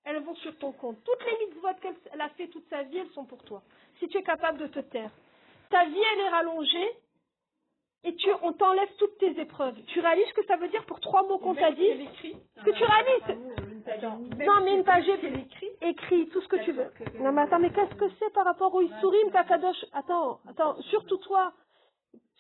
elles 0.05 0.23
vont 0.23 0.35
sur 0.37 0.57
ton 0.59 0.73
compte. 0.73 0.99
Toutes 1.05 1.25
les 1.25 1.47
mitzvot 1.47 1.69
qu'elle 1.81 1.95
elle 2.13 2.21
a 2.21 2.29
fait 2.31 2.49
toute 2.49 2.69
sa 2.69 2.83
vie, 2.83 2.99
elles 2.99 3.11
sont 3.11 3.25
pour 3.25 3.43
toi. 3.45 3.63
Si 3.99 4.09
tu 4.09 4.19
es 4.19 4.23
capable 4.23 4.59
de 4.59 4.67
te 4.67 4.81
taire. 4.81 5.11
Ta 5.71 5.85
vie, 5.87 6.03
elle 6.13 6.21
est 6.21 6.29
rallongée 6.29 6.91
et 8.05 8.15
tu, 8.17 8.29
on 8.43 8.53
t'enlève 8.53 8.89
toutes 8.99 9.17
tes 9.19 9.41
épreuves. 9.41 9.77
Tu 9.87 10.01
réalises 10.01 10.27
ce 10.29 10.35
que 10.35 10.47
ça 10.47 10.57
veut 10.57 10.69
dire 10.69 10.85
pour 10.87 10.99
trois 10.99 11.23
mots 11.23 11.39
qu'on 11.39 11.55
t'a 11.55 11.71
dit 11.71 11.87
Ce 12.57 12.65
que 12.65 12.71
tu 12.71 12.85
réalises 12.85 13.39
Non, 14.45 14.61
mais 14.65 14.75
une 14.75 14.83
page 14.85 15.09
écrit, 15.09 15.71
écrit, 15.81 16.29
tout 16.29 16.41
ce 16.41 16.49
que 16.49 16.65
tu 16.65 16.73
veux. 16.73 16.91
Non, 17.21 17.31
mais 17.31 17.43
attends, 17.43 17.61
mais 17.61 17.71
qu'est-ce 17.71 17.95
que 17.95 18.09
c'est 18.19 18.33
par 18.33 18.45
rapport 18.45 18.75
au 18.75 18.81
Issourim, 18.81 19.31
Takadosh? 19.31 19.85
Attends, 19.93 20.41
attends, 20.49 20.83
surtout 20.83 21.19
toi, 21.19 21.53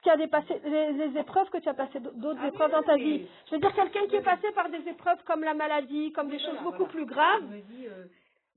qui 0.02 0.10
a 0.10 0.16
dépassé 0.16 0.60
les, 0.64 0.92
les 0.92 1.18
épreuves 1.18 1.48
que 1.50 1.58
tu 1.58 1.68
as 1.68 1.74
passées, 1.74 2.00
d'autres 2.00 2.44
épreuves 2.44 2.72
dans 2.72 2.82
ta 2.82 2.96
vie. 2.96 3.26
Je 3.46 3.54
veux 3.54 3.60
dire, 3.60 3.74
quelqu'un 3.74 4.06
qui 4.08 4.16
est 4.16 4.22
passé 4.22 4.50
par 4.52 4.68
des 4.68 4.88
épreuves 4.88 5.22
comme 5.24 5.42
la 5.42 5.54
maladie, 5.54 6.12
comme 6.12 6.28
des 6.28 6.40
choses 6.40 6.58
beaucoup 6.62 6.86
plus 6.86 7.06
graves, 7.06 7.44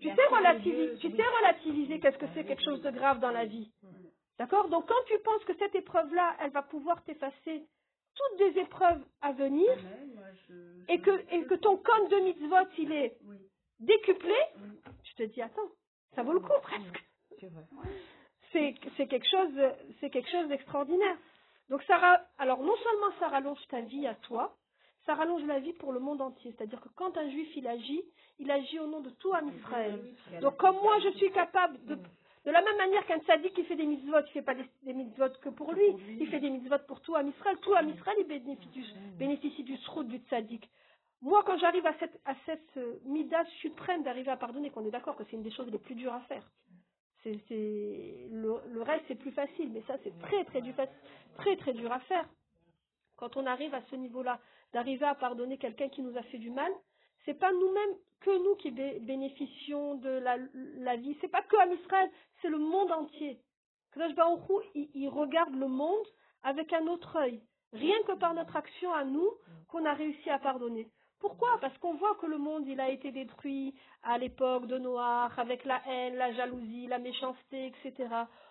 tu 0.01 0.09
sais 0.09 0.25
relativiser, 0.29 0.97
tu 0.97 1.11
sais 1.11 1.23
relativiser 1.39 1.99
qu'est-ce 1.99 2.17
que 2.17 2.25
c'est 2.33 2.45
quelque 2.45 2.63
chose 2.63 2.81
de 2.81 2.91
grave 2.91 3.19
dans 3.19 3.31
la 3.31 3.45
vie. 3.45 3.71
D'accord? 4.39 4.67
Donc 4.69 4.87
quand 4.87 5.03
tu 5.07 5.17
penses 5.19 5.43
que 5.45 5.55
cette 5.57 5.75
épreuve-là, 5.75 6.35
elle 6.41 6.51
va 6.51 6.63
pouvoir 6.63 7.01
t'effacer 7.03 7.63
toutes 8.15 8.39
des 8.39 8.59
épreuves 8.61 9.03
à 9.21 9.31
venir, 9.33 9.71
et 10.87 10.99
que, 10.99 11.11
et 11.33 11.43
que 11.45 11.55
ton 11.55 11.77
compte 11.77 12.09
de 12.11 12.19
mitzvot, 12.21 12.69
il 12.77 12.91
est 12.91 13.17
décuplé, 13.79 14.35
tu 15.03 15.15
te 15.15 15.23
dis, 15.23 15.41
attends, 15.41 15.69
ça 16.15 16.23
vaut 16.23 16.33
le 16.33 16.39
coup 16.39 16.53
presque. 16.61 17.05
C'est 17.39 17.51
vrai. 17.51 17.63
C'est 18.51 18.75
c'est 18.95 19.07
quelque 19.07 19.29
chose, 19.29 19.51
c'est 19.99 20.09
quelque 20.09 20.29
chose 20.31 20.47
d'extraordinaire. 20.47 21.17
Donc 21.69 21.81
ça, 21.83 22.27
alors 22.37 22.61
non 22.61 22.75
seulement 22.83 23.11
ça 23.19 23.27
rallonge 23.27 23.59
ta 23.69 23.81
vie 23.81 24.05
à 24.07 24.15
toi, 24.15 24.55
ça 25.05 25.13
rallonge 25.15 25.43
la 25.45 25.59
vie 25.59 25.73
pour 25.73 25.91
le 25.93 25.99
monde 25.99 26.21
entier. 26.21 26.53
C'est-à-dire 26.57 26.81
que 26.81 26.89
quand 26.95 27.17
un 27.17 27.29
juif 27.29 27.49
il 27.55 27.67
agit, 27.67 28.03
il 28.39 28.49
agit 28.51 28.79
au 28.79 28.87
nom 28.87 29.01
de 29.01 29.09
tout 29.11 29.33
un 29.33 29.47
Israël. 29.47 29.99
Donc 30.41 30.57
comme 30.57 30.75
moi 30.77 30.99
je 30.99 31.09
suis 31.17 31.31
capable 31.31 31.83
de, 31.85 31.95
de 31.95 32.51
la 32.51 32.61
même 32.61 32.77
manière 32.77 33.05
qu'un 33.05 33.21
sadique 33.21 33.53
qui 33.53 33.63
fait 33.65 33.75
des 33.75 33.85
mitzvot, 33.85 34.19
il 34.27 34.31
fait 34.31 34.41
pas 34.41 34.55
des, 34.55 34.65
des 34.83 34.93
mitzvot 34.93 35.29
que 35.41 35.49
pour 35.49 35.73
lui, 35.73 35.85
il 36.19 36.27
fait 36.27 36.39
des 36.39 36.49
mitzvot 36.49 36.79
pour 36.87 37.01
tout 37.01 37.15
un 37.15 37.25
Israël. 37.27 37.57
Tout 37.61 37.73
un 37.75 37.87
Israël 37.87 38.17
il 38.19 38.27
bénéficie 38.27 38.69
du, 38.69 38.83
bénéficie 39.17 39.63
du 39.63 39.77
sroud 39.77 40.07
du 40.07 40.17
tzaddik. 40.17 40.69
Moi, 41.21 41.41
quand 41.45 41.57
j'arrive 41.57 41.85
à 41.87 41.93
cette, 41.97 42.19
à 42.25 42.35
cette 42.45 42.77
euh, 42.77 42.99
mida 43.05 43.43
suprême 43.61 44.03
d'arriver 44.03 44.29
à 44.29 44.37
pardonner, 44.37 44.69
qu'on 44.69 44.85
est 44.85 44.91
d'accord 44.91 45.15
que 45.15 45.23
c'est 45.23 45.35
une 45.35 45.41
des 45.43 45.51
choses 45.51 45.71
les 45.71 45.79
plus 45.79 45.95
dures 45.95 46.13
à 46.13 46.19
faire. 46.21 46.43
Le, 47.25 48.81
reste, 48.81 49.05
c'est 49.07 49.15
plus 49.15 49.31
facile, 49.31 49.71
mais 49.73 49.83
ça, 49.87 49.95
c'est 50.03 50.17
très, 50.19 50.43
très, 50.45 50.61
du, 50.61 50.73
très, 51.37 51.55
très 51.57 51.73
dur 51.73 51.91
à 51.91 51.99
faire. 52.01 52.27
Quand 53.17 53.37
on 53.37 53.45
arrive 53.45 53.73
à 53.73 53.81
ce 53.89 53.95
niveau-là, 53.95 54.39
d'arriver 54.73 55.05
à 55.05 55.15
pardonner 55.15 55.57
quelqu'un 55.57 55.89
qui 55.89 56.01
nous 56.01 56.17
a 56.17 56.23
fait 56.23 56.37
du 56.37 56.51
mal, 56.51 56.71
c'est 57.23 57.39
pas 57.39 57.51
nous-mêmes 57.51 57.95
que 58.21 58.43
nous 58.43 58.55
qui 58.55 58.71
bé- 58.71 58.99
bénéficions 58.99 59.95
de 59.95 60.09
la, 60.09 60.95
vie. 60.97 61.17
C'est 61.21 61.27
pas 61.31 61.41
que 61.41 61.55
à 61.57 61.65
Israël, 61.67 62.11
c'est 62.41 62.49
le 62.49 62.57
monde 62.59 62.91
entier. 62.91 63.39
Kadosh 63.93 64.13
il 64.73 65.07
regarde 65.07 65.55
le 65.55 65.67
monde 65.67 66.05
avec 66.43 66.73
un 66.73 66.85
autre 66.87 67.15
œil. 67.15 67.41
Rien 67.73 67.95
que 68.07 68.13
par 68.13 68.33
notre 68.33 68.55
action 68.55 68.93
à 68.93 69.03
nous, 69.05 69.29
qu'on 69.69 69.85
a 69.85 69.93
réussi 69.93 70.29
à 70.29 70.39
pardonner. 70.39 70.87
Pourquoi? 71.19 71.57
Parce 71.61 71.77
qu'on 71.79 71.95
voit 71.95 72.15
que 72.15 72.25
le 72.25 72.37
monde, 72.37 72.67
il 72.67 72.79
a 72.79 72.89
été 72.89 73.11
détruit 73.11 73.73
à 74.03 74.17
l'époque 74.17 74.67
de 74.67 74.77
Noir, 74.77 75.37
avec 75.39 75.65
la 75.65 75.81
haine, 75.87 76.15
la 76.15 76.33
jalousie, 76.33 76.87
la 76.87 76.99
méchanceté, 76.99 77.67
etc. 77.67 78.07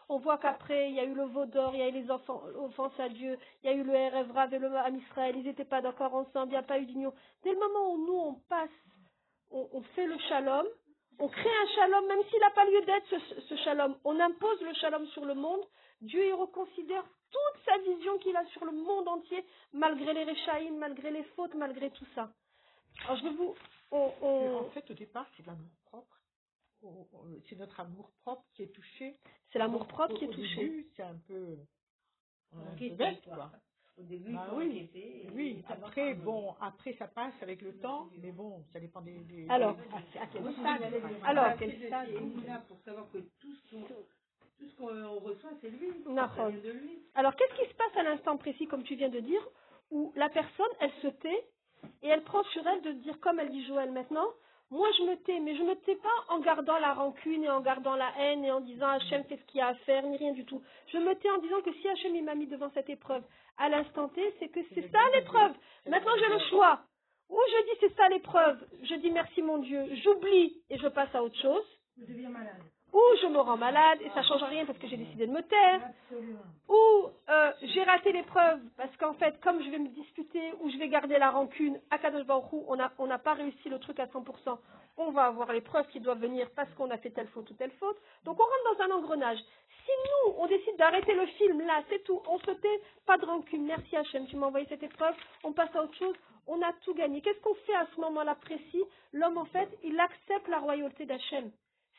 On 0.08 0.18
voit 0.18 0.38
qu'après, 0.38 0.90
il 0.90 0.96
y 0.96 1.00
a 1.00 1.04
eu 1.04 1.14
le 1.14 1.24
veau 1.24 1.46
d'or, 1.46 1.74
il 1.74 1.80
y 1.80 1.82
a 1.82 1.88
eu 1.88 1.92
les 1.92 2.10
offenses 2.10 2.98
à 2.98 3.08
Dieu, 3.08 3.38
il 3.62 3.70
y 3.70 3.72
a 3.72 3.76
eu 3.76 3.82
le 3.82 4.32
Rav 4.32 4.52
et 4.52 4.58
le 4.58 4.74
Ham 4.74 4.96
Israël, 4.96 5.36
ils 5.36 5.44
n'étaient 5.44 5.64
pas 5.64 5.82
d'accord 5.82 6.14
ensemble, 6.14 6.48
il 6.48 6.50
n'y 6.50 6.56
a 6.56 6.62
pas 6.62 6.78
eu 6.78 6.86
d'union. 6.86 7.12
Dès 7.42 7.52
le 7.52 7.58
moment 7.58 7.94
où 7.94 8.06
nous, 8.06 8.18
on 8.18 8.34
passe, 8.48 8.70
on, 9.50 9.82
fait 9.94 10.06
le 10.06 10.18
shalom, 10.28 10.66
on 11.18 11.28
crée 11.28 11.56
un 11.62 11.74
shalom, 11.74 12.06
même 12.06 12.22
s'il 12.28 12.40
n'a 12.40 12.50
pas 12.50 12.64
lieu 12.64 12.80
d'être 12.82 13.06
ce, 13.08 13.40
ce 13.40 13.56
shalom, 13.56 13.96
on 14.04 14.18
impose 14.18 14.60
le 14.62 14.74
shalom 14.74 15.06
sur 15.08 15.24
le 15.24 15.34
monde, 15.34 15.64
Dieu 16.00 16.26
il 16.26 16.34
reconsidère 16.34 17.04
toute 17.30 17.64
sa 17.64 17.78
vision 17.78 18.18
qu'il 18.18 18.36
a 18.36 18.44
sur 18.46 18.64
le 18.64 18.72
monde 18.72 19.08
entier, 19.08 19.44
malgré 19.72 20.12
les 20.12 20.24
réchaïm, 20.24 20.76
malgré 20.78 21.10
les 21.10 21.24
fautes, 21.36 21.54
malgré 21.54 21.90
tout 21.90 22.06
ça. 22.14 22.30
Alors 23.02 23.16
je 23.16 23.24
vais 23.24 23.34
vous... 23.34 23.54
on- 23.90 24.12
on- 24.22 24.56
En 24.58 24.70
fait, 24.70 24.88
au 24.90 24.94
départ, 24.94 25.26
c'est 25.36 25.46
l'amour 25.46 25.70
propre. 25.86 26.20
C'est 27.48 27.56
notre 27.56 27.80
amour 27.80 28.10
propre 28.22 28.44
qui 28.54 28.62
est 28.62 28.72
touché. 28.72 29.16
C'est 29.52 29.58
l'amour 29.58 29.86
propre 29.86 30.14
Au- 30.14 30.18
qui 30.18 30.24
est 30.24 30.28
au 30.28 30.32
touché. 30.32 30.56
début, 30.56 30.86
c'est 30.96 31.02
un 31.02 31.16
peu, 31.26 31.56
un 32.54 32.76
peu 32.76 32.90
bête, 32.90 33.22
quoi. 33.24 33.34
quoi. 33.34 33.50
Au 33.96 34.02
début, 34.02 34.32
Bah 34.32 34.48
oui, 34.54 34.90
et 34.94 35.26
oui. 35.32 35.62
Après, 35.68 36.14
bon, 36.14 36.54
après 36.60 36.94
ça 36.94 37.06
passe 37.06 37.32
avec 37.42 37.62
le 37.62 37.78
temps, 37.78 38.08
mais 38.20 38.32
bon, 38.32 38.64
ça 38.72 38.80
dépend 38.80 39.00
des. 39.00 39.18
des- 39.20 39.46
Alors. 39.48 39.76
des- 39.76 40.18
à, 40.18 40.22
à 40.24 40.26
quel 40.26 40.42
Oui, 40.44 40.52
stade. 40.52 40.82
Alors. 41.24 41.44
à 41.44 41.52
quel 41.54 41.86
stade 41.86 42.08
là 42.46 42.58
pour 42.68 42.80
savoir 42.80 43.08
que 43.12 43.18
tout 43.18 43.54
ce 43.54 43.70
qu'on 43.70 43.82
tout 43.84 44.66
ce 44.68 44.76
qu'on 44.76 45.18
reçoit, 45.20 45.50
c'est 45.60 45.70
lui. 45.70 45.88
De 46.04 46.70
lui. 46.72 46.98
Alors, 47.14 47.34
qu'est-ce 47.36 47.54
qui 47.62 47.68
se 47.70 47.74
passe 47.76 47.96
à 47.96 48.02
l'instant 48.02 48.36
précis, 48.36 48.66
comme 48.66 48.82
tu 48.82 48.94
viens 48.96 49.08
de 49.08 49.20
dire, 49.20 49.48
où 49.90 50.12
la 50.16 50.28
personne, 50.28 50.66
elle 50.80 50.92
se 51.02 51.08
tait 51.08 51.46
et 52.02 52.08
elle 52.08 52.22
prend 52.22 52.42
sur 52.44 52.66
elle 52.66 52.82
de 52.82 52.92
dire, 52.92 53.18
comme 53.20 53.40
elle 53.40 53.50
dit 53.50 53.64
Joël 53.66 53.90
maintenant, 53.90 54.26
moi 54.70 54.88
je 54.98 55.04
me 55.04 55.16
tais, 55.22 55.40
mais 55.40 55.56
je 55.56 55.62
me 55.62 55.74
tais 55.76 55.96
pas 55.96 56.34
en 56.34 56.40
gardant 56.40 56.78
la 56.78 56.94
rancune 56.94 57.44
et 57.44 57.50
en 57.50 57.60
gardant 57.60 57.96
la 57.96 58.10
haine 58.18 58.44
et 58.44 58.50
en 58.50 58.60
disant 58.60 58.88
Hachem 58.88 59.24
fait 59.24 59.36
ce 59.36 59.44
qu'il 59.44 59.58
y 59.58 59.62
a 59.62 59.68
à 59.68 59.74
faire, 59.86 60.02
ni 60.04 60.16
rien 60.16 60.32
du 60.32 60.44
tout. 60.44 60.62
Je 60.92 60.98
me 60.98 61.14
tais 61.14 61.30
en 61.30 61.38
disant 61.38 61.60
que 61.62 61.72
si 61.74 61.88
Hachem 61.88 62.24
m'a 62.24 62.34
mis 62.34 62.46
devant 62.46 62.70
cette 62.74 62.90
épreuve 62.90 63.22
à 63.58 63.68
l'instant 63.68 64.08
T, 64.08 64.34
c'est 64.38 64.48
que 64.48 64.60
c'est 64.74 64.90
ça 64.90 64.98
l'épreuve. 65.14 65.52
Maintenant 65.86 66.12
j'ai 66.18 66.28
le 66.28 66.40
choix. 66.50 66.80
Ou 67.30 67.38
je 67.48 67.64
dis 67.64 67.78
c'est 67.80 67.96
ça 67.96 68.08
l'épreuve, 68.08 68.58
je 68.82 68.94
dis 68.96 69.10
merci 69.10 69.42
mon 69.42 69.58
Dieu, 69.58 69.82
j'oublie 70.02 70.62
et 70.70 70.78
je 70.78 70.88
passe 70.88 71.14
à 71.14 71.22
autre 71.22 71.40
chose. 71.40 71.64
ou 72.83 72.83
je 73.20 73.26
me 73.26 73.38
rends 73.38 73.56
malade 73.56 73.98
et 74.02 74.10
ça 74.10 74.22
change 74.22 74.42
rien 74.44 74.64
parce 74.64 74.78
que 74.78 74.86
j'ai 74.86 74.96
décidé 74.96 75.26
de 75.26 75.32
me 75.32 75.42
taire, 75.42 75.80
ou 76.68 77.08
euh, 77.28 77.52
j'ai 77.62 77.82
raté 77.82 78.12
l'épreuve 78.12 78.60
parce 78.76 78.94
qu'en 78.96 79.14
fait, 79.14 79.40
comme 79.40 79.62
je 79.62 79.70
vais 79.70 79.78
me 79.78 79.88
disputer 79.88 80.52
ou 80.60 80.70
je 80.70 80.76
vais 80.78 80.88
garder 80.88 81.18
la 81.18 81.30
rancune, 81.30 81.80
à 81.90 81.98
Kadosh 81.98 82.26
on 82.52 82.76
n'a 82.76 82.92
on 82.98 83.06
n'a 83.06 83.18
pas 83.18 83.34
réussi 83.34 83.68
le 83.68 83.78
truc 83.78 83.98
à 83.98 84.06
100%, 84.06 84.58
on 84.96 85.10
va 85.10 85.24
avoir 85.24 85.52
l'épreuve 85.52 85.86
qui 85.88 86.00
doit 86.00 86.14
venir 86.14 86.48
parce 86.54 86.72
qu'on 86.74 86.90
a 86.90 86.98
fait 86.98 87.10
telle 87.10 87.28
faute 87.28 87.50
ou 87.50 87.54
telle 87.54 87.72
faute. 87.72 87.96
Donc 88.24 88.38
on 88.38 88.44
rentre 88.44 88.78
dans 88.78 88.84
un 88.84 88.98
engrenage. 88.98 89.38
Si 89.38 89.90
nous, 89.90 90.34
on 90.38 90.46
décide 90.46 90.76
d'arrêter 90.76 91.14
le 91.14 91.26
film 91.26 91.60
là, 91.66 91.82
c'est 91.90 92.02
tout, 92.04 92.20
on 92.28 92.38
se 92.38 92.50
tait, 92.52 92.80
pas 93.06 93.18
de 93.18 93.26
rancune, 93.26 93.66
merci 93.66 93.96
Hachem, 93.96 94.26
tu 94.26 94.36
m'as 94.36 94.46
envoyé 94.46 94.66
cette 94.68 94.82
épreuve, 94.82 95.14
on 95.42 95.52
passe 95.52 95.74
à 95.74 95.82
autre 95.82 95.94
chose, 95.96 96.14
on 96.46 96.62
a 96.62 96.72
tout 96.84 96.94
gagné. 96.94 97.20
Qu'est-ce 97.20 97.40
qu'on 97.40 97.54
fait 97.66 97.74
à 97.74 97.86
ce 97.94 98.00
moment-là 98.00 98.34
précis? 98.36 98.82
L'homme, 99.12 99.38
en 99.38 99.44
fait, 99.46 99.68
il 99.82 99.98
accepte 99.98 100.48
la 100.48 100.58
royauté 100.58 101.06
d'Hachem. 101.06 101.50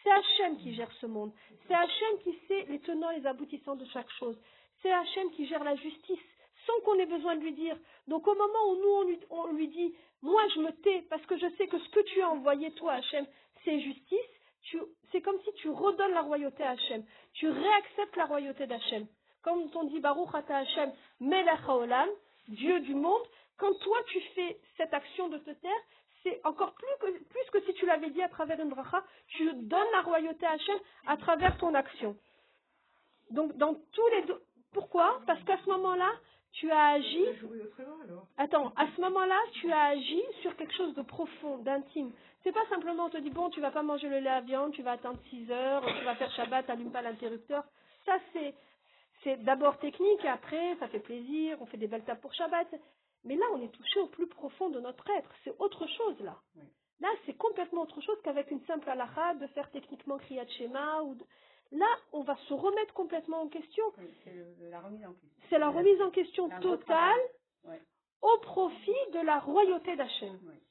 C'est 0.05 0.11
Hachem 0.11 0.57
qui 0.57 0.75
gère 0.75 0.91
ce 1.01 1.07
monde. 1.07 1.31
C'est 1.67 1.73
Hachem 1.73 2.19
qui 2.23 2.37
sait 2.47 2.65
les 2.69 2.79
tenants 2.79 3.09
et 3.09 3.21
les 3.21 3.25
aboutissants 3.25 3.75
de 3.75 3.85
chaque 3.85 4.09
chose. 4.19 4.37
C'est 4.83 4.91
Hachem 4.91 5.31
qui 5.31 5.47
gère 5.47 5.63
la 5.63 5.75
justice 5.75 6.19
sans 6.67 6.79
qu'on 6.81 6.99
ait 6.99 7.07
besoin 7.07 7.35
de 7.35 7.41
lui 7.41 7.53
dire. 7.53 7.75
Donc 8.07 8.27
au 8.27 8.35
moment 8.35 8.69
où 8.69 8.75
nous, 8.75 9.17
on 9.31 9.47
lui, 9.53 9.67
dit, 9.67 9.95
moi 10.21 10.43
je 10.53 10.59
me 10.59 10.71
tais 10.83 11.01
parce 11.09 11.25
que 11.25 11.37
je 11.39 11.47
sais 11.57 11.67
que 11.67 11.79
ce 11.79 11.89
que 11.89 12.01
tu 12.01 12.21
as 12.21 12.29
envoyé, 12.29 12.69
toi 12.73 12.93
Hachem, 12.93 13.25
c'est 13.63 13.79
justice, 13.79 14.19
c'est 15.11 15.21
comme 15.21 15.39
si 15.43 15.51
tu 15.53 15.69
redonnes 15.69 16.13
la 16.13 16.21
royauté 16.21 16.61
à 16.61 16.71
Hachem. 16.71 17.03
Tu 17.33 17.49
réacceptes 17.49 18.15
la 18.15 18.25
royauté 18.25 18.67
d'Hachem. 18.67 19.07
Comme 19.41 19.67
on 19.73 19.83
dit 19.85 19.99
Baruch 20.01 20.35
Ata 20.35 20.57
Hachem, 20.57 20.93
Melech 21.19 21.61
HaOlam, 21.67 22.09
Dieu 22.47 22.79
du 22.81 22.93
monde, 22.93 23.23
quand 23.57 23.73
toi 23.79 23.97
tu 24.09 24.21
fais 24.35 24.59
cette 24.77 24.93
action 24.93 25.29
de 25.29 25.39
te 25.39 25.51
taire, 25.51 25.71
c'est 26.25 26.41
encore 26.43 26.73
plus 26.73 26.87
que, 26.99 27.23
plus 27.25 27.49
que 27.51 27.61
si 27.65 27.73
tu 27.75 27.85
l'avais 27.85 28.09
dit 28.09 28.21
à 28.21 28.29
travers 28.29 28.59
une 28.59 28.69
bracha, 28.69 29.03
tu 29.27 29.53
donnes 29.53 29.91
la 29.93 30.01
royauté 30.01 30.45
à 30.45 30.53
Hachem 30.53 30.79
à 31.05 31.17
travers 31.17 31.55
ton 31.59 31.73
action. 31.75 32.17
Donc 33.29 33.55
dans 33.57 33.75
tous 33.93 34.07
les 34.09 34.23
deux, 34.23 34.41
pourquoi? 34.73 35.21
Parce 35.27 35.41
qu'à 35.43 35.57
ce 35.63 35.69
moment-là, 35.69 36.11
tu 36.53 36.71
as 36.71 36.87
agi. 36.93 37.25
Attends, 38.37 38.73
à 38.75 38.87
ce 38.95 39.01
moment-là, 39.01 39.39
tu 39.53 39.71
as 39.71 39.83
agi 39.83 40.23
sur 40.41 40.55
quelque 40.55 40.73
chose 40.73 40.95
de 40.95 41.03
profond, 41.03 41.59
d'intime. 41.59 42.11
C'est 42.43 42.51
pas 42.51 42.65
simplement 42.69 43.05
on 43.05 43.09
te 43.09 43.17
dit 43.17 43.29
bon, 43.29 43.49
tu 43.51 43.61
vas 43.61 43.71
pas 43.71 43.83
manger 43.83 44.09
le 44.09 44.19
lait 44.19 44.29
à 44.29 44.41
viande, 44.41 44.71
tu 44.71 44.81
vas 44.81 44.93
attendre 44.93 45.19
6 45.29 45.51
heures, 45.51 45.85
tu 45.85 46.05
vas 46.05 46.15
faire 46.15 46.31
Shabbat, 46.31 46.69
allume 46.69 46.91
pas 46.91 47.01
l'interrupteur. 47.01 47.63
Ça 48.05 48.17
c'est 48.33 48.55
c'est 49.23 49.43
d'abord 49.43 49.77
technique 49.79 50.23
et 50.23 50.29
après 50.29 50.75
ça 50.79 50.87
fait 50.87 50.99
plaisir, 50.99 51.57
on 51.61 51.65
fait 51.67 51.77
des 51.77 51.87
belles 51.87 52.03
tables 52.03 52.21
pour 52.21 52.33
Shabbat. 52.33 52.67
Mais 53.25 53.35
là, 53.35 53.45
on 53.53 53.61
est 53.61 53.69
touché 53.71 53.99
au 53.99 54.07
plus 54.07 54.27
profond 54.27 54.69
de 54.69 54.79
notre 54.79 55.09
être. 55.09 55.29
C'est 55.43 55.55
autre 55.59 55.85
chose 55.87 56.19
là. 56.21 56.37
Là, 57.01 57.09
c'est 57.25 57.33
complètement 57.33 57.81
autre 57.81 57.99
chose 58.01 58.17
qu'avec 58.23 58.49
une 58.51 58.63
simple 58.65 58.89
halakha 58.89 59.33
de 59.35 59.47
faire 59.47 59.69
techniquement 59.71 60.17
Kriyat 60.17 60.47
Shema 60.47 61.01
ou 61.03 61.15
de- 61.15 61.25
Là, 61.71 61.87
on 62.13 62.21
va 62.21 62.37
se 62.47 62.53
remettre 62.53 62.93
complètement 62.93 63.41
en 63.41 63.47
question. 63.49 63.83
Oui, 63.97 64.05
c'est 64.23 64.69
la 64.69 64.79
remise 64.79 65.05
en 65.05 65.11
question. 65.13 65.29
C'est 65.49 65.57
la 65.59 65.69
remise 65.71 66.01
en 66.01 66.11
question 66.11 66.45
Un 66.51 66.59
totale. 66.59 67.19
Ouais. 67.65 67.81
au 68.21 68.37
profit 68.41 69.11
de 69.13 69.19
la 69.25 69.39
royauté 69.39 69.95
d'Hachem. 69.95 70.35
Ouais. 70.47 70.61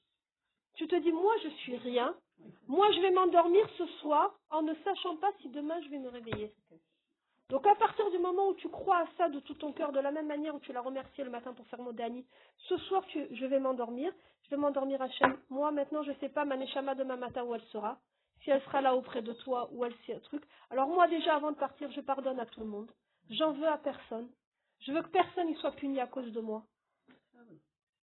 Tu 0.76 0.86
te 0.88 0.96
dis, 0.96 1.12
moi, 1.12 1.34
je 1.42 1.48
suis 1.48 1.76
rien. 1.76 2.16
Moi, 2.68 2.90
je 2.92 3.00
vais 3.00 3.10
m'endormir 3.10 3.68
ce 3.76 3.86
soir 4.00 4.34
en 4.50 4.62
ne 4.62 4.74
sachant 4.84 5.16
pas 5.16 5.30
si 5.40 5.48
demain 5.50 5.80
je 5.82 5.88
vais 5.88 5.98
me 5.98 6.08
réveiller. 6.08 6.52
Donc, 7.50 7.66
à 7.66 7.74
partir 7.74 8.10
du 8.10 8.18
moment 8.18 8.48
où 8.48 8.54
tu 8.54 8.68
crois 8.68 8.98
à 9.00 9.06
ça 9.18 9.28
de 9.28 9.38
tout 9.40 9.54
ton 9.54 9.72
cœur, 9.72 9.92
de 9.92 10.00
la 10.00 10.10
même 10.10 10.26
manière 10.26 10.54
où 10.54 10.60
tu 10.60 10.72
l'as 10.72 10.80
remercié 10.80 11.24
le 11.24 11.30
matin 11.30 11.52
pour 11.52 11.66
faire 11.68 11.80
Modani, 11.80 12.26
ce 12.68 12.76
soir, 12.78 13.04
tu- 13.06 13.26
je 13.30 13.46
vais 13.46 13.60
m'endormir. 13.60 14.12
Je 14.44 14.50
vais 14.50 14.56
m'endormir 14.56 15.00
Hachem. 15.02 15.36
Moi, 15.50 15.70
maintenant, 15.70 16.02
je 16.02 16.10
ne 16.10 16.16
sais 16.16 16.28
pas 16.30 16.44
ma 16.44 16.56
Neshama 16.56 16.94
demain 16.94 17.16
matin 17.16 17.44
où 17.44 17.54
elle 17.54 17.64
sera. 17.72 17.98
Si 18.42 18.50
elle 18.50 18.62
sera 18.62 18.80
là 18.80 18.94
auprès 18.94 19.22
de 19.22 19.32
toi 19.32 19.68
ou 19.72 19.84
elle 19.84 19.94
sait 20.06 20.14
un 20.14 20.20
truc. 20.20 20.42
Alors, 20.70 20.88
moi, 20.88 21.06
déjà, 21.08 21.36
avant 21.36 21.52
de 21.52 21.56
partir, 21.56 21.90
je 21.92 22.00
pardonne 22.00 22.40
à 22.40 22.46
tout 22.46 22.60
le 22.60 22.66
monde. 22.66 22.90
J'en 23.30 23.52
veux 23.52 23.68
à 23.68 23.78
personne. 23.78 24.28
Je 24.80 24.92
veux 24.92 25.02
que 25.02 25.08
personne 25.08 25.46
n'y 25.46 25.54
soit 25.56 25.72
puni 25.72 26.00
à 26.00 26.06
cause 26.06 26.30
de 26.32 26.40
moi. 26.40 26.62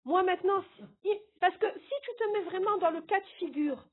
Moi 0.04 0.22
maintenant, 0.22 0.64
si- 1.02 1.18
parce 1.40 1.56
que 1.58 1.66
si 1.78 1.94
tu 2.02 2.10
te 2.18 2.32
mets 2.32 2.44
vraiment 2.44 2.78
dans 2.78 2.90
le 2.90 3.02
cas 3.02 3.20
de 3.20 3.26
figure 3.38 3.84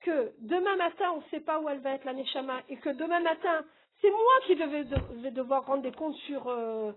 que 0.00 0.32
demain 0.38 0.76
matin 0.76 1.12
on 1.12 1.18
ne 1.18 1.28
sait 1.30 1.40
pas 1.40 1.60
où 1.60 1.68
elle 1.68 1.80
va 1.80 1.90
être 1.92 2.04
la 2.04 2.14
Neshama 2.14 2.62
et 2.70 2.78
que 2.78 2.88
demain 2.90 3.20
matin 3.20 3.64
c'est 4.00 4.10
moi 4.10 4.40
qui 4.46 4.56
devais, 4.56 4.84
de- 4.84 5.20
vais 5.22 5.30
devoir 5.30 5.66
rendre 5.66 5.82
des 5.82 5.92
comptes 5.92 6.16
sur 6.26 6.48
euh, 6.48 6.92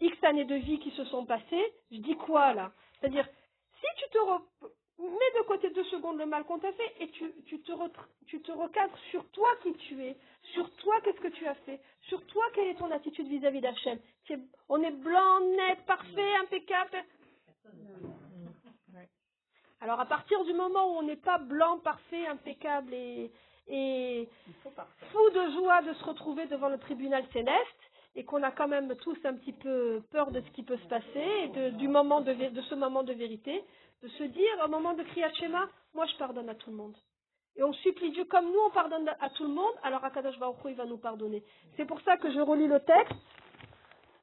X 0.00 0.22
années 0.24 0.44
de 0.44 0.54
vie 0.56 0.78
qui 0.80 0.90
se 0.92 1.04
sont 1.06 1.24
passées, 1.26 1.72
je 1.90 1.98
dis 1.98 2.16
quoi 2.16 2.54
là? 2.54 2.72
C'est-à-dire, 3.00 3.26
si 3.80 3.86
tu 4.04 4.10
te 4.10 4.18
re- 4.18 4.42
mets 4.98 5.40
de 5.40 5.46
côté 5.46 5.70
deux 5.70 5.84
secondes 5.84 6.18
le 6.18 6.26
mal 6.26 6.44
qu'on 6.44 6.58
t'a 6.58 6.72
fait 6.72 6.94
et 7.00 7.08
tu, 7.10 7.32
tu, 7.46 7.60
te 7.60 7.72
tu 8.26 8.40
te 8.42 8.52
recadres 8.52 8.98
sur 9.10 9.24
toi 9.30 9.48
qui 9.62 9.72
tu 9.74 10.02
es, 10.04 10.16
sur 10.54 10.68
toi 10.76 11.00
qu'est-ce 11.02 11.20
que 11.20 11.28
tu 11.28 11.46
as 11.46 11.54
fait, 11.54 11.80
sur 12.08 12.24
toi 12.26 12.44
quelle 12.54 12.68
est 12.68 12.74
ton 12.78 12.90
attitude 12.90 13.28
vis-à-vis 13.28 13.60
d'Hachem. 13.60 13.98
On 14.68 14.82
est 14.82 14.90
blanc, 14.90 15.40
net, 15.56 15.78
parfait, 15.86 16.34
impeccable. 16.42 17.04
Alors 19.80 20.00
à 20.00 20.06
partir 20.06 20.44
du 20.44 20.52
moment 20.52 20.86
où 20.92 20.98
on 20.98 21.02
n'est 21.02 21.16
pas 21.16 21.38
blanc, 21.38 21.78
parfait, 21.78 22.26
impeccable 22.26 22.92
et, 22.92 23.30
et 23.68 24.28
fou 25.12 25.30
de 25.30 25.50
joie 25.52 25.82
de 25.82 25.92
se 25.94 26.04
retrouver 26.04 26.46
devant 26.46 26.68
le 26.68 26.78
tribunal 26.78 27.24
céleste 27.32 27.82
et 28.16 28.24
qu'on 28.24 28.42
a 28.42 28.50
quand 28.50 28.68
même 28.68 28.94
tous 28.96 29.18
un 29.24 29.34
petit 29.34 29.52
peu 29.52 30.02
peur 30.10 30.30
de 30.30 30.40
ce 30.40 30.50
qui 30.50 30.62
peut 30.62 30.78
se 30.78 30.88
passer 30.88 31.26
et 31.44 31.48
de, 31.48 31.70
du 31.76 31.88
moment 31.88 32.20
de, 32.20 32.32
vé- 32.32 32.50
de 32.52 32.62
ce 32.62 32.74
moment 32.74 33.02
de 33.02 33.12
vérité, 33.12 33.62
de 34.02 34.08
se 34.08 34.24
dire 34.24 34.64
au 34.64 34.68
moment 34.68 34.94
de 34.94 35.02
Kriyat 35.02 35.32
Shema, 35.34 35.68
moi 35.94 36.06
je 36.06 36.16
pardonne 36.16 36.48
à 36.48 36.54
tout 36.54 36.70
le 36.70 36.76
monde. 36.76 36.96
Et 37.56 37.62
on 37.64 37.72
supplie 37.74 38.10
Dieu 38.12 38.24
comme 38.24 38.46
nous 38.46 38.60
on 38.66 38.70
pardonne 38.70 39.08
à 39.20 39.30
tout 39.30 39.42
le 39.44 39.52
monde, 39.52 39.74
alors 39.82 40.04
Akadosh 40.04 40.38
Baruch 40.38 40.56
il 40.66 40.74
va 40.74 40.84
nous 40.86 40.98
pardonner. 40.98 41.42
C'est 41.76 41.84
pour 41.84 42.00
ça 42.02 42.16
que 42.16 42.30
je 42.32 42.40
relis 42.40 42.68
le 42.68 42.80
texte. 42.80 43.14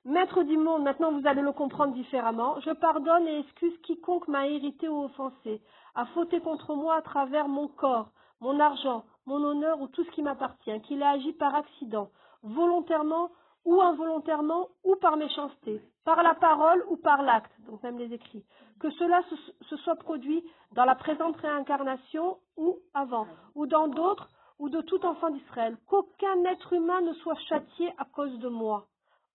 Maître 0.05 0.43
du 0.43 0.55
monde, 0.57 0.83
maintenant 0.83 1.11
vous 1.11 1.25
allez 1.27 1.41
le 1.41 1.51
comprendre 1.51 1.93
différemment. 1.93 2.59
Je 2.61 2.69
pardonne 2.71 3.27
et 3.27 3.39
excuse 3.39 3.75
quiconque 3.81 4.27
m'a 4.27 4.47
irrité 4.47 4.87
ou 4.87 5.05
offensé, 5.05 5.61
a 5.95 6.05
fauté 6.07 6.39
contre 6.41 6.75
moi 6.75 6.95
à 6.95 7.01
travers 7.01 7.47
mon 7.47 7.67
corps, 7.67 8.09
mon 8.39 8.59
argent, 8.59 9.03
mon 9.25 9.43
honneur 9.43 9.81
ou 9.81 9.87
tout 9.87 10.03
ce 10.03 10.11
qui 10.11 10.21
m'appartient, 10.21 10.81
qu'il 10.81 11.01
a 11.03 11.11
agi 11.11 11.33
par 11.33 11.55
accident, 11.55 12.09
volontairement 12.43 13.29
ou 13.65 13.81
involontairement 13.81 14.69
ou 14.83 14.95
par 14.95 15.17
méchanceté, 15.17 15.81
par 16.03 16.21
la 16.21 16.35
parole 16.35 16.85
ou 16.89 16.97
par 16.97 17.23
l'acte, 17.23 17.51
donc 17.67 17.81
même 17.83 17.97
les 17.97 18.13
écrits. 18.13 18.45
Que 18.79 18.91
cela 18.91 19.23
se, 19.23 19.35
se 19.65 19.77
soit 19.77 19.95
produit 19.95 20.43
dans 20.73 20.85
la 20.85 20.95
présente 20.95 21.37
réincarnation 21.37 22.37
ou 22.57 22.77
avant, 22.93 23.27
ou 23.55 23.65
dans 23.65 23.87
d'autres, 23.87 24.29
ou 24.59 24.69
de 24.69 24.81
tout 24.81 25.03
enfant 25.05 25.31
d'Israël. 25.31 25.77
Qu'aucun 25.87 26.43
être 26.45 26.73
humain 26.73 27.01
ne 27.01 27.13
soit 27.13 27.39
châtié 27.49 27.91
à 27.97 28.05
cause 28.05 28.37
de 28.39 28.47
moi. 28.47 28.85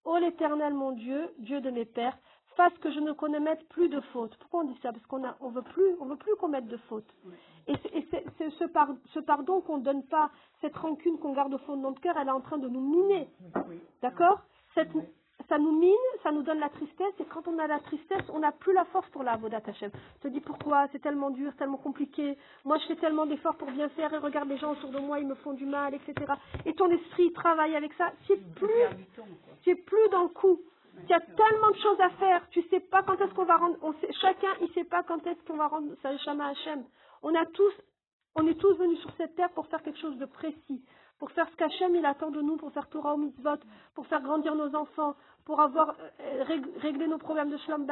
Ô 0.05 0.17
l'Éternel 0.17 0.75
mon 0.75 0.93
Dieu, 0.93 1.31
Dieu 1.39 1.61
de 1.61 1.71
mes 1.71 1.85
pères, 1.85 2.17
fasse 2.61 2.77
que 2.81 2.91
je 2.93 3.01
ne 3.01 3.13
commette 3.13 3.67
plus 3.71 3.89
de 3.89 4.01
fautes. 4.13 4.37
Pourquoi 4.41 4.61
on 4.61 4.65
dit 4.65 4.79
ça? 4.83 4.93
Parce 4.93 5.07
qu'on 5.07 5.23
on 5.41 5.49
veut 5.49 5.63
plus, 5.63 5.91
on 6.01 6.05
veut 6.05 6.17
plus 6.17 6.35
commettre 6.37 6.67
de 6.69 6.77
fautes. 6.89 7.09
Et, 7.69 7.75
c'est- 8.11 8.51
ce, 8.59 8.65
par- 8.65 8.91
ce 9.15 9.21
pardon 9.21 9.61
qu'on 9.63 9.79
ne 9.79 9.83
donne 9.83 10.03
pas, 10.05 10.31
cette 10.61 10.77
rancune 10.77 11.19
qu'on 11.19 11.33
garde 11.33 11.55
au 11.55 11.59
fond 11.59 11.77
de 11.77 11.83
notre 11.83 12.01
cœur, 12.01 12.17
elle 12.21 12.29
est 12.29 12.33
en 12.33 12.41
train 12.41 12.59
de 12.59 12.69
nous 12.69 12.81
miner. 12.81 13.29
D'accord? 14.03 14.41
Cette- 14.75 14.91
Ça 15.49 15.59
nous 15.59 15.73
mine, 15.73 16.07
ça 16.23 16.31
nous 16.33 16.43
donne 16.43 16.61
la 16.61 16.69
tristesse, 16.69 17.15
et 17.19 17.25
quand 17.25 17.49
on 17.49 17.59
a 17.59 17.67
la 17.67 17.81
tristesse, 17.81 18.23
on 18.33 18.41
n'a 18.41 18.53
plus 18.53 18.75
la 18.75 18.85
force 18.85 19.09
pour 19.09 19.23
la 19.25 19.33
Avodat 19.33 19.63
Hashem. 19.67 19.91
Tu 19.91 20.21
te 20.21 20.29
dis 20.29 20.41
pourquoi? 20.41 20.87
C'est 20.93 21.01
tellement 21.01 21.31
dur, 21.31 21.51
tellement 21.57 21.79
compliqué. 21.79 22.37
Moi, 22.65 22.77
je 22.79 22.87
fais 22.89 22.97
tellement 22.97 23.25
d'efforts 23.27 23.57
pour 23.57 23.71
bien 23.71 23.89
faire, 23.89 24.13
et 24.13 24.19
regarde 24.19 24.49
les 24.49 24.59
gens 24.59 24.73
autour 24.73 24.91
de 24.91 24.99
moi, 25.01 25.19
ils 25.19 25.27
me 25.27 25.35
font 25.37 25.55
du 25.55 25.65
mal, 25.67 25.95
etc. 25.95 26.15
Et 26.67 26.75
ton 26.75 26.89
esprit 26.91 27.33
travaille 27.33 27.75
avec 27.75 27.93
ça. 27.95 28.13
Tu 28.27 28.35
es 28.35 28.37
plus, 28.55 28.69
plus 29.75 30.09
dans 30.13 30.23
le 30.25 30.29
coup. 30.29 30.61
Il 31.05 31.09
y 31.11 31.15
a 31.15 31.21
tellement 31.21 31.71
de 31.71 31.77
choses 31.79 32.01
à 32.01 32.11
faire. 32.11 32.49
Tu 32.51 32.63
sais 32.69 32.81
pas 32.81 33.03
quand 33.03 33.21
est-ce 33.21 33.33
qu'on 33.35 33.45
va 33.45 33.57
rendre. 33.57 33.77
On 33.83 33.93
sait, 33.95 34.13
chacun, 34.21 34.49
il 34.61 34.71
sait 34.73 34.85
pas 34.85 35.03
quand 35.03 35.25
est-ce 35.27 35.43
qu'on 35.47 35.57
va 35.57 35.69
rendre 35.69 35.93
sa 36.03 36.17
Shama 36.19 36.49
Hachem. 36.49 36.85
On 37.23 37.35
a 37.35 37.45
tous, 37.47 37.73
on 38.37 38.47
est 38.47 38.55
tous 38.55 38.75
venus 38.75 38.99
sur 39.01 39.11
cette 39.17 39.35
terre 39.35 39.51
pour 39.51 39.67
faire 39.67 39.83
quelque 39.83 39.99
chose 39.99 40.17
de 40.19 40.27
précis, 40.27 40.85
pour 41.19 41.31
faire 41.33 41.49
ce 41.51 41.57
qu'Hachem 41.57 41.95
il 41.97 42.07
attend 42.07 42.31
de 42.31 42.41
nous, 42.41 42.57
pour 42.57 42.73
faire 42.73 42.89
Torah 42.89 43.15
au 43.15 43.19
mitzvot, 43.19 43.57
pour 43.95 44.07
faire 44.07 44.23
grandir 44.23 44.55
nos 44.55 44.75
enfants, 44.75 45.15
pour 45.45 45.61
avoir 45.61 45.91
euh, 46.21 46.45
rég- 46.45 46.79
réglé 46.79 47.07
nos 47.09 47.19
problèmes 47.19 47.51
de 47.51 47.57
Shalom 47.59 47.87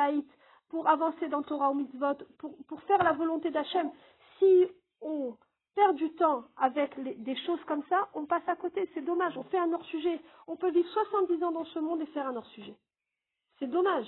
pour 0.71 0.87
avancer 0.89 1.29
dans 1.29 1.43
Torah 1.43 1.71
au 1.71 1.75
mitzvot, 1.75 2.15
pour, 2.39 2.55
pour 2.69 2.81
faire 2.83 3.03
la 3.03 3.13
volonté 3.13 3.51
d'Hachem. 3.51 3.91
Si 4.39 4.67
on 5.01 5.37
perd 5.75 5.97
du 5.97 6.11
temps 6.15 6.45
avec 6.57 6.97
les- 6.99 7.15
des 7.15 7.37
choses 7.47 7.63
comme 7.67 7.83
ça, 7.89 8.09
on 8.15 8.27
passe 8.27 8.47
à 8.49 8.57
côté. 8.57 8.89
C'est 8.95 9.01
dommage. 9.05 9.37
On 9.37 9.45
fait 9.45 9.59
un 9.59 9.73
hors-sujet. 9.73 10.21
On 10.47 10.57
peut 10.57 10.71
vivre 10.71 10.89
70 10.89 11.43
ans 11.45 11.53
dans 11.53 11.65
ce 11.67 11.79
monde 11.79 12.01
et 12.03 12.07
faire 12.07 12.27
un 12.27 12.37
hors-sujet. 12.37 12.75
C'est 13.59 13.67
dommage. 13.67 14.07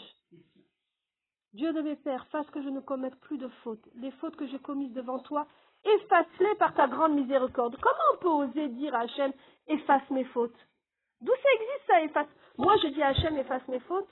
Dieu 1.53 1.73
de 1.73 1.81
mes 1.81 1.97
pères, 1.97 2.27
fasse 2.29 2.49
que 2.51 2.63
je 2.63 2.69
ne 2.69 2.81
commette 2.81 3.19
plus 3.21 3.39
de 3.39 3.49
fautes. 3.63 3.89
Les 3.97 4.13
fautes 4.13 4.37
que 4.37 4.47
j'ai 4.47 4.61
commises 4.61 4.93
devant 4.93 5.19
toi, 5.19 5.47
efface-les 5.85 6.55
par 6.57 6.75
ta 6.75 6.87
grande 6.87 7.15
miséricorde. 7.15 7.77
Comment 7.81 8.15
on 8.15 8.19
peut 8.19 8.29
oser 8.29 8.69
dire 8.69 8.95
à 8.95 9.01
Hachem, 9.01 9.33
efface 9.67 10.09
mes 10.11 10.25
fautes? 10.25 10.55
D'où 11.21 11.33
ça 11.33 11.49
existe 11.55 11.87
ça, 11.89 12.03
efface? 12.03 12.29
Moi, 12.57 12.77
je 12.83 12.89
dis 12.89 13.03
à 13.03 13.09
Hachem, 13.09 13.37
efface 13.37 13.67
mes 13.69 13.81
fautes. 13.81 14.09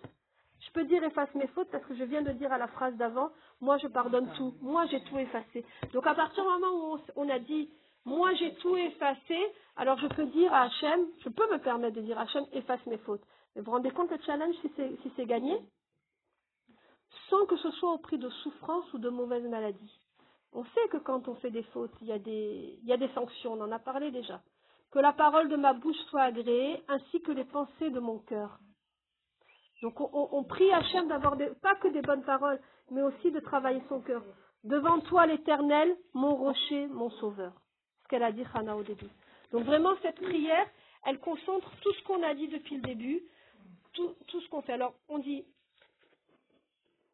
Je 0.60 0.70
peux 0.72 0.84
dire 0.84 1.04
efface 1.04 1.32
mes 1.34 1.46
fautes 1.48 1.70
parce 1.70 1.84
que 1.84 1.94
je 1.94 2.02
viens 2.04 2.22
de 2.22 2.32
dire 2.32 2.52
à 2.52 2.58
la 2.58 2.66
phrase 2.66 2.96
d'avant, 2.96 3.30
moi 3.60 3.78
je 3.78 3.86
pardonne 3.86 4.28
tout, 4.36 4.54
moi 4.60 4.86
j'ai 4.86 5.00
tout 5.04 5.16
effacé. 5.16 5.64
Donc 5.92 6.04
à 6.04 6.14
partir 6.14 6.42
du 6.42 6.50
moment 6.50 6.94
où 6.94 6.98
on, 7.14 7.28
a 7.28 7.38
dit, 7.38 7.70
Moi, 8.04 8.34
j'ai 8.34 8.54
tout 8.56 8.76
effacé. 8.76 9.38
Alors, 9.76 9.98
je 9.98 10.06
peux 10.08 10.26
dire 10.26 10.52
à 10.52 10.62
Hachem, 10.62 11.06
je 11.24 11.28
peux 11.28 11.48
me 11.52 11.58
permettre 11.58 11.96
de 11.96 12.00
dire 12.00 12.18
à 12.18 12.22
Hachem, 12.22 12.44
efface 12.52 12.84
mes 12.86 12.98
fautes. 12.98 13.22
Vous 13.58 13.64
vous 13.64 13.72
rendez 13.72 13.90
compte 13.90 14.10
le 14.10 14.18
challenge 14.24 14.54
si 14.62 15.12
c'est 15.16 15.26
gagné 15.26 15.58
Sans 17.28 17.44
que 17.46 17.56
ce 17.56 17.70
soit 17.72 17.92
au 17.92 17.98
prix 17.98 18.18
de 18.18 18.28
souffrance 18.30 18.92
ou 18.92 18.98
de 18.98 19.08
mauvaises 19.08 19.44
maladies. 19.48 20.00
On 20.52 20.64
sait 20.64 20.88
que 20.90 20.98
quand 20.98 21.26
on 21.28 21.34
fait 21.36 21.50
des 21.50 21.64
fautes, 21.64 21.92
il 22.00 22.06
y 22.06 22.12
a 22.12 22.18
des, 22.18 23.08
sanctions, 23.14 23.54
on 23.54 23.60
en 23.60 23.72
a 23.72 23.78
parlé 23.80 24.10
déjà. 24.12 24.40
Que 24.92 25.00
la 25.00 25.12
parole 25.12 25.48
de 25.48 25.56
ma 25.56 25.74
bouche 25.74 25.98
soit 26.08 26.22
agréée, 26.22 26.82
ainsi 26.88 27.20
que 27.20 27.32
les 27.32 27.44
pensées 27.44 27.90
de 27.90 27.98
mon 28.00 28.20
cœur. 28.20 28.58
Donc 29.82 30.00
on, 30.00 30.08
on- 30.12 30.28
on 30.38 30.44
prie 30.44 30.70
d'avoir 31.08 31.36
pas 31.60 31.74
que 31.76 31.88
des 31.88 32.00
bonnes 32.02 32.24
paroles, 32.24 32.60
mais 32.90 33.02
aussi 33.02 33.30
de 33.30 33.40
travailler 33.40 33.82
son 33.88 34.00
cœur. 34.00 34.22
Devant 34.64 35.00
toi 35.00 35.26
l'Éternel, 35.26 35.96
mon 36.14 36.34
rocher, 36.36 36.86
mon 36.86 37.10
sauveur. 37.10 37.52
Ce 38.04 38.08
qu'elle 38.08 38.22
a 38.22 38.32
dit 38.32 38.44
Hana 38.54 38.76
au 38.76 38.82
début. 38.82 39.10
Donc 39.52 39.64
vraiment 39.64 39.94
cette 40.02 40.20
prière, 40.20 40.66
elle 41.04 41.18
concentre 41.18 41.70
tout 41.82 41.92
ce 41.92 42.02
qu'on 42.04 42.22
a 42.22 42.34
dit 42.34 42.48
depuis 42.48 42.76
le 42.76 42.82
début, 42.82 43.22
tout, 44.26 44.40
ce 44.40 44.48
qu'on 44.48 44.62
fait. 44.62 44.72
Alors 44.72 44.94
on 45.08 45.18
dit, 45.18 45.44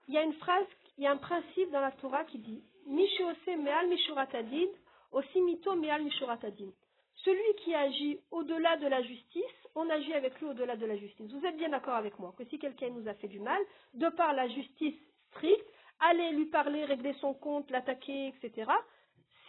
il 0.09 0.15
y 0.15 0.19
a 0.19 0.23
une 0.23 0.35
phrase, 0.35 0.67
il 0.99 1.05
y 1.05 1.07
a 1.07 1.13
un 1.13 1.17
principe 1.17 1.71
dans 1.71 1.81
la 1.81 1.93
Torah 1.93 2.25
qui 2.25 2.39
dit 2.39 2.63
Mishiose 2.87 3.37
me'al 3.47 3.89
mishuratadin, 3.89 4.69
aussi 5.13 5.41
mito 5.41 5.75
me'al 5.75 6.03
mishuratadin. 6.03 6.71
Celui 7.17 7.55
qui 7.65 7.75
agit 7.75 8.21
au-delà 8.31 8.77
de 8.77 8.87
la 8.87 9.03
justice, 9.03 9.43
on 9.75 9.89
agit 9.89 10.13
avec 10.13 10.39
lui 10.41 10.49
au-delà 10.49 10.77
de 10.77 10.85
la 10.85 10.97
justice. 10.97 11.31
Vous 11.31 11.47
êtes 11.47 11.57
bien 11.57 11.71
d'accord 11.71 11.95
avec 11.95 12.19
moi 12.19 12.35
que 12.37 12.45
si 12.45 12.59
quelqu'un 12.59 12.91
nous 12.91 13.09
a 13.09 13.15
fait 13.15 13.29
du 13.29 13.41
mal, 13.41 13.61
de 13.95 14.09
par 14.11 14.35
la 14.35 14.49
justice 14.49 14.95
stricte, 15.31 15.67
aller 16.01 16.33
lui 16.33 16.47
parler, 16.47 16.85
régler 16.85 17.15
son 17.21 17.33
compte, 17.35 17.71
l'attaquer, 17.71 18.29
etc., 18.29 18.71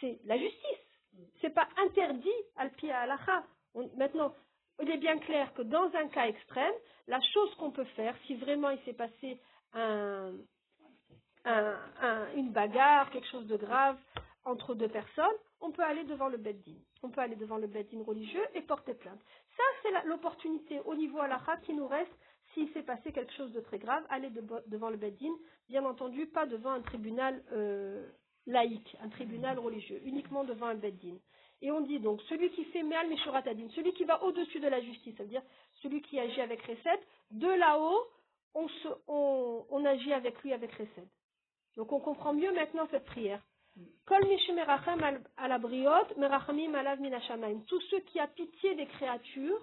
c'est 0.00 0.18
la 0.24 0.38
justice. 0.38 0.86
C'est 1.40 1.50
pas 1.50 1.68
interdit 1.78 2.28
al 2.56 2.70
pied 2.72 2.92
à. 2.92 3.06
Maintenant, 3.96 4.34
il 4.82 4.90
est 4.90 4.98
bien 4.98 5.18
clair 5.18 5.52
que 5.54 5.62
dans 5.62 5.90
un 5.94 6.08
cas 6.08 6.26
extrême, 6.26 6.74
la 7.06 7.20
chose 7.32 7.54
qu'on 7.56 7.70
peut 7.70 7.84
faire, 7.96 8.14
si 8.26 8.34
vraiment 8.36 8.70
il 8.70 8.78
s'est 8.84 8.92
passé 8.92 9.40
un, 9.72 10.32
un- 11.44 11.78
un- 12.02 12.32
une 12.34 12.50
bagarre, 12.52 13.10
quelque 13.10 13.28
chose 13.28 13.46
de 13.46 13.56
grave 13.56 13.96
entre 14.44 14.74
deux 14.74 14.88
personnes, 14.88 15.24
on 15.60 15.70
peut 15.70 15.82
aller 15.82 16.04
devant 16.04 16.28
le 16.28 16.36
beddin. 16.38 16.76
On 17.02 17.10
peut 17.10 17.20
aller 17.20 17.36
devant 17.36 17.56
le 17.56 17.66
beddin 17.66 18.02
religieux 18.04 18.44
et 18.54 18.62
porter 18.62 18.94
plainte. 18.94 19.20
Ça, 19.56 19.62
c'est 19.82 20.06
l'opportunité 20.06 20.80
au 20.84 20.94
niveau 20.94 21.20
halakha 21.20 21.56
qui 21.58 21.72
nous 21.72 21.86
reste 21.86 22.12
s'il 22.54 22.70
s'est 22.72 22.82
passé 22.82 23.12
quelque 23.12 23.32
chose 23.34 23.52
de 23.52 23.60
très 23.60 23.78
grave, 23.78 24.04
aller 24.08 24.30
de- 24.30 24.44
devant 24.66 24.90
le 24.90 24.96
beddin, 24.96 25.32
bien 25.68 25.84
entendu, 25.84 26.26
pas 26.26 26.46
devant 26.46 26.70
un 26.72 26.80
tribunal 26.82 27.42
euh, 27.52 28.06
laïque, 28.46 28.96
un 29.02 29.08
tribunal 29.08 29.58
religieux, 29.58 30.00
uniquement 30.04 30.44
devant 30.44 30.66
un 30.66 30.74
beddin. 30.74 31.16
Et 31.62 31.70
on 31.70 31.80
dit 31.80 31.98
donc, 31.98 32.20
celui 32.28 32.50
qui 32.50 32.64
fait 32.66 32.82
me'al 32.82 33.08
meshuratadin, 33.08 33.68
celui 33.74 33.92
qui 33.94 34.04
va 34.04 34.22
au-dessus 34.22 34.60
de 34.60 34.68
la 34.68 34.80
justice, 34.80 35.14
c'est-à-dire 35.16 35.42
celui 35.82 36.02
qui 36.02 36.20
agit 36.20 36.40
avec 36.40 36.60
recette, 36.62 37.06
de 37.30 37.48
là-haut, 37.48 38.06
on, 38.54 39.84
agit 39.84 40.12
avec 40.12 40.42
lui 40.42 40.52
avec 40.52 40.72
recette. 40.72 41.08
Donc 41.76 41.92
on 41.92 42.00
comprend 42.00 42.32
mieux 42.32 42.52
maintenant 42.52 42.86
cette 42.90 43.04
prière. 43.04 43.42
Tous 47.66 47.80
ceux 47.90 48.00
qui 48.00 48.18
a 48.18 48.26
pitié 48.26 48.74
des 48.74 48.86
créatures, 48.86 49.60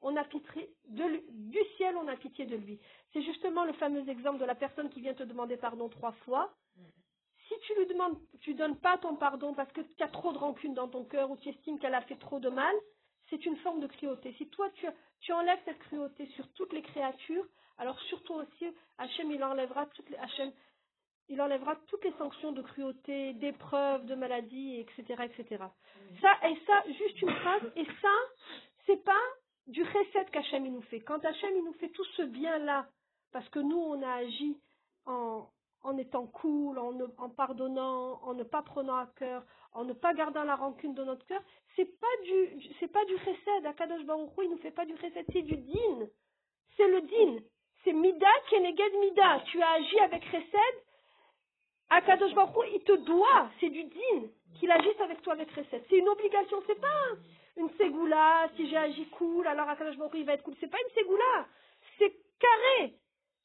on 0.00 0.16
a 0.16 0.24
pitié 0.24 0.74
du 0.86 1.58
ciel, 1.76 1.96
on 1.96 2.08
a 2.08 2.16
pitié 2.16 2.46
de 2.46 2.56
lui. 2.56 2.78
C'est 3.12 3.22
justement 3.22 3.64
le 3.64 3.74
fameux 3.74 4.08
exemple 4.08 4.38
de 4.38 4.46
la 4.46 4.54
personne 4.54 4.88
qui 4.88 5.02
vient 5.02 5.12
te 5.12 5.24
demander 5.24 5.58
pardon 5.58 5.90
trois 5.90 6.12
fois. 6.24 6.50
Si 7.50 7.58
tu 7.66 7.74
lui 7.74 7.86
demandes, 7.86 8.16
tu 8.42 8.54
donnes 8.54 8.78
pas 8.78 8.96
ton 8.98 9.16
pardon 9.16 9.54
parce 9.54 9.72
que 9.72 9.80
tu 9.80 10.02
as 10.04 10.08
trop 10.08 10.32
de 10.32 10.38
rancune 10.38 10.72
dans 10.72 10.86
ton 10.86 11.04
cœur 11.04 11.32
ou 11.32 11.36
tu 11.36 11.48
estimes 11.48 11.80
qu'elle 11.80 11.94
a 11.94 12.02
fait 12.02 12.14
trop 12.14 12.38
de 12.38 12.48
mal, 12.48 12.74
c'est 13.28 13.44
une 13.44 13.56
forme 13.56 13.80
de 13.80 13.88
cruauté. 13.88 14.32
Si 14.38 14.48
toi 14.50 14.70
tu, 14.76 14.86
tu 15.18 15.32
enlèves 15.32 15.58
cette 15.64 15.80
cruauté 15.80 16.26
sur 16.36 16.48
toutes 16.52 16.72
les 16.72 16.82
créatures, 16.82 17.44
alors 17.78 17.98
surtout 18.02 18.34
aussi, 18.34 18.66
Hachem 18.98 19.32
il 19.32 19.42
enlèvera 19.42 19.86
toutes 19.86 20.08
les, 20.10 20.16
il 21.28 21.42
enlèvera 21.42 21.74
toutes 21.88 22.04
les 22.04 22.12
sanctions 22.18 22.52
de 22.52 22.62
cruauté, 22.62 23.32
d'épreuves, 23.34 24.06
de 24.06 24.14
maladies, 24.14 24.78
etc., 24.78 25.24
etc. 25.24 25.64
Ça, 26.20 26.48
et 26.48 26.56
ça, 26.66 26.84
juste 26.86 27.20
une 27.20 27.34
phrase, 27.34 27.62
et 27.74 27.86
ça, 28.00 28.14
c'est 28.86 29.02
pas 29.04 29.24
du 29.66 29.82
recette 29.82 30.30
qu'Hachem 30.30 30.68
nous 30.68 30.82
fait. 30.82 31.00
Quand 31.00 31.24
Hachem 31.24 31.50
il 31.56 31.64
nous 31.64 31.72
fait 31.74 31.88
tout 31.88 32.04
ce 32.16 32.22
bien-là, 32.22 32.86
parce 33.32 33.48
que 33.48 33.58
nous, 33.58 33.76
on 33.76 34.00
a 34.02 34.12
agi 34.12 34.56
en, 35.06 35.48
en 35.82 35.96
étant 35.96 36.26
cool, 36.26 36.78
en, 36.78 37.28
pardonnant, 37.30 38.20
en 38.22 38.34
ne 38.34 38.42
pas 38.42 38.62
prenant 38.62 38.96
à 38.96 39.06
cœur, 39.16 39.42
en 39.72 39.84
ne 39.84 39.92
pas 39.92 40.12
gardant 40.14 40.44
la 40.44 40.56
rancune 40.56 40.94
de 40.94 41.04
notre 41.04 41.26
cœur, 41.26 41.42
c'est 41.76 41.98
pas 42.00 42.06
du, 42.24 42.88
pas 42.88 43.04
du 43.06 43.14
recette. 43.14 43.66
Akadosh 43.66 44.04
Baruch 44.04 44.30
Hu, 44.36 44.44
il 44.44 44.50
nous 44.50 44.58
fait 44.58 44.70
pas 44.70 44.84
du 44.84 44.94
recette, 44.94 45.26
c'est 45.32 45.42
du 45.42 45.56
din. 45.56 46.06
C'est 46.76 46.88
le 46.88 47.00
din. 47.02 47.42
C'est 47.84 47.92
mida 47.92 48.28
keneged 48.50 48.94
mida. 49.00 49.40
Tu 49.46 49.62
as 49.62 49.70
agi 49.70 49.98
avec 50.00 50.24
recette, 50.24 50.84
Akadosh 51.88 52.34
Baruch 52.34 52.56
Hu, 52.56 52.70
il 52.74 52.84
te 52.84 52.92
doit, 52.92 53.50
c'est 53.60 53.70
du 53.70 53.84
din, 53.84 54.28
qu'il 54.58 54.70
agisse 54.70 55.00
avec 55.00 55.22
toi 55.22 55.32
avec 55.32 55.50
recette. 55.50 55.86
C'est 55.88 55.96
une 55.96 56.08
obligation, 56.08 56.62
c'est 56.66 56.80
pas 56.80 57.16
une 57.56 57.70
ségoula, 57.78 58.48
si 58.56 58.68
j'ai 58.68 58.76
agi 58.76 59.06
cool, 59.10 59.46
alors 59.46 59.68
Akadosh 59.68 59.96
Baruch 59.96 60.14
Hu, 60.14 60.18
il 60.18 60.26
va 60.26 60.34
être 60.34 60.42
cool. 60.42 60.56
C'est 60.60 60.70
pas 60.70 60.78
une 60.86 60.94
ségoula, 60.94 61.46
c'est 61.98 62.14
carré. 62.38 62.94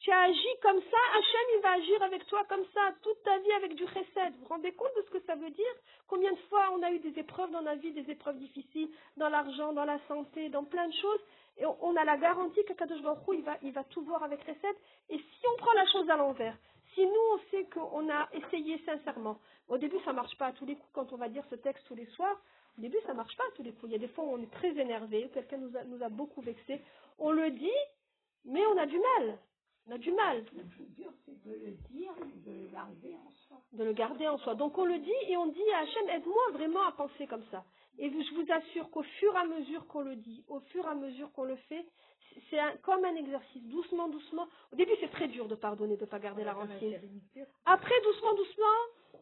Tu 0.06 0.12
as 0.12 0.22
agi 0.22 0.48
comme 0.62 0.80
ça, 0.82 0.98
Hachem, 1.18 1.48
il 1.56 1.62
va 1.64 1.72
agir 1.72 2.04
avec 2.04 2.28
toi 2.28 2.44
comme 2.48 2.64
ça, 2.76 2.94
toute 3.02 3.24
ta 3.24 3.40
vie 3.40 3.52
avec 3.54 3.74
du 3.74 3.86
recette. 3.86 4.36
Vous 4.36 4.42
vous 4.42 4.50
rendez 4.50 4.72
compte 4.74 4.96
de 4.98 5.02
ce 5.02 5.10
que 5.10 5.20
ça 5.26 5.34
veut 5.34 5.50
dire? 5.50 5.76
Combien 6.08 6.32
de 6.32 6.38
fois 6.48 6.70
on 6.74 6.84
a 6.84 6.92
eu 6.92 7.00
des 7.00 7.18
épreuves 7.18 7.50
dans 7.50 7.62
la 7.62 7.74
vie, 7.74 7.92
des 7.92 8.12
épreuves 8.12 8.38
difficiles, 8.38 8.88
dans 9.18 9.30
l'argent, 9.30 9.74
dans 9.74 9.84
la 9.84 9.98
santé, 10.08 10.50
dans 10.50 10.64
plein 10.64 10.88
de 10.88 10.94
choses, 10.94 11.22
et 11.58 11.66
on, 11.66 11.96
a 11.96 12.04
la 12.04 12.18
garantie 12.18 12.64
qu'Akadosh 12.66 13.02
Baruch 13.02 13.28
Hu, 13.28 13.38
il 13.38 13.42
va, 13.42 13.58
il 13.64 13.72
va 13.72 13.84
tout 13.86 14.04
voir 14.04 14.22
avec 14.22 14.42
recette. 14.42 14.78
Et 15.10 15.18
si 15.18 15.48
on 15.52 15.58
prend 15.58 15.74
la 15.74 15.88
chose 15.88 16.08
à 16.12 16.18
l'envers, 16.18 16.56
si 16.94 17.04
nous 17.04 17.26
on 17.34 17.40
sait 17.50 17.66
qu'on 17.74 18.08
a 18.08 18.30
essayé 18.32 18.80
sincèrement, 18.86 19.40
au 19.70 19.80
début 19.80 19.98
ça 20.06 20.14
marche 20.14 20.38
pas 20.38 20.48
à 20.48 20.52
tous 20.52 20.68
les 20.68 20.76
coups 20.76 20.94
quand 20.94 21.14
on 21.14 21.18
va 21.18 21.30
dire 21.30 21.44
ce 21.50 21.56
texte 21.56 21.84
tous 21.88 21.96
les 21.96 22.06
soirs, 22.12 22.40
au 22.78 22.82
début 22.82 23.00
ça 23.08 23.16
marche 23.16 23.36
pas 23.38 23.46
à 23.46 23.56
tous 23.56 23.64
les 23.64 23.72
coups. 23.72 23.88
Il 23.88 23.94
y 23.94 23.96
a 23.96 24.08
des 24.08 24.10
fois 24.10 24.24
où 24.26 24.34
on 24.34 24.44
est 24.44 24.52
très 24.52 24.78
énervé, 24.78 25.32
quelqu'un 25.34 25.58
nous 25.58 25.76
a, 25.76 25.84
nous 25.84 26.04
a 26.04 26.10
beaucoup 26.10 26.42
vexé, 26.42 26.80
on 27.18 27.32
le 27.32 27.50
dit, 27.50 27.80
mais 28.44 28.64
on 28.68 28.78
a 28.78 28.86
du 28.86 29.00
mal. 29.00 29.40
On 29.88 29.92
a 29.94 29.98
du 29.98 30.12
mal 30.12 30.44
Le 30.56 30.64
plus 30.64 30.86
dur, 30.96 31.12
c'est 31.26 31.44
de 31.46 31.54
le 31.54 31.72
dire, 31.92 32.12
de 32.46 32.52
le 32.52 32.68
garder 32.72 33.16
en 33.16 33.32
soi. 33.48 33.58
de 33.74 33.84
le 33.84 33.94
garder 33.94 34.28
en 34.28 34.38
soi. 34.40 34.56
Donc 34.56 34.78
on 34.78 34.86
le 34.86 34.98
dit 34.98 35.12
et 35.28 35.38
on 35.38 35.48
dit 35.48 35.72
à 35.76 35.80
Hachem, 35.80 36.10
aide-moi 36.10 36.52
vraiment 36.54 36.84
à 36.88 36.92
penser 36.94 37.28
comme 37.28 37.44
ça. 37.52 37.64
Et 37.98 38.10
je 38.10 38.34
vous 38.36 38.52
assure 38.52 38.90
qu'au 38.90 39.04
fur 39.04 39.34
et 39.34 39.38
à 39.38 39.46
mesure 39.46 39.86
qu'on 39.88 40.02
le 40.02 40.16
dit, 40.16 40.44
au 40.48 40.60
fur 40.60 40.84
et 40.86 40.90
à 40.90 40.96
mesure 40.96 41.32
qu'on 41.34 41.44
le 41.44 41.56
fait, 41.56 41.86
c'est 42.50 42.58
comme 42.82 43.06
un 43.06 43.16
exercice, 43.16 43.64
doucement, 43.64 44.10
doucement. 44.10 44.48
Au 44.74 44.76
début, 44.76 44.92
c'est 45.00 45.12
très 45.12 45.28
dur 45.28 45.48
de 45.48 45.56
pardonner, 45.56 45.96
de 45.96 46.02
ne 46.02 46.10
pas 46.10 46.20
garder 46.20 46.44
la 46.44 46.54
rancune. 46.54 47.00
Après, 47.66 47.94
doucement, 48.04 48.34
doucement, 48.34 49.22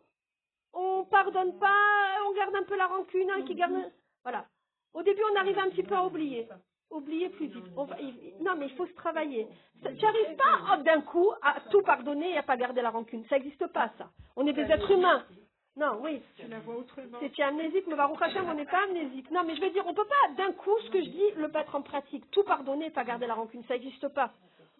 on 0.73 1.05
pardonne 1.05 1.59
pas, 1.59 2.17
on 2.27 2.33
garde 2.33 2.55
un 2.55 2.63
peu 2.63 2.75
la 2.75 2.87
rancune, 2.87 3.29
hein, 3.29 3.43
qui 3.45 3.53
garde. 3.53 3.91
Voilà. 4.23 4.47
Au 4.93 5.03
début, 5.03 5.21
on 5.31 5.35
arrive 5.35 5.59
un 5.59 5.69
petit 5.69 5.83
peu 5.83 5.95
à 5.95 6.05
oublier. 6.05 6.47
Oublier 6.93 7.29
plus 7.29 7.47
vite. 7.47 7.65
On 7.75 7.85
va- 7.85 7.99
il- 7.99 8.33
Non, 8.41 8.55
mais 8.57 8.67
il 8.67 8.75
faut 8.75 8.85
se 8.85 8.93
travailler. 8.93 9.47
N'arrives 9.83 10.37
pas 10.37 10.73
hop, 10.75 10.83
d'un 10.83 11.01
coup 11.01 11.31
à 11.41 11.59
tout 11.71 11.81
pardonner 11.81 12.31
et 12.33 12.37
à 12.37 12.43
pas 12.43 12.55
garder 12.55 12.81
la 12.81 12.91
rancune. 12.91 13.25
Ça 13.25 13.35
n'existe 13.37 13.65
pas, 13.67 13.91
ça. 13.97 14.09
On 14.35 14.45
est 14.47 14.53
des 14.53 14.61
êtres 14.71 14.91
humains. 14.91 15.25
Non, 15.75 15.97
oui. 16.01 16.21
Tu 16.37 16.47
la 16.47 16.59
vois 16.59 16.75
autrement. 16.77 17.17
C'est 17.19 17.41
amnésique, 17.43 17.85
mais 17.87 17.95
Baruch 17.95 18.21
Hashem, 18.21 18.47
on 18.47 18.53
n'est 18.53 18.65
pas 18.65 18.83
amnésique. 18.83 19.31
Non, 19.31 19.43
mais 19.43 19.55
je 19.55 19.61
veux 19.61 19.71
dire, 19.71 19.83
on 19.87 19.93
peut 19.95 20.05
pas 20.05 20.33
d'un 20.37 20.51
coup, 20.53 20.77
ce 20.85 20.89
que 20.91 20.99
je 21.03 21.09
dis, 21.09 21.31
le 21.35 21.47
mettre 21.47 21.73
en 21.75 21.81
pratique. 21.81 22.29
Tout 22.29 22.43
pardonner 22.43 22.85
et 22.85 22.89
pas 22.91 23.03
garder 23.03 23.25
la 23.25 23.33
rancune. 23.33 23.63
Ça 23.65 23.73
n'existe 23.73 24.07
pas. 24.09 24.31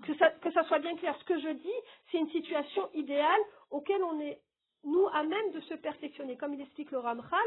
Que 0.06 0.14
ça, 0.16 0.30
que 0.30 0.52
ça 0.52 0.64
soit 0.66 0.80
bien 0.80 0.96
clair. 0.98 1.16
Ce 1.20 1.24
que 1.26 1.40
je 1.40 1.50
dis, 1.50 1.74
c'est 2.12 2.20
une 2.20 2.30
situation 2.30 2.90
idéale 2.94 3.42
auquel 3.72 4.04
on 4.04 4.20
est, 4.20 4.40
nous, 4.84 5.08
à 5.14 5.24
même 5.24 5.52
de 5.52 5.62
se 5.62 5.74
perfectionner. 5.74 6.38
Comme 6.38 6.54
il 6.54 6.62
explique 6.62 6.92
le 6.92 7.00
Ramchal, 7.00 7.40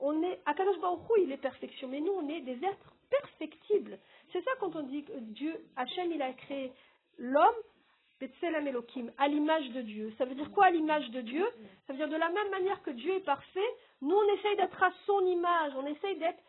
on 0.00 0.22
est, 0.22 0.40
à 0.44 0.52
Kadosh 0.52 0.78
Baruch 0.80 1.00
Hu, 1.16 1.22
il 1.22 1.32
est 1.32 1.36
perfection, 1.38 1.88
mais 1.88 2.00
nous, 2.00 2.12
on 2.12 2.28
est 2.28 2.40
des 2.42 2.62
êtres 2.64 2.94
perfectibles. 3.20 3.98
C'est 4.32 4.42
ça 4.42 4.50
quand 4.60 4.74
on 4.76 4.82
dit 4.82 5.04
que 5.04 5.12
Dieu, 5.18 5.54
Hachem, 5.76 6.10
il 6.12 6.22
a 6.22 6.32
créé 6.32 6.72
l'homme, 7.18 7.54
Betselem 8.20 8.66
Elohim, 8.68 9.10
à 9.18 9.28
l'image 9.28 9.68
de 9.70 9.82
Dieu. 9.82 10.12
Ça 10.16 10.24
veut 10.24 10.34
dire 10.34 10.50
quoi 10.52 10.66
à 10.66 10.70
l'image 10.70 11.10
de 11.10 11.20
Dieu? 11.22 11.44
Ça 11.86 11.92
veut 11.92 11.98
dire 11.98 12.08
de 12.08 12.16
la 12.16 12.30
même 12.30 12.50
manière 12.50 12.80
que 12.82 12.90
Dieu 12.90 13.14
est 13.14 13.24
parfait, 13.24 13.60
nous 14.00 14.14
on 14.14 14.34
essaye 14.34 14.56
d'être 14.56 14.82
à 14.82 14.92
son 15.06 15.26
image, 15.26 15.72
on 15.76 15.86
essaye 15.86 16.16
d'être 16.18 16.42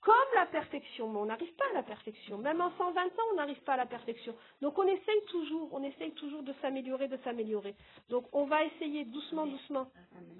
comme 0.00 0.14
la 0.34 0.46
perfection, 0.46 1.08
mais 1.08 1.18
on 1.18 1.24
n'arrive 1.26 1.54
pas 1.54 1.64
à 1.70 1.74
la 1.74 1.82
perfection. 1.82 2.36
Même 2.36 2.60
en 2.60 2.70
120 2.76 3.00
ans, 3.06 3.28
on 3.32 3.36
n'arrive 3.36 3.60
pas 3.62 3.72
à 3.72 3.78
la 3.78 3.86
perfection. 3.86 4.36
Donc 4.60 4.78
on 4.78 4.86
essaye 4.86 5.24
toujours, 5.28 5.70
on 5.72 5.82
essaye 5.82 6.12
toujours 6.12 6.42
de 6.42 6.52
s'améliorer, 6.60 7.08
de 7.08 7.16
s'améliorer. 7.24 7.74
Donc 8.10 8.26
on 8.32 8.44
va 8.44 8.64
essayer 8.64 9.04
doucement, 9.06 9.46
doucement. 9.46 9.86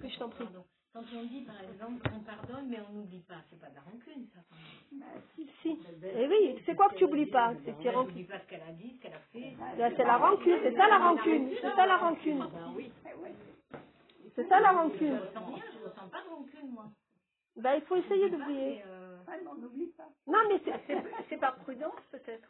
Que 0.02 0.08
je 0.08 0.18
t'en 0.18 0.28
prie. 0.28 0.44
Quand 0.94 1.02
on 1.12 1.24
dit, 1.24 1.40
par 1.40 1.60
exemple, 1.60 2.08
on 2.14 2.20
pardonne, 2.20 2.68
mais 2.68 2.78
on 2.88 2.92
n'oublie 2.92 3.18
pas, 3.22 3.42
c'est 3.50 3.58
pas 3.58 3.68
de 3.68 3.74
la 3.74 3.80
rancune, 3.80 4.28
ça. 4.32 4.40
même. 4.92 5.08
Si, 5.34 5.50
si. 5.60 5.76
Eh 6.04 6.28
oui, 6.28 6.62
c'est 6.64 6.76
quoi 6.76 6.88
que 6.88 6.94
tu 6.94 7.02
n'oublies 7.04 7.26
pas 7.26 7.52
C'est 7.64 7.72
pas 7.72 8.38
ce 8.38 8.46
qu'elle 8.46 8.62
a 8.62 8.70
dit, 8.72 8.94
ce 8.96 9.02
qu'elle 9.02 9.12
a 9.12 9.18
fait. 9.32 9.56
Là, 9.76 9.90
C'est 9.96 10.04
la 10.04 10.16
rancune, 10.18 10.58
c'est 10.62 10.76
ça 10.76 10.86
la 10.88 10.98
rancune, 10.98 11.50
c'est 11.60 11.74
ça 11.74 11.86
la 11.86 11.96
rancune. 11.96 12.38
Ben 12.38 12.72
oui. 12.76 12.92
C'est 14.36 14.48
ça 14.48 14.60
la 14.60 14.70
rancune. 14.70 15.16
Je 15.16 15.26
ressens 15.26 15.46
rien, 15.46 15.64
je 15.72 15.84
ressens 15.88 16.08
pas 16.08 16.22
de 16.22 16.28
rancune, 16.28 16.70
moi. 16.70 16.86
Bah, 17.56 17.74
il 17.76 17.82
faut 17.82 17.96
essayer 17.96 18.30
d'oublier. 18.30 18.82
Euh, 18.86 19.18
Ah, 19.26 19.32
mais 19.42 19.48
on 19.50 19.54
n'oublie 19.56 19.86
pas. 19.96 20.08
Non, 20.28 20.38
mais 20.48 20.60
c'est 21.28 21.36
par 21.40 21.56
prudence, 21.56 22.00
peut-être. 22.12 22.48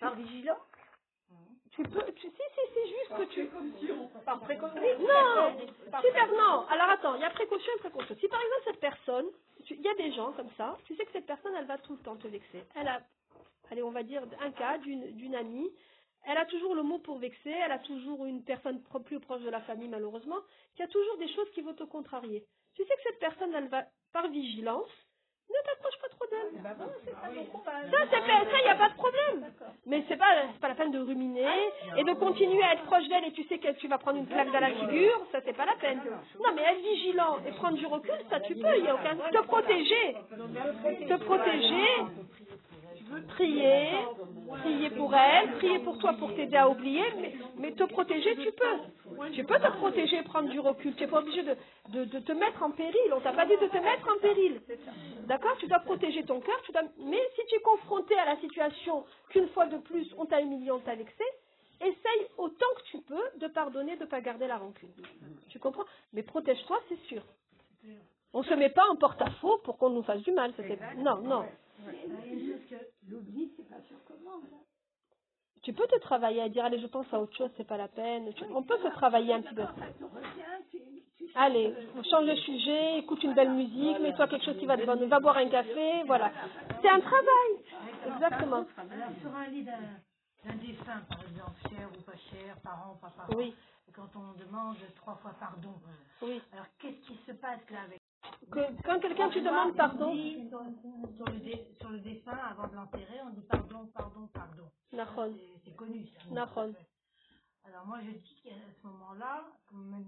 Par 0.00 0.16
vigilance. 0.16 0.58
Tu 1.76 1.82
peux, 1.84 2.12
tu, 2.14 2.26
si, 2.28 2.32
si, 2.36 2.60
c'est 2.74 2.88
juste 2.88 3.16
que 3.16 3.34
tu, 3.34 3.50
Par 4.24 4.40
précaution. 4.40 4.80
Non, 5.00 5.56
super, 6.02 6.26
non. 6.32 6.66
Alors 6.68 6.90
attends, 6.90 7.14
il 7.14 7.20
y 7.20 7.24
a 7.24 7.30
précaution 7.30 7.70
et 7.76 7.78
précaution. 7.80 8.16
Si 8.18 8.28
par 8.28 8.40
exemple 8.40 8.62
cette 8.64 8.80
personne, 8.80 9.26
il 9.70 9.80
y 9.80 9.88
a 9.88 9.94
des 9.94 10.12
gens 10.12 10.32
comme 10.32 10.50
ça, 10.56 10.76
tu 10.86 10.96
sais 10.96 11.04
que 11.04 11.12
cette 11.12 11.26
personne, 11.26 11.54
elle 11.56 11.66
va 11.66 11.78
tout 11.78 11.92
le 11.92 12.02
temps 12.02 12.16
te 12.16 12.26
vexer. 12.28 12.64
Elle 12.74 12.88
a, 12.88 13.00
allez, 13.70 13.82
on 13.82 13.90
va 13.90 14.02
dire 14.02 14.22
un 14.40 14.50
cas 14.52 14.78
d'une 14.78 15.12
d'une 15.16 15.34
amie, 15.34 15.70
elle 16.24 16.38
a 16.38 16.46
toujours 16.46 16.74
le 16.74 16.82
mot 16.82 16.98
pour 16.98 17.18
vexer, 17.18 17.50
elle 17.50 17.72
a 17.72 17.78
toujours 17.78 18.24
une 18.26 18.42
personne 18.42 18.82
pro- 18.82 19.00
plus 19.00 19.20
proche 19.20 19.42
de 19.42 19.50
la 19.50 19.60
famille 19.60 19.88
malheureusement, 19.88 20.38
qui 20.74 20.82
a 20.82 20.88
toujours 20.88 21.18
des 21.18 21.28
choses 21.34 21.50
qui 21.52 21.60
vont 21.62 21.74
te 21.74 21.84
contrarier. 21.84 22.44
Tu 22.74 22.82
sais 22.84 22.94
que 22.94 23.02
cette 23.04 23.18
personne, 23.20 23.54
elle 23.54 23.68
va, 23.68 23.84
par 24.12 24.28
vigilance, 24.28 24.90
ne 25.50 25.60
t'approche 25.66 25.98
pas 26.00 26.08
trop 26.08 26.26
d'elle. 26.26 26.62
Bah 26.62 26.70
bon, 26.78 26.84
bon 26.86 27.44
courage. 27.46 27.90
Ça, 27.90 27.98
c'est 28.10 28.20
ça, 28.26 28.58
il 28.58 28.64
n'y 28.64 28.70
a 28.70 28.74
pas 28.74 28.88
de 28.88 28.94
problème. 28.94 29.52
Mais 29.86 30.04
c'est 30.08 30.16
pas, 30.16 30.26
pas 30.60 30.68
la 30.68 30.74
peine 30.74 30.90
de 30.90 30.98
ruminer 30.98 31.46
et 31.96 32.04
de 32.04 32.12
continuer 32.14 32.62
à 32.62 32.74
être 32.74 32.82
proche 32.84 33.06
d'elle 33.08 33.24
et 33.26 33.32
tu 33.32 33.44
sais 33.44 33.58
que 33.58 33.70
tu 33.72 33.86
vas 33.88 33.98
prendre 33.98 34.18
une 34.18 34.26
claque 34.26 34.50
dans 34.50 34.60
la 34.60 34.70
figure, 34.70 35.20
ça 35.32 35.38
c'est 35.44 35.56
pas 35.56 35.66
la 35.66 35.76
peine. 35.76 36.00
Non, 36.42 36.50
mais 36.54 36.62
être 36.62 36.80
vigilant 36.82 37.38
et 37.46 37.52
prendre 37.52 37.76
du 37.76 37.86
recul, 37.86 38.14
ça 38.30 38.40
tu 38.40 38.54
peux, 38.56 38.76
il 38.78 38.84
y 38.84 38.88
a 38.88 38.94
aucun. 38.94 39.16
Te 39.16 39.42
protéger, 39.46 40.16
te 41.08 41.14
protéger, 41.24 41.86
prier, 43.28 43.90
prier 44.60 44.90
pour 44.90 45.14
elle, 45.14 45.52
prier 45.58 45.78
pour 45.80 45.98
toi 45.98 46.12
pour 46.14 46.34
t'aider 46.34 46.56
à 46.56 46.68
oublier, 46.68 47.04
mais, 47.20 47.34
mais 47.58 47.72
te 47.72 47.84
protéger, 47.84 48.36
tu 48.36 48.52
peux. 48.52 49.24
Tu 49.32 49.44
peux 49.44 49.58
te 49.58 49.70
protéger 49.78 50.22
prendre 50.22 50.48
du 50.48 50.60
recul. 50.60 50.94
Tu 50.94 51.02
n'es 51.04 51.08
pas 51.08 51.20
obligé 51.20 51.42
de, 51.42 51.56
de, 51.90 52.04
de 52.04 52.18
te 52.20 52.32
mettre 52.32 52.62
en 52.62 52.70
péril. 52.70 53.12
On 53.14 53.20
t'a 53.20 53.32
pas 53.32 53.46
dit 53.46 53.56
de 53.60 53.66
te 53.66 53.78
mettre 53.78 54.08
en 54.08 54.18
péril. 54.20 54.60
D'accord? 55.26 55.56
Tu 55.58 55.66
dois 55.68 55.78
protéger 55.80 56.22
ton 56.24 56.40
cœur. 56.40 56.60
tu 56.64 56.72
dois- 56.72 56.82
Mais 56.98 57.20
si 57.34 57.42
tu 57.48 57.56
es 57.56 57.60
confronté 57.60 58.18
à 58.18 58.24
la 58.26 58.36
situation 58.40 59.04
qu'une 59.30 59.48
fois 59.48 59.66
de 59.66 59.78
plus, 59.78 60.12
on 60.18 60.26
t'a 60.26 60.40
humilié, 60.40 60.70
on 60.70 60.80
t'a 60.80 60.94
vexé, 60.94 61.24
essaye 61.80 62.26
autant 62.38 62.66
que 62.76 62.82
tu 62.90 62.98
peux 63.02 63.38
de 63.38 63.46
pardonner, 63.48 63.96
de 63.96 64.02
ne 64.04 64.06
pas 64.08 64.20
garder 64.20 64.46
la 64.46 64.56
rancune. 64.58 64.90
Tu 65.50 65.58
comprends? 65.58 65.84
Mais 66.12 66.22
protège-toi, 66.22 66.78
c'est 66.88 67.00
sûr. 67.06 67.22
On 68.32 68.40
ne 68.40 68.44
se 68.44 68.54
met 68.54 68.68
pas 68.70 68.84
en 68.90 68.96
porte-à-faux 68.96 69.58
pour 69.64 69.78
qu'on 69.78 69.90
nous 69.90 70.02
fasse 70.02 70.20
du 70.22 70.32
mal. 70.32 70.52
Non, 70.98 71.16
non. 71.22 71.44
L'oubli, 73.08 73.52
c'est 73.56 73.68
pas 73.68 73.80
sur 73.88 74.02
commande. 74.04 74.44
Tu 75.62 75.72
peux 75.72 75.86
te 75.86 75.98
travailler 76.00 76.42
à 76.42 76.48
dire, 76.48 76.64
allez, 76.64 76.78
je 76.80 76.86
pense 76.86 77.06
à 77.12 77.20
autre 77.20 77.36
chose, 77.36 77.50
c'est 77.56 77.66
pas 77.66 77.76
la 77.76 77.88
peine. 77.88 78.32
Tu- 78.34 78.44
On 78.54 78.62
peut 78.62 78.78
se 78.78 78.88
travailler 78.88 79.32
un 79.34 79.42
petit 79.42 79.54
peu. 79.54 79.62
Allez, 81.34 81.74
change 82.10 82.26
de 82.26 82.34
sujet, 82.36 82.98
écoute 82.98 83.22
une 83.22 83.34
belle 83.34 83.50
musique, 83.50 83.98
mets-toi 84.00 84.26
quelque 84.28 84.44
chose 84.44 84.58
qui 84.58 84.66
va 84.66 84.76
te 84.76 84.84
bonne, 84.86 85.04
va 85.06 85.20
boire 85.20 85.36
un 85.36 85.48
café, 85.48 86.02
voilà. 86.06 86.30
C'est 86.82 86.88
un 86.88 87.00
travail. 87.00 87.50
Exactement. 88.06 88.64
Alors, 88.90 89.10
sur 89.20 89.34
un 89.34 89.46
lit 89.48 89.64
d'un 89.64 89.78
d'un 90.44 90.54
défunt, 90.56 91.00
par 91.08 91.20
exemple, 91.22 91.58
cher 91.68 91.88
ou 91.98 92.02
pas 92.02 92.16
cher, 92.30 92.56
parent, 92.62 92.94
pas 93.00 93.10
parent, 93.10 93.32
Oui, 93.36 93.52
quand 93.92 94.08
on 94.14 94.38
demande 94.38 94.76
trois 94.94 95.16
fois 95.16 95.34
pardon, 95.40 95.74
oui. 96.22 96.40
alors 96.52 96.66
qu'est-ce 96.78 97.04
qui 97.08 97.16
se 97.26 97.32
passe 97.32 97.68
là 97.70 97.80
avec 97.86 98.00
Que- 98.50 98.82
quand 98.84 99.00
quelqu'un 99.00 99.28
tu 99.30 99.40
demandes 99.42 99.72
On 99.72 99.76
pardon, 99.76 100.14
dit, 100.14 100.48
sur, 101.16 101.26
le 101.26 101.38
dé- 101.40 101.66
sur 101.80 101.90
le 101.90 101.98
défunt, 102.00 102.38
avant 102.50 102.68
de 102.68 102.74
l'enterrer, 102.76 103.20
on 103.26 103.30
dit 103.30 103.42
pardon, 103.48 103.86
pardon, 103.94 104.28
pardon. 104.32 104.70
Nahon, 104.92 105.34
C'est- 105.64 105.74
connu 105.76 106.06
ça. 106.06 106.30
Nahon. 106.30 106.74
Alors 107.66 107.86
moi 107.86 107.98
je 108.04 108.12
dis 108.12 108.40
qu'à 108.44 108.50
ce 108.80 108.86
moment-là, 108.86 109.42
comme 109.68 110.04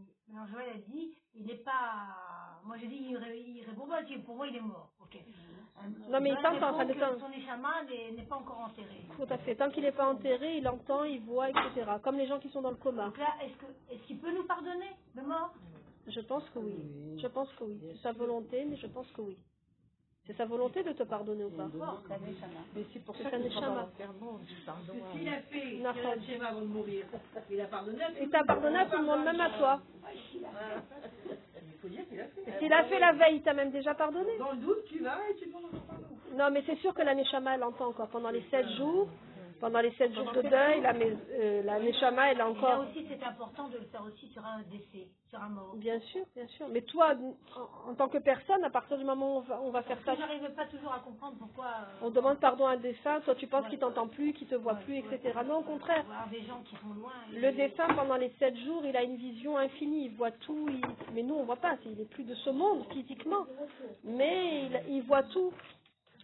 Joël 0.52 0.70
a 0.76 0.78
dit, 0.90 1.16
il 1.34 1.46
n'est 1.46 1.56
pas. 1.56 2.60
Moi 2.64 2.76
je 2.78 2.86
dis 2.86 3.06
il, 3.10 3.16
ré- 3.16 3.40
il 3.40 3.64
répond 3.66 3.86
pas, 3.88 4.02
pour 4.24 4.36
moi 4.36 4.46
il 4.46 4.56
est 4.56 4.60
mort. 4.60 4.92
Ok. 5.00 5.16
Euh, 5.16 5.88
Non, 6.10 6.20
mais 6.20 6.30
il 6.30 6.36
t'entend, 6.36 6.78
ça 6.78 6.84
dépend. 6.84 7.18
Son 7.18 7.32
échama 7.32 7.82
n'est 7.84 8.22
pas 8.28 8.36
encore 8.36 8.60
enterré. 8.60 9.02
tout 9.16 9.26
à 9.28 9.38
fait. 9.38 9.56
Tant 9.56 9.70
qu'il 9.70 9.82
n'est 9.82 9.92
pas 9.92 10.08
enterré, 10.08 10.58
il 10.58 10.68
entend, 10.68 11.02
il 11.04 11.20
voit, 11.22 11.50
etc. 11.50 11.84
Comme 12.02 12.16
les 12.16 12.28
gens 12.28 12.38
qui 12.38 12.48
sont 12.50 12.62
dans 12.62 12.70
le 12.70 12.76
coma. 12.76 13.06
Donc 13.06 13.18
là, 13.18 13.34
est-ce 13.90 14.02
qu'il 14.06 14.18
peut 14.20 14.32
nous 14.32 14.44
pardonner 14.46 14.90
le 15.16 15.22
mort? 15.22 15.52
Je 16.08 16.20
pense 16.20 16.44
que 16.50 16.58
oui. 16.58 16.74
Je 17.20 17.26
pense 17.26 17.52
que 17.54 17.64
oui. 17.64 17.78
C'est 17.92 18.02
sa 18.02 18.12
volonté, 18.12 18.64
mais 18.64 18.76
je 18.76 18.86
pense 18.86 19.10
que 19.12 19.20
oui. 19.20 19.36
C'est 20.26 20.36
sa 20.36 20.44
volonté 20.44 20.82
de 20.82 20.92
te 20.92 21.04
pardonner 21.04 21.44
ou 21.44 21.50
pas. 21.50 21.70
Mais 22.74 22.84
c'est 22.92 23.02
pour 23.02 23.16
C'est 23.16 23.22
ça 23.24 23.30
on 23.32 23.40
dit 23.40 23.48
pardon. 23.98 24.38
S'il 25.14 25.28
a 25.86 25.94
fait 25.94 26.20
schéma 26.26 26.48
avant 26.48 26.60
de 26.60 26.66
mourir, 26.66 27.06
il 27.50 27.60
a 27.60 27.66
pardonné 27.66 28.02
à 28.02 28.08
tout 28.08 28.16
Il 28.20 28.28
t'a 28.28 28.44
pardonné 28.44 28.78
à 28.78 28.86
tout 28.86 28.98
le 28.98 29.04
monde, 29.04 29.24
même 29.24 29.40
à 29.40 29.50
toi. 29.58 29.80
Il 30.34 31.78
faut 31.80 31.88
dire 31.88 32.06
qu'il 32.08 32.20
a 32.20 32.24
fait. 32.24 32.58
S'il 32.58 32.72
a 32.72 32.84
fait 32.84 32.98
la 32.98 33.12
veille, 33.12 33.36
il 33.36 33.42
t'a 33.42 33.54
même 33.54 33.70
déjà 33.70 33.94
pardonné. 33.94 34.36
Dans 34.38 34.52
le 34.52 34.58
doute, 34.58 34.84
tu 34.86 34.98
vas 34.98 35.18
et 35.30 35.34
tu 35.36 35.46
demandes 35.46 35.64
encore 35.66 35.80
pardon. 35.86 36.04
Non, 36.36 36.50
mais 36.52 36.62
c'est 36.66 36.76
sûr 36.76 36.92
que 36.92 37.02
la 37.02 37.14
Neshama, 37.14 37.54
elle 37.54 37.64
entend 37.64 37.86
encore. 37.86 38.08
Pendant 38.08 38.30
les 38.30 38.42
sept 38.50 38.68
jours, 38.76 39.08
pendant 39.60 39.80
les 39.80 39.90
sept 39.92 40.14
jours 40.14 40.30
de 40.32 40.42
deuil, 40.42 40.80
la, 40.80 40.94
euh, 40.94 41.62
la 41.62 41.78
Neshama, 41.80 42.30
elle 42.32 42.40
a 42.40 42.44
Et 42.44 42.46
là 42.46 42.48
encore. 42.48 42.80
aussi, 42.88 43.06
c'est 43.08 43.22
important 43.24 43.68
de 43.68 43.78
le 43.78 43.84
faire 43.86 44.02
aussi 44.04 44.28
sur 44.28 44.44
un 44.44 44.60
décès, 44.70 45.08
sur 45.30 45.40
un 45.42 45.48
mort. 45.48 45.74
Bien 45.76 45.98
sûr, 46.00 46.22
bien 46.34 46.46
sûr. 46.48 46.66
Mais 46.68 46.82
toi, 46.82 47.14
en, 47.86 47.90
en 47.90 47.94
tant 47.94 48.08
que 48.08 48.18
personne, 48.18 48.62
à 48.64 48.70
partir 48.70 48.98
du 48.98 49.04
moment 49.04 49.34
où 49.34 49.38
on 49.38 49.40
va, 49.40 49.60
on 49.62 49.70
va 49.70 49.82
faire 49.82 49.98
ça, 50.04 50.12
que 50.14 50.18
j'arrive 50.20 50.48
pas 50.54 50.66
toujours 50.66 50.92
à 50.92 51.00
comprendre 51.00 51.36
pourquoi. 51.38 51.66
euh, 51.66 52.06
on 52.06 52.10
demande 52.10 52.38
pardon 52.38 52.66
à 52.66 52.72
un 52.72 52.76
défunt, 52.76 53.20
toi 53.22 53.34
tu 53.34 53.46
penses 53.46 53.66
qu'il 53.68 53.78
t'entend 53.78 54.06
plus, 54.08 54.32
qu'il 54.32 54.46
te 54.48 54.54
voit 54.54 54.74
plus, 54.74 54.98
etc. 54.98 55.32
Non, 55.46 55.58
au 55.58 55.62
contraire. 55.62 56.04
des 56.30 56.42
gens 56.42 56.62
qui 56.64 56.76
sont 56.76 56.94
loin. 56.94 57.12
Le 57.32 57.52
défunt, 57.52 57.88
pendant 57.94 58.16
les 58.16 58.30
sept 58.38 58.56
jours, 58.58 58.82
il 58.84 58.96
a 58.96 59.02
une 59.02 59.16
vision 59.16 59.56
infinie, 59.58 60.06
il 60.06 60.14
voit 60.16 60.30
tout, 60.30 60.68
il- 60.68 60.80
mais 61.14 61.22
nous, 61.22 61.34
on 61.34 61.44
voit 61.44 61.56
pas, 61.56 61.76
il 61.84 62.00
est 62.00 62.08
plus 62.10 62.24
de 62.24 62.34
ce 62.34 62.50
monde 62.50 62.84
physiquement, 62.92 63.46
mais 64.04 64.62
il, 64.66 64.80
il 64.96 65.02
voit 65.02 65.22
tout. 65.24 65.52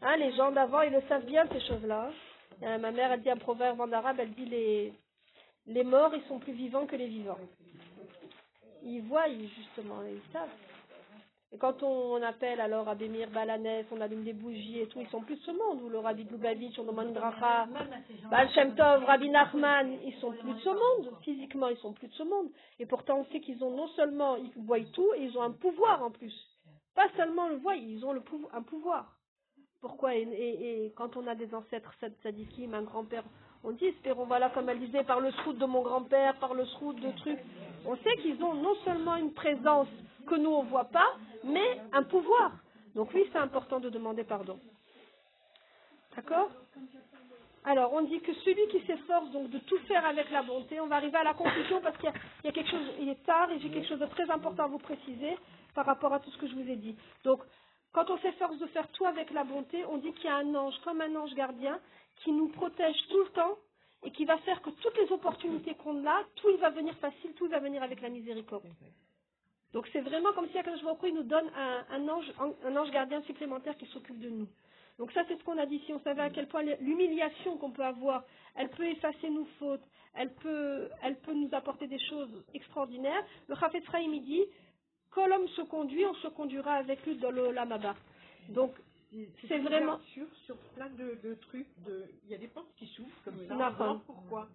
Hein, 0.03 0.17
les 0.17 0.33
gens 0.33 0.51
d'avant, 0.51 0.83
ils 0.83 0.93
le 0.93 1.01
savent 1.09 1.25
bien, 1.25 1.45
ces 1.53 1.61
choses-là. 1.61 2.11
Euh, 2.63 2.79
ma 2.79 2.91
mère, 2.91 3.13
elle 3.13 3.23
dit 3.23 3.31
un 3.31 3.37
proverbe 3.37 3.81
en 3.81 3.91
arabe, 3.93 4.17
elle 4.21 4.33
dit 4.33 4.47
les, 4.47 4.93
les 5.67 5.85
morts, 5.85 6.15
ils 6.15 6.23
sont 6.29 6.39
plus 6.39 6.53
vivants 6.53 6.87
que 6.87 6.97
les 6.97 7.09
vivants. 7.09 7.39
Ils 8.83 9.03
voient, 9.03 9.29
ils- 9.29 9.49
justement, 9.49 10.03
ils 10.07 10.33
savent. 10.33 10.49
Et 11.53 11.59
quand 11.59 11.83
on, 11.85 12.21
appelle 12.23 12.61
alors 12.61 12.89
Abémir 12.89 13.31
Balanès, 13.31 13.87
on 13.93 14.01
allume 14.01 14.25
des 14.25 14.33
bougies 14.33 14.81
et 14.81 14.89
tout, 14.89 15.01
ils 15.01 15.09
sont 15.09 15.21
plus 15.23 15.37
de 15.37 15.41
ce 15.43 15.53
monde. 15.53 15.83
Ou 15.83 15.89
le 15.89 15.99
Rabbi 16.01 16.25
Lubavitch, 16.25 16.77
on 16.81 16.85
demande 16.85 17.17
à 17.17 17.21
gens. 17.21 17.31
Baal 18.29 18.51
Shem 18.51 18.75
Tov, 18.75 19.05
Rabbi 19.05 19.31
Nachman, 19.31 19.99
ils 20.05 20.15
sont 20.21 20.33
plus 20.33 20.53
de 20.53 20.59
ce 20.59 20.69
monde. 20.71 21.15
Physiquement, 21.23 21.69
ils 21.69 21.77
sont 21.77 21.93
plus 21.93 22.09
de 22.09 22.13
ce 22.15 22.25
monde. 22.25 22.49
Et 22.81 22.87
pourtant, 22.87 23.19
on 23.21 23.25
sait 23.33 23.41
qu'ils 23.41 23.63
ont 23.63 23.71
non 23.71 23.87
seulement, 23.89 24.35
ils 24.37 24.51
voient 24.65 24.81
tout, 24.93 25.09
et 25.17 25.23
ils 25.23 25.39
ont 25.39 25.43
un 25.43 25.53
pouvoir 25.53 26.03
en 26.03 26.11
plus. 26.11 26.35
Pas 26.97 27.09
seulement 27.17 27.49
le 27.49 27.57
voient, 27.57 27.77
ils 27.77 28.05
ont 28.05 28.15
un 28.53 28.63
pouvoir. 28.63 29.17
Pourquoi 29.85 30.15
et, 30.15 30.93
quand 30.97 31.15
on 31.19 31.27
a 31.27 31.35
des 31.35 31.55
ancêtres 31.55 31.93
sad- 32.01 32.15
sadikim, 32.23 32.73
un 32.73 32.81
grand-père, 32.85 33.23
on 33.63 33.73
dit, 33.73 33.85
espérons, 33.85 34.25
voilà, 34.25 34.49
comme 34.49 34.71
elle 34.71 34.81
disait, 34.81 35.05
par 35.05 35.21
le 35.21 35.31
srout 35.33 35.53
de 35.53 35.67
mon 35.67 35.83
grand-père, 35.83 36.39
par 36.39 36.55
le 36.55 36.65
srout 36.65 36.95
de 36.95 37.11
trucs. 37.19 37.39
On 37.85 37.95
sait 37.97 38.17
qu'ils 38.23 38.43
ont 38.43 38.55
non 38.55 38.75
seulement 38.87 39.17
une 39.17 39.35
présence 39.35 39.89
que 40.27 40.37
nous, 40.37 40.49
on 40.49 40.63
voit 40.63 40.87
pas, 40.87 41.11
mais 41.45 41.83
un 41.93 42.03
pouvoir. 42.03 42.53
Donc 42.95 43.11
oui, 43.13 43.29
c'est 43.31 43.39
important 43.39 43.79
de 43.79 43.91
demander 43.91 44.25
pardon. 44.25 44.59
D'accord? 46.17 46.49
Alors, 47.67 47.93
on 47.93 48.01
dit 48.03 48.21
que 48.21 48.33
celui 48.33 48.67
qui 48.69 48.81
s'efforce 48.87 49.31
donc 49.33 49.51
de 49.51 49.59
tout 49.59 49.79
faire 49.81 50.07
avec 50.07 50.31
la 50.31 50.43
bonté, 50.43 50.81
on 50.81 50.87
va 50.87 50.97
arriver 50.97 51.19
à 51.19 51.25
la 51.25 51.35
conclusion 51.35 51.83
parce 51.83 51.99
qu'il 51.99 52.11
y 52.45 52.49
a 52.49 52.53
quelque 52.53 52.71
chose, 52.71 52.89
il 53.01 53.11
est 53.11 53.23
tard 53.27 53.51
et 53.51 53.61
j'ai 53.61 53.69
quelque 53.69 53.89
chose 53.89 54.01
de 54.01 54.07
très 54.07 54.31
important 54.31 54.65
à 54.65 54.69
vous 54.69 54.79
préciser 54.79 55.37
par 55.75 55.85
rapport 55.85 56.15
à 56.15 56.21
tout 56.21 56.31
ce 56.31 56.39
que 56.39 56.47
je 56.47 56.55
vous 56.55 56.71
ai 56.71 56.77
dit. 56.77 56.97
Donc, 57.25 57.41
quand 57.95 58.11
on 58.11 58.19
s'efforce 58.19 58.59
de 58.59 58.67
faire 58.67 58.89
tout 58.89 59.07
avec 59.07 59.31
la 59.31 59.45
bonté, 59.45 59.85
on 59.87 59.99
dit 59.99 60.13
qu'il 60.15 60.25
y 60.25 60.29
a 60.29 60.37
un 60.37 60.55
ange, 60.55 60.75
comme 60.85 61.01
un 61.01 61.15
ange 61.15 61.33
gardien, 61.35 61.81
qui 62.17 62.33
nous 62.33 62.49
protège 62.49 62.97
tout 63.09 63.21
le 63.21 63.31
temps 63.31 63.57
et 64.03 64.11
qui 64.11 64.25
va 64.25 64.37
faire 64.39 64.61
que 64.61 64.71
toutes 64.71 64.97
les 64.99 65.11
opportunités 65.13 65.75
qu'on 65.77 66.07
a, 66.07 66.25
tout 66.35 66.51
il 66.51 66.59
va 66.59 66.71
venir 66.71 66.95
facile, 66.97 67.33
tout 67.35 67.47
il 67.47 67.51
va 67.51 67.61
venir 67.61 67.83
avec 67.83 68.03
la 68.03 68.09
miséricorde. 68.09 68.65
Donc 69.73 69.89
c'est 69.93 70.01
vraiment 70.01 70.33
comme 70.33 70.49
si 70.49 70.59
Hu, 70.59 71.09
il 71.09 71.15
nous 71.15 71.23
donne 71.23 71.51
un, 71.91 72.09
ange, 72.09 72.33
un 72.65 72.77
ange 72.77 72.91
gardien 72.91 73.23
supplémentaire 73.23 73.77
qui 73.77 73.87
s'occupe 73.87 74.19
de 74.19 74.29
nous. 74.29 74.49
Donc 74.99 75.11
ça, 75.13 75.25
c'est 75.27 75.37
ce 75.37 75.45
qu'on 75.45 75.59
a 75.59 75.67
dit. 75.67 75.81
Si 75.87 75.93
on 75.93 76.01
savait 76.01 76.23
à 76.23 76.31
quel 76.31 76.47
point 76.47 76.63
l'humiliation 76.81 77.57
qu'on 77.59 77.71
peut 77.71 77.85
avoir, 77.85 78.25
elle 78.55 78.71
peut 78.71 78.87
effacer 78.87 79.31
nos 79.31 79.47
fautes, 79.59 79.83
elle 80.15 80.33
peut, 80.35 80.89
elle 81.03 81.17
peut 81.17 81.35
nous 81.35 81.49
apporter 81.53 81.89
des 81.89 81.99
choses 81.99 82.45
extraordinaires. 82.55 83.25
Le 83.49 83.57
il 84.01 84.25
dit, 84.25 84.45
quand 85.15 85.27
l'homme 85.27 85.49
se 85.49 85.63
conduit, 85.63 86.05
on 86.07 86.15
se 86.15 86.29
conduira 86.29 86.75
avec 86.75 87.05
lui 87.07 87.17
dans 87.17 87.31
le 87.31 87.51
Lamaba. 87.53 87.95
Donc, 88.51 88.75
c'est 89.49 89.59
vraiment... 89.61 89.95
ouverture 89.95 90.27
sur 90.47 90.57
plein 90.75 90.91
de, 90.91 91.19
de 91.23 91.35
trucs. 91.35 91.69
De... 91.85 92.05
Il 92.25 92.31
y 92.31 92.35
a 92.35 92.39
des 92.39 92.49
portes 92.49 92.75
qui 92.77 92.87
s'ouvrent 92.89 93.23
comme 93.25 93.39
ça. 93.47 93.55
D'accord. 93.55 93.81
On 93.81 93.95
voit 93.95 94.03
pourquoi 94.07 94.49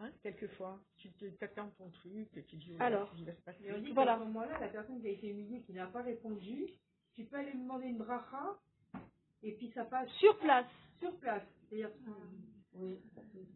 hein, 0.00 0.10
Quelquefois, 0.22 0.78
tu 0.96 1.10
te- 1.12 1.26
t'attends 1.26 1.70
ton 1.78 1.88
truc, 1.90 2.28
tu 2.48 2.56
dis, 2.56 2.72
oh 2.78 2.82
Alors. 2.82 3.10
il 3.18 3.24
va 3.24 3.32
se 3.32 3.40
passer. 3.42 3.58
Mais 3.62 3.74
on 3.76 3.80
dit 3.80 3.92
Voilà. 3.92 4.14
qu'à 4.14 4.18
ce 4.20 4.24
moment-là, 4.24 4.58
la 4.60 4.68
personne 4.68 5.00
qui 5.00 5.06
a 5.06 5.10
été 5.10 5.28
humiliée, 5.28 5.62
qui 5.62 5.72
n'a 5.72 5.86
pas 5.86 6.02
répondu, 6.02 6.66
tu 7.14 7.24
peux 7.24 7.36
aller 7.36 7.52
lui 7.52 7.60
demander 7.60 7.86
une 7.86 7.98
bracha, 7.98 8.56
et 9.42 9.52
puis 9.52 9.70
ça 9.74 9.84
passe 9.84 10.08
Sur 10.18 10.36
place. 10.38 10.66
sur 11.00 11.14
place. 11.18 11.42
C'est-à-dire, 11.68 11.90
oui. 12.74 12.98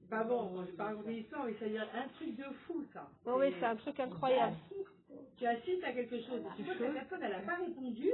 Pas 0.09 0.23
bon, 0.25 0.65
je 0.65 0.71
vais 0.71 0.77
pas 0.77 0.85
raconter 0.85 1.13
l'histoire, 1.13 1.45
mais 1.45 1.55
c'est-à-dire 1.59 1.87
un 1.95 2.09
truc 2.11 2.37
de 2.37 2.45
fou, 2.67 2.85
ça. 2.93 3.11
Oui, 3.27 3.33
oui, 3.39 3.55
c'est 3.59 3.67
un 3.67 3.77
truc 3.77 3.99
incroyable. 4.01 4.57
Tu 5.39 5.47
assistes 5.47 5.85
à 5.85 5.93
quelque 5.93 6.19
chose, 6.21 6.41
et 6.41 6.57
tu 6.57 6.63
vois 6.65 6.75
que 6.75 6.83
la 6.83 7.01
personne, 7.01 7.21
elle 7.23 7.31
n'a 7.31 7.39
pas 7.39 7.55
répondu, 7.65 8.11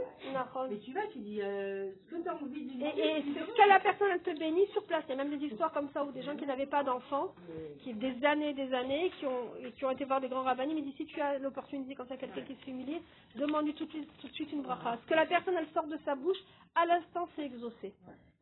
mais 0.70 0.78
tu 0.78 0.92
vas, 0.92 1.06
tu 1.12 1.18
dis, 1.18 1.40
euh, 1.40 1.90
ce 2.04 2.14
que 2.14 2.22
tu 2.22 2.28
as 2.28 2.34
envie 2.34 2.64
de 2.64 2.70
lui 2.70 2.84
Et, 2.84 3.24
quand 3.56 3.66
la 3.66 3.80
personne 3.80 4.08
elle 4.12 4.20
te 4.20 4.38
bénit 4.38 4.66
sur 4.72 4.84
place, 4.84 5.04
il 5.08 5.16
y 5.16 5.20
a 5.20 5.24
même 5.24 5.36
des 5.36 5.46
histoires 5.46 5.72
comme 5.72 5.88
ça 5.94 6.04
où 6.04 6.12
des 6.12 6.22
gens 6.22 6.36
qui 6.36 6.46
n'avaient 6.46 6.66
pas 6.66 6.84
d'enfants, 6.84 7.34
qui 7.80 7.94
des 7.94 8.24
années 8.24 8.50
et 8.50 8.54
des 8.54 8.74
années, 8.74 9.10
qui 9.18 9.26
ont, 9.26 9.56
et 9.64 9.72
qui 9.72 9.84
ont 9.84 9.90
été 9.90 10.04
voir 10.04 10.20
des 10.20 10.28
grands 10.28 10.42
rabbins, 10.42 10.66
mais 10.66 10.82
dit 10.82 10.94
si 10.96 11.06
tu 11.06 11.20
as 11.20 11.38
l'opportunité 11.38 11.94
quand 11.94 12.04
il 12.04 12.10
y 12.10 12.14
a 12.14 12.16
quelqu'un 12.18 12.42
qui 12.42 12.54
se 12.56 12.64
fait 12.64 12.70
humilier, 12.70 13.00
demande-lui 13.36 13.74
tout 13.74 13.86
de 13.86 13.90
suite, 13.90 14.10
tout 14.20 14.28
de 14.28 14.34
suite 14.34 14.52
une 14.52 14.62
bracha. 14.62 14.98
Ce 15.02 15.08
que 15.08 15.14
la 15.14 15.26
personne 15.26 15.54
elle 15.58 15.68
sort 15.72 15.86
de 15.86 15.98
sa 16.04 16.14
bouche, 16.14 16.38
à 16.74 16.84
l'instant 16.84 17.28
c'est 17.36 17.46
exaucé. 17.46 17.94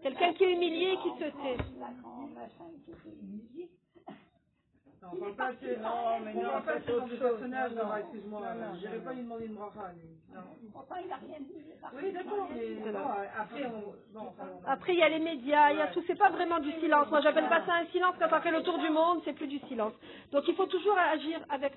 Quelqu'un 0.03 0.33
qui 0.33 0.43
est 0.43 0.53
humilié 0.53 0.95
et 0.95 0.97
qui 0.97 1.11
se 1.11 1.31
tait. 1.31 1.57
Non, 5.03 5.09
on 5.13 5.17
parle 5.17 5.35
pas 5.35 5.53
de, 5.53 5.75
non, 5.83 6.21
mais 6.25 6.35
non, 6.35 6.63
pas 6.65 6.79
de 6.79 6.85
ce 6.85 6.93
genre 6.93 7.09
de 7.09 7.17
personnage, 7.17 7.73
non, 7.73 7.97
excuse-moi, 7.97 8.41
je 8.75 8.79
n'irai 8.87 8.99
pas 9.01 9.13
lui 9.13 9.23
demander 9.23 9.47
une 9.47 9.55
bracha, 9.55 9.93
lui. 9.95 10.09
Non. 10.33 10.41
Oui, 11.95 12.13
d'accord, 12.13 12.49
mais 12.55 12.93
bon, 12.93 12.99
après, 13.37 13.67
on, 13.67 14.15
bon, 14.15 14.27
enfin, 14.29 14.45
on- 14.65 14.71
Après, 14.71 14.93
il 14.95 14.99
y 15.01 15.03
a 15.03 15.09
les 15.09 15.19
médias, 15.19 15.73
il 15.73 15.79
y 15.79 15.81
a 15.81 15.89
tout. 15.89 16.03
C'est 16.07 16.15
pas 16.19 16.31
vraiment 16.31 16.61
du 16.61 16.71
silence. 16.81 17.11
Moi, 17.11 17.21
j'appelle 17.21 17.49
pas 17.49 17.67
ça 17.67 17.75
un 17.75 17.87
silence. 17.87 18.15
Quand 18.21 18.29
on 18.33 18.41
fait 18.41 18.53
le 18.53 18.63
tour 18.63 18.79
du 18.79 18.91
monde, 18.91 19.21
c'est 19.25 19.33
plus 19.33 19.49
du 19.49 19.59
silence. 19.69 19.93
Donc, 20.31 20.45
il 20.47 20.55
faut 20.55 20.67
toujours 20.67 20.97
agir 20.97 21.41
avec 21.51 21.73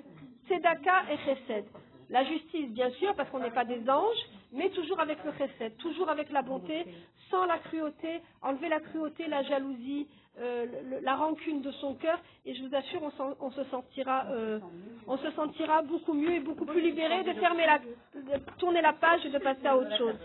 tzedaka 0.47 1.03
et 1.11 1.17
chesed. 1.25 1.65
La 2.11 2.23
justice, 2.23 2.69
bien 2.69 2.91
sûr, 2.91 3.15
parce 3.15 3.29
qu'on 3.31 3.39
n'est 3.39 3.49
pas 3.49 3.65
des 3.65 3.89
anges, 3.89 4.23
mais 4.53 4.69
toujours 4.69 4.99
avec 4.99 5.17
le 5.25 5.31
chesed, 5.33 5.75
toujours 5.77 6.09
avec 6.09 6.31
la 6.31 6.43
bonté, 6.43 6.85
sans 7.31 7.45
la 7.45 7.57
cruauté, 7.57 8.21
enlever 8.43 8.69
la 8.69 8.79
cruauté, 8.79 9.25
la 9.27 9.41
jalousie, 9.41 10.07
euh, 10.39 10.65
le- 10.89 10.99
la 10.99 11.15
rancune 11.15 11.61
de 11.61 11.71
son 11.71 11.95
cœur, 11.95 12.19
et 12.45 12.53
je 12.55 12.63
vous 12.63 12.75
assure, 12.75 13.01
on, 13.39 13.51
se 13.51 13.63
sentira, 13.65 14.25
euh, 14.31 14.59
on 15.07 15.17
se 15.17 15.31
sentira 15.31 15.81
beaucoup 15.81 16.13
mieux 16.13 16.33
et 16.33 16.39
beaucoup 16.39 16.65
plus 16.65 16.81
libéré 16.81 17.23
de 17.23 17.33
fermer 17.39 17.65
la, 17.65 17.79
de 17.79 18.39
tourner 18.57 18.81
la 18.81 18.93
page 18.93 19.25
et 19.25 19.29
de 19.29 19.39
passer 19.39 19.65
à 19.67 19.77
autre 19.77 19.95
chose. 19.97 20.15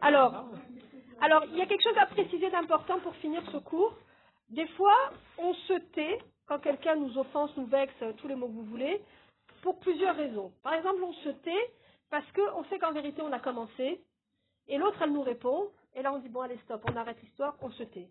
Alors, 0.00 0.46
alors, 1.20 1.44
il 1.52 1.56
y 1.56 1.62
a 1.62 1.66
quelque 1.66 1.82
chose 1.84 1.98
à 1.98 2.06
préciser 2.06 2.50
d'important 2.50 2.98
pour 3.00 3.14
finir 3.16 3.42
ce 3.52 3.58
cours. 3.58 3.94
Des 4.50 4.66
fois, 4.68 4.96
on 5.38 5.54
se 5.54 5.74
tait 5.94 6.18
quand 6.46 6.58
quelqu'un 6.58 6.96
nous 6.96 7.16
offense, 7.16 7.56
nous 7.56 7.66
vexe, 7.66 7.94
euh, 8.02 8.12
tous 8.18 8.28
les 8.28 8.34
mots 8.34 8.48
que 8.48 8.52
vous 8.52 8.64
voulez, 8.64 9.00
pour 9.62 9.78
plusieurs 9.80 10.16
raisons. 10.16 10.52
Par 10.62 10.74
exemple, 10.74 11.02
on 11.02 11.12
se 11.14 11.30
tait 11.30 11.70
parce 12.10 12.26
qu'on 12.32 12.64
sait 12.64 12.78
qu'en 12.78 12.92
vérité, 12.92 13.22
on 13.22 13.32
a 13.32 13.38
commencé, 13.38 14.00
et 14.68 14.78
l'autre, 14.78 14.98
elle 15.02 15.12
nous 15.12 15.22
répond, 15.22 15.68
et 15.94 16.02
là, 16.02 16.12
on 16.12 16.18
dit, 16.18 16.28
bon, 16.28 16.40
allez, 16.42 16.58
stop, 16.64 16.82
on 16.92 16.96
arrête 16.96 17.20
l'histoire, 17.22 17.56
on 17.62 17.70
se 17.70 17.82
tait. 17.84 18.08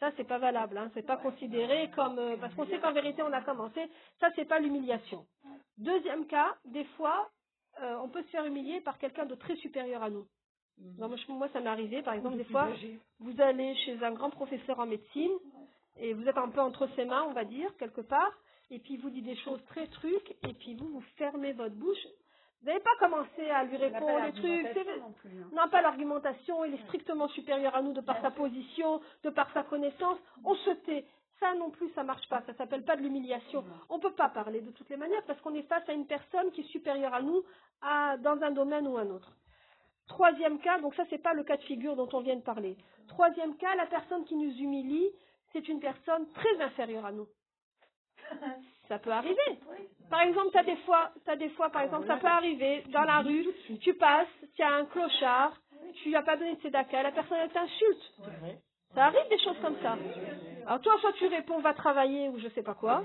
Ça, 0.00 0.12
c'est 0.16 0.26
pas 0.28 0.38
valable, 0.38 0.76
hein. 0.78 0.90
c'est 0.94 1.06
pas 1.06 1.16
considéré 1.16 1.90
comme... 1.94 2.18
euh, 2.18 2.36
parce 2.38 2.54
qu'on 2.54 2.66
sait 2.66 2.78
qu'en 2.80 2.92
vérité, 2.92 3.22
on 3.22 3.32
a 3.32 3.42
commencé, 3.42 3.80
ça, 4.20 4.28
c'est 4.36 4.44
pas 4.44 4.58
l'humiliation. 4.60 5.26
Deuxième 5.78 6.26
cas, 6.26 6.54
des 6.66 6.84
fois, 6.96 7.30
euh, 7.80 7.96
on 8.02 8.08
peut 8.08 8.22
se 8.24 8.28
faire 8.28 8.44
humilier 8.44 8.80
par 8.82 8.98
quelqu'un 8.98 9.26
de 9.26 9.34
très 9.34 9.56
supérieur 9.56 10.02
à 10.02 10.10
nous. 10.10 10.26
Non, 10.98 11.08
moi, 11.08 11.16
je- 11.16 11.32
moi, 11.32 11.48
ça 11.52 11.60
m'est 11.60 11.70
arrivé, 11.70 12.02
par 12.02 12.14
exemple, 12.14 12.36
des 12.36 12.44
fois, 12.52 12.68
vous 13.20 13.40
allez 13.40 13.74
chez 13.76 14.02
un 14.04 14.12
grand 14.12 14.30
professeur 14.30 14.78
en 14.80 14.86
médecine 14.86 15.32
et 15.98 16.12
vous 16.12 16.26
êtes 16.28 16.36
un 16.38 16.50
peu 16.50 16.60
entre 16.60 16.86
ses 16.96 17.04
mains, 17.06 17.24
on 17.28 17.32
va 17.32 17.44
dire, 17.44 17.74
quelque 17.78 18.02
part, 18.02 18.32
et 18.70 18.78
puis 18.80 18.94
il 18.94 19.00
vous 19.00 19.10
dit 19.10 19.22
des 19.22 19.36
choses 19.36 19.62
très 19.66 19.86
trucs, 19.88 20.30
et 20.46 20.52
puis 20.54 20.74
vous, 20.74 20.88
vous 20.88 21.02
fermez 21.16 21.52
votre 21.54 21.74
bouche. 21.74 22.06
Vous 22.62 22.68
n'avez 22.68 22.80
pas 22.80 22.96
commencé 22.98 23.48
à 23.50 23.64
lui 23.64 23.76
répondre 23.76 24.18
des 24.32 24.32
trucs. 24.32 24.74
Non, 25.52 25.68
pas 25.68 25.82
l'argumentation, 25.82 26.64
il 26.64 26.74
est 26.74 26.82
strictement 26.84 27.28
supérieur 27.28 27.74
à 27.76 27.82
nous 27.82 27.92
de 27.92 28.00
par 28.00 28.16
sa 28.22 28.30
position, 28.30 29.00
de 29.22 29.30
par 29.30 29.52
sa 29.52 29.62
connaissance. 29.62 30.18
On 30.44 30.54
se 30.54 30.70
tait. 30.70 31.04
Ça 31.38 31.54
non 31.54 31.70
plus, 31.70 31.90
ça 31.94 32.02
marche 32.02 32.26
pas. 32.28 32.42
Ça 32.46 32.54
s'appelle 32.54 32.82
pas 32.84 32.96
de 32.96 33.02
l'humiliation. 33.02 33.62
On 33.90 33.98
peut 33.98 34.14
pas 34.14 34.30
parler 34.30 34.62
de 34.62 34.70
toutes 34.70 34.88
les 34.88 34.96
manières 34.96 35.22
parce 35.26 35.40
qu'on 35.42 35.54
est 35.54 35.62
face 35.68 35.86
à 35.88 35.92
une 35.92 36.06
personne 36.06 36.50
qui 36.52 36.62
est 36.62 36.70
supérieure 36.72 37.12
à 37.14 37.20
nous 37.22 37.44
à- 37.82 38.16
dans 38.16 38.40
un 38.42 38.50
domaine 38.52 38.88
ou 38.88 38.96
un 38.96 39.10
autre. 39.10 39.36
Troisième 40.08 40.58
cas, 40.60 40.80
donc 40.80 40.94
ça 40.94 41.04
c'est 41.10 41.18
pas 41.22 41.34
le 41.34 41.44
cas 41.44 41.56
de 41.58 41.62
figure 41.64 41.94
dont 41.94 42.08
on 42.14 42.20
vient 42.20 42.36
de 42.36 42.40
parler. 42.42 42.76
Troisième 43.08 43.56
cas, 43.58 43.74
la 43.76 43.86
personne 43.86 44.24
qui 44.24 44.34
nous 44.36 44.50
humilie, 44.56 45.10
c'est 45.52 45.68
une 45.68 45.80
personne 45.80 46.26
très 46.32 46.60
inférieure 46.62 47.04
à 47.04 47.12
nous. 47.12 47.28
Ça 48.88 48.98
peut 48.98 49.10
arriver. 49.10 49.58
Par 50.10 50.20
exemple, 50.22 50.50
tu 50.52 50.58
as 50.58 50.62
des 50.62 50.76
fois, 50.76 51.10
t'as 51.24 51.36
des 51.36 51.48
fois, 51.50 51.68
par 51.70 51.82
exemple, 51.82 52.06
ça 52.06 52.16
peut 52.16 52.28
arriver 52.28 52.84
dans 52.90 53.02
la 53.02 53.20
rue, 53.20 53.44
tu 53.80 53.94
passes, 53.94 54.28
tu 54.54 54.62
as 54.62 54.72
un 54.74 54.84
clochard, 54.84 55.52
tu 55.94 56.08
lui 56.10 56.16
as 56.16 56.22
pas 56.22 56.36
donné 56.36 56.54
de 56.54 56.60
tzedaka, 56.60 57.02
la 57.02 57.10
personne 57.10 57.38
elle 57.42 57.50
t'insulte. 57.50 58.12
Ça 58.94 59.06
arrive 59.06 59.28
des 59.28 59.38
choses 59.40 59.58
comme 59.60 59.76
ça. 59.82 59.96
Alors 60.66 60.80
toi, 60.80 60.96
soit 61.00 61.12
tu 61.14 61.26
réponds 61.26 61.58
va 61.60 61.74
travailler 61.74 62.28
ou 62.28 62.38
je 62.38 62.48
sais 62.50 62.62
pas 62.62 62.74
quoi, 62.74 63.04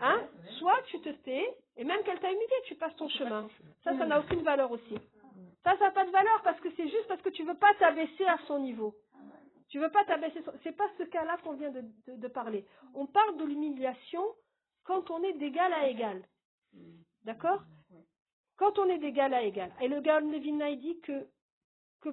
hein, 0.00 0.20
soit 0.58 0.80
tu 0.86 1.00
te 1.00 1.08
tais 1.10 1.46
et 1.76 1.84
même 1.84 2.02
qu'elle 2.04 2.20
t'a 2.20 2.28
humilié, 2.30 2.54
tu 2.66 2.76
passes 2.76 2.94
ton 2.96 3.08
chemin. 3.08 3.48
Ça, 3.82 3.96
ça 3.98 4.06
n'a 4.06 4.20
aucune 4.20 4.42
valeur 4.42 4.70
aussi. 4.70 4.96
Ça, 5.64 5.76
ça 5.78 5.86
n'a 5.86 5.90
pas 5.90 6.04
de 6.04 6.10
valeur 6.10 6.40
parce 6.44 6.58
que 6.60 6.68
c'est 6.76 6.88
juste 6.88 7.08
parce 7.08 7.22
que 7.22 7.30
tu 7.30 7.42
veux 7.44 7.54
pas 7.54 7.72
t'abaisser 7.80 8.24
à 8.26 8.38
son 8.46 8.60
niveau. 8.60 8.94
Tu 9.70 9.78
veux 9.78 9.90
pas 9.90 10.04
t'abaisser. 10.04 10.42
son- 10.42 10.52
C'est 10.62 10.76
pas 10.76 10.88
ce 10.98 11.04
cas-là 11.04 11.36
qu'on 11.42 11.52
vient 11.54 11.70
de, 11.70 11.80
de- 12.06 12.16
de 12.16 12.28
parler. 12.28 12.64
On 12.94 13.06
parle 13.06 13.36
de 13.38 13.44
l'humiliation 13.44 14.22
quand 14.84 15.10
on 15.10 15.22
est 15.22 15.34
d'égal 15.34 15.72
à 15.72 15.88
égal. 15.88 16.22
D'accord 17.24 17.62
Quand 18.56 18.78
on 18.78 18.88
est 18.88 18.98
d'égal 18.98 19.32
à 19.34 19.42
égal. 19.42 19.72
Et 19.80 19.88
le 19.88 20.00
Gaon 20.00 20.30
Levina, 20.30 20.70
il 20.70 20.80
dit 20.80 21.00
que, 21.00 21.26
que 22.00 22.10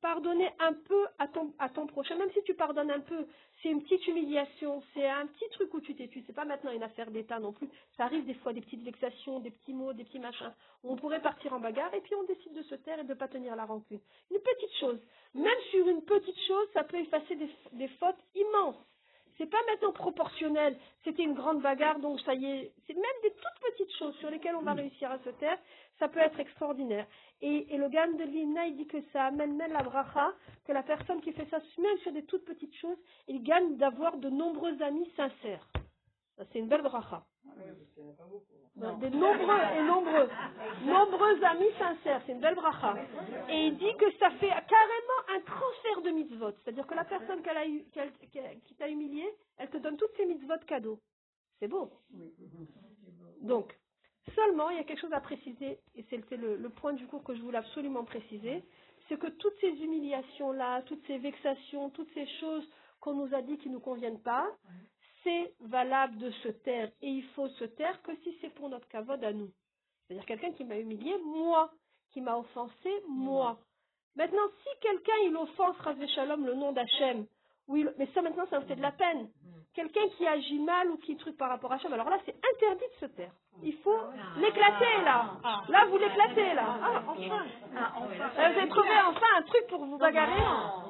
pardonner 0.00 0.50
un 0.58 0.72
peu 0.72 1.06
à 1.18 1.28
ton, 1.28 1.54
à 1.58 1.68
ton 1.68 1.86
prochain, 1.86 2.16
même 2.16 2.30
si 2.32 2.42
tu 2.44 2.54
pardonnes 2.54 2.90
un 2.90 3.00
peu, 3.00 3.26
c'est 3.62 3.70
une 3.70 3.82
petite 3.82 4.06
humiliation, 4.06 4.82
c'est 4.92 5.08
un 5.08 5.26
petit 5.26 5.48
truc 5.52 5.72
où 5.72 5.80
tu 5.80 5.94
tu 5.94 6.22
c'est 6.26 6.32
pas 6.34 6.44
maintenant 6.44 6.72
une 6.72 6.82
affaire 6.82 7.10
d'État 7.10 7.38
non 7.38 7.52
plus. 7.52 7.68
Ça 7.96 8.04
arrive 8.04 8.26
des 8.26 8.34
fois 8.34 8.52
des 8.52 8.60
petites 8.60 8.82
vexations, 8.82 9.40
des 9.40 9.50
petits 9.50 9.72
mots, 9.72 9.92
des 9.92 10.04
petits 10.04 10.18
machins. 10.18 10.52
On 10.82 10.96
pourrait 10.96 11.22
partir 11.22 11.52
en 11.54 11.60
bagarre 11.60 11.94
et 11.94 12.00
puis 12.00 12.14
on 12.16 12.24
décide 12.24 12.52
de 12.54 12.62
se 12.64 12.74
taire 12.74 12.98
et 12.98 13.04
de 13.04 13.08
ne 13.08 13.14
pas 13.14 13.28
tenir 13.28 13.56
la 13.56 13.64
rancune. 13.64 14.00
Une 14.30 14.40
petite 14.40 14.74
chose. 14.78 15.00
Même 15.34 15.60
sur 15.70 15.88
une 15.88 16.02
petite 16.02 16.38
chose, 16.46 16.68
ça 16.74 16.84
peut 16.84 16.98
effacer 16.98 17.36
des, 17.36 17.48
des 17.72 17.88
fautes 17.88 18.20
immenses. 18.34 18.76
C'est 19.36 19.50
pas 19.50 19.58
maintenant 19.68 19.92
proportionnel. 19.92 20.78
C'était 21.02 21.24
une 21.24 21.34
grande 21.34 21.60
bagarre, 21.60 21.98
donc 21.98 22.20
ça 22.20 22.34
y 22.34 22.44
est. 22.46 22.72
C'est 22.86 22.94
même 22.94 23.20
des 23.22 23.30
toutes 23.30 23.72
petites 23.72 23.96
choses 23.98 24.16
sur 24.18 24.30
lesquelles 24.30 24.54
on 24.54 24.62
va 24.62 24.74
réussir 24.74 25.10
à 25.10 25.18
se 25.18 25.30
taire. 25.30 25.58
Ça 25.98 26.08
peut 26.08 26.20
être 26.20 26.38
extraordinaire. 26.38 27.06
Et, 27.40 27.74
et 27.74 27.76
le 27.76 27.88
Gan 27.88 28.12
de 28.12 28.24
l'Imna, 28.24 28.66
il 28.66 28.76
dit 28.76 28.86
que 28.86 29.02
ça 29.12 29.24
amène 29.24 29.56
même 29.56 29.72
la 29.72 29.82
bracha, 29.82 30.32
que 30.66 30.72
la 30.72 30.82
personne 30.82 31.20
qui 31.20 31.32
fait 31.32 31.48
ça, 31.50 31.58
même 31.78 31.98
sur 31.98 32.12
des 32.12 32.24
toutes 32.24 32.44
petites 32.44 32.74
choses, 32.76 32.98
il 33.28 33.42
gagne 33.42 33.76
d'avoir 33.76 34.16
de 34.18 34.30
nombreux 34.30 34.80
amis 34.82 35.10
sincères. 35.16 35.68
Ça, 36.36 36.44
C'est 36.52 36.60
une 36.60 36.68
belle 36.68 36.82
bracha. 36.82 37.24
Des 39.00 39.10
nombreux 39.10 39.60
et 39.76 39.82
nombreux, 39.82 40.28
nombreux 40.84 41.44
amis 41.44 41.70
sincères, 41.78 42.20
c'est 42.26 42.32
une 42.32 42.40
belle 42.40 42.56
bracha. 42.56 42.94
Et 43.48 43.66
il 43.68 43.76
dit 43.78 43.94
que 43.96 44.10
ça 44.18 44.30
fait 44.32 44.48
carrément 44.48 45.20
un 45.36 45.40
transfert 45.40 46.02
de 46.02 46.10
mitzvot. 46.10 46.50
C'est-à-dire 46.62 46.86
que 46.86 46.94
la 46.94 47.04
personne 47.04 47.40
qu'elle 47.42 47.56
a 47.56 47.66
eu- 47.66 47.84
qu'elle- 47.92 48.12
qu'elle- 48.32 48.60
qui 48.62 48.74
t'a 48.74 48.88
humilié, 48.88 49.24
elle 49.58 49.70
te 49.70 49.76
donne 49.78 49.96
toutes 49.96 50.14
ses 50.16 50.26
mitzvot 50.26 50.58
cadeaux. 50.66 50.98
C'est 51.60 51.68
beau. 51.68 51.88
Donc, 53.42 53.72
seulement, 54.34 54.70
il 54.70 54.76
y 54.76 54.80
a 54.80 54.84
quelque 54.84 55.00
chose 55.00 55.12
à 55.12 55.20
préciser, 55.20 55.78
et 55.94 56.04
c'est 56.10 56.36
le, 56.36 56.56
le 56.56 56.68
point 56.70 56.94
du 56.94 57.06
cours 57.06 57.22
que 57.22 57.34
je 57.34 57.42
voulais 57.42 57.58
absolument 57.58 58.04
préciser, 58.04 58.64
c'est 59.08 59.18
que 59.18 59.28
toutes 59.28 59.54
ces 59.60 59.70
humiliations-là, 59.84 60.82
toutes 60.82 61.06
ces 61.06 61.18
vexations, 61.18 61.90
toutes 61.90 62.12
ces 62.14 62.26
choses 62.40 62.68
qu'on 63.00 63.14
nous 63.14 63.32
a 63.34 63.42
dit 63.42 63.56
qui 63.58 63.68
ne 63.68 63.74
nous 63.74 63.80
conviennent 63.80 64.20
pas, 64.22 64.48
c'est 65.24 65.54
valable 65.60 66.16
de 66.18 66.30
se 66.30 66.48
taire. 66.48 66.90
Et 67.02 67.08
il 67.08 67.24
faut 67.34 67.48
se 67.48 67.64
taire 67.64 68.00
que 68.02 68.14
si 68.22 68.36
c'est 68.40 68.50
pour 68.54 68.68
notre 68.68 68.86
cavode 68.88 69.24
à 69.24 69.32
nous. 69.32 69.50
C'est-à-dire 70.06 70.26
quelqu'un 70.26 70.52
qui 70.52 70.64
m'a 70.64 70.78
humilié, 70.78 71.16
moi. 71.24 71.72
Qui 72.12 72.20
m'a 72.20 72.36
offensé, 72.38 72.90
moi. 73.08 73.58
Maintenant, 74.14 74.46
si 74.62 74.68
quelqu'un 74.80 75.12
il 75.24 75.36
offense 75.36 75.76
Razé 75.78 76.06
Shalom 76.08 76.46
le 76.46 76.54
nom 76.54 76.72
d'Hachem, 76.72 77.26
ou 77.66 77.76
il- 77.76 77.92
mais 77.98 78.06
ça 78.14 78.22
maintenant 78.22 78.46
ça 78.50 78.60
me 78.60 78.66
fait 78.66 78.76
de 78.76 78.82
la 78.82 78.92
peine. 78.92 79.28
Quelqu'un 79.74 80.08
qui 80.16 80.24
agit 80.26 80.60
mal 80.60 80.88
ou 80.90 80.96
qui 80.98 81.16
truc 81.16 81.36
par 81.36 81.48
rapport 81.48 81.72
à 81.72 81.74
Hachem, 81.74 81.92
alors 81.92 82.08
là 82.08 82.18
c'est 82.24 82.36
interdit 82.54 82.84
de 82.94 83.06
se 83.06 83.12
taire. 83.12 83.32
Il 83.62 83.74
faut 83.78 83.98
l'éclater 84.36 85.02
là. 85.04 85.32
Là 85.68 85.84
vous 85.86 85.98
l'éclatez 85.98 86.54
là. 86.54 86.64
Ah, 86.82 87.02
enfin. 87.08 87.44
Euh, 87.74 88.28
Vous 88.34 88.40
avez 88.40 88.68
trouvé 88.68 88.88
enfin 89.08 89.26
un 89.38 89.42
truc 89.42 89.66
pour 89.68 89.84
vous 89.84 89.98
bagarrer, 89.98 90.42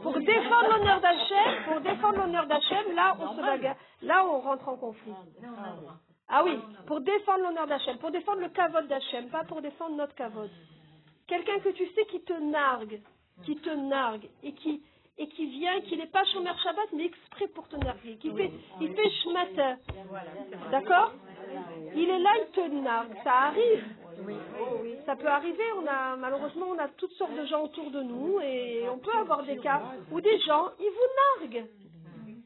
pour 0.03 0.13
défendre 0.19 0.69
l'honneur 0.77 1.01
d'Hachem, 1.01 1.65
pour 1.67 1.81
défendre 1.81 2.19
l'honneur 2.19 2.47
d'Hachem, 2.47 2.95
là 2.95 3.17
on 3.21 3.35
se 3.37 3.41
bagarre, 3.41 3.77
là 4.03 4.25
on 4.27 4.41
rentre 4.41 4.69
en 4.69 4.77
conflit. 4.77 5.15
Ah 6.29 6.43
oui, 6.45 6.59
pour 6.87 7.01
défendre 7.01 7.43
l'honneur 7.45 7.67
d'Hachem, 7.67 7.99
pour 7.99 8.11
défendre 8.11 8.41
le 8.41 8.49
kavod 8.51 8.87
d'Hachem, 8.87 9.29
pas 9.31 9.45
pour 9.45 9.63
défendre 9.63 9.97
notre 9.97 10.15
kavod. 10.15 10.51
Quelqu'un 11.27 11.59
que 11.61 11.71
tu 11.71 11.87
sais 11.95 12.05
qui 12.07 12.23
te 12.23 12.35
nargue, 12.35 13.01
qui 13.45 13.57
te 13.57 13.71
nargue 13.71 14.29
et 14.43 14.53
qui 14.53 14.83
et 15.17 15.29
qui 15.29 15.47
vient, 15.47 15.81
qui 15.83 15.97
n'est 15.97 16.07
pas 16.09 16.25
Shomer 16.27 16.51
Shabbat, 16.63 16.89
mais 16.93 17.05
exprès 17.07 17.47
pour 17.49 17.69
te 17.69 17.77
narguer, 17.77 18.17
qui 18.17 18.31
fait, 18.33 18.51
il 18.81 18.95
fait 18.95 19.11
Shmata. 19.23 19.77
D'accord 20.71 21.13
Il 21.95 22.11
est 22.11 22.19
là, 22.19 22.31
il 22.41 22.51
te 22.53 22.61
nargue. 22.69 23.15
Ça 23.23 23.33
arrive. 23.33 23.85
Ça 25.07 25.15
peut 25.17 25.27
arriver. 25.29 25.63
On 25.81 25.87
a, 25.87 26.17
malheureusement, 26.17 26.67
on 26.71 26.79
a 26.79 26.89
toutes 26.89 27.13
sortes 27.13 27.35
de 27.37 27.47
gens 27.47 27.63
autour 27.63 27.91
de 27.91 28.03
nous 28.03 28.41
et 28.41 28.89
on 28.89 28.99
peut 28.99 29.17
avoir 29.17 29.43
des 29.45 29.59
cas 29.59 29.83
où 30.11 30.21
des 30.21 30.39
gens, 30.41 30.71
ils 30.81 30.91
vous 30.91 31.47
narguent. 31.51 31.67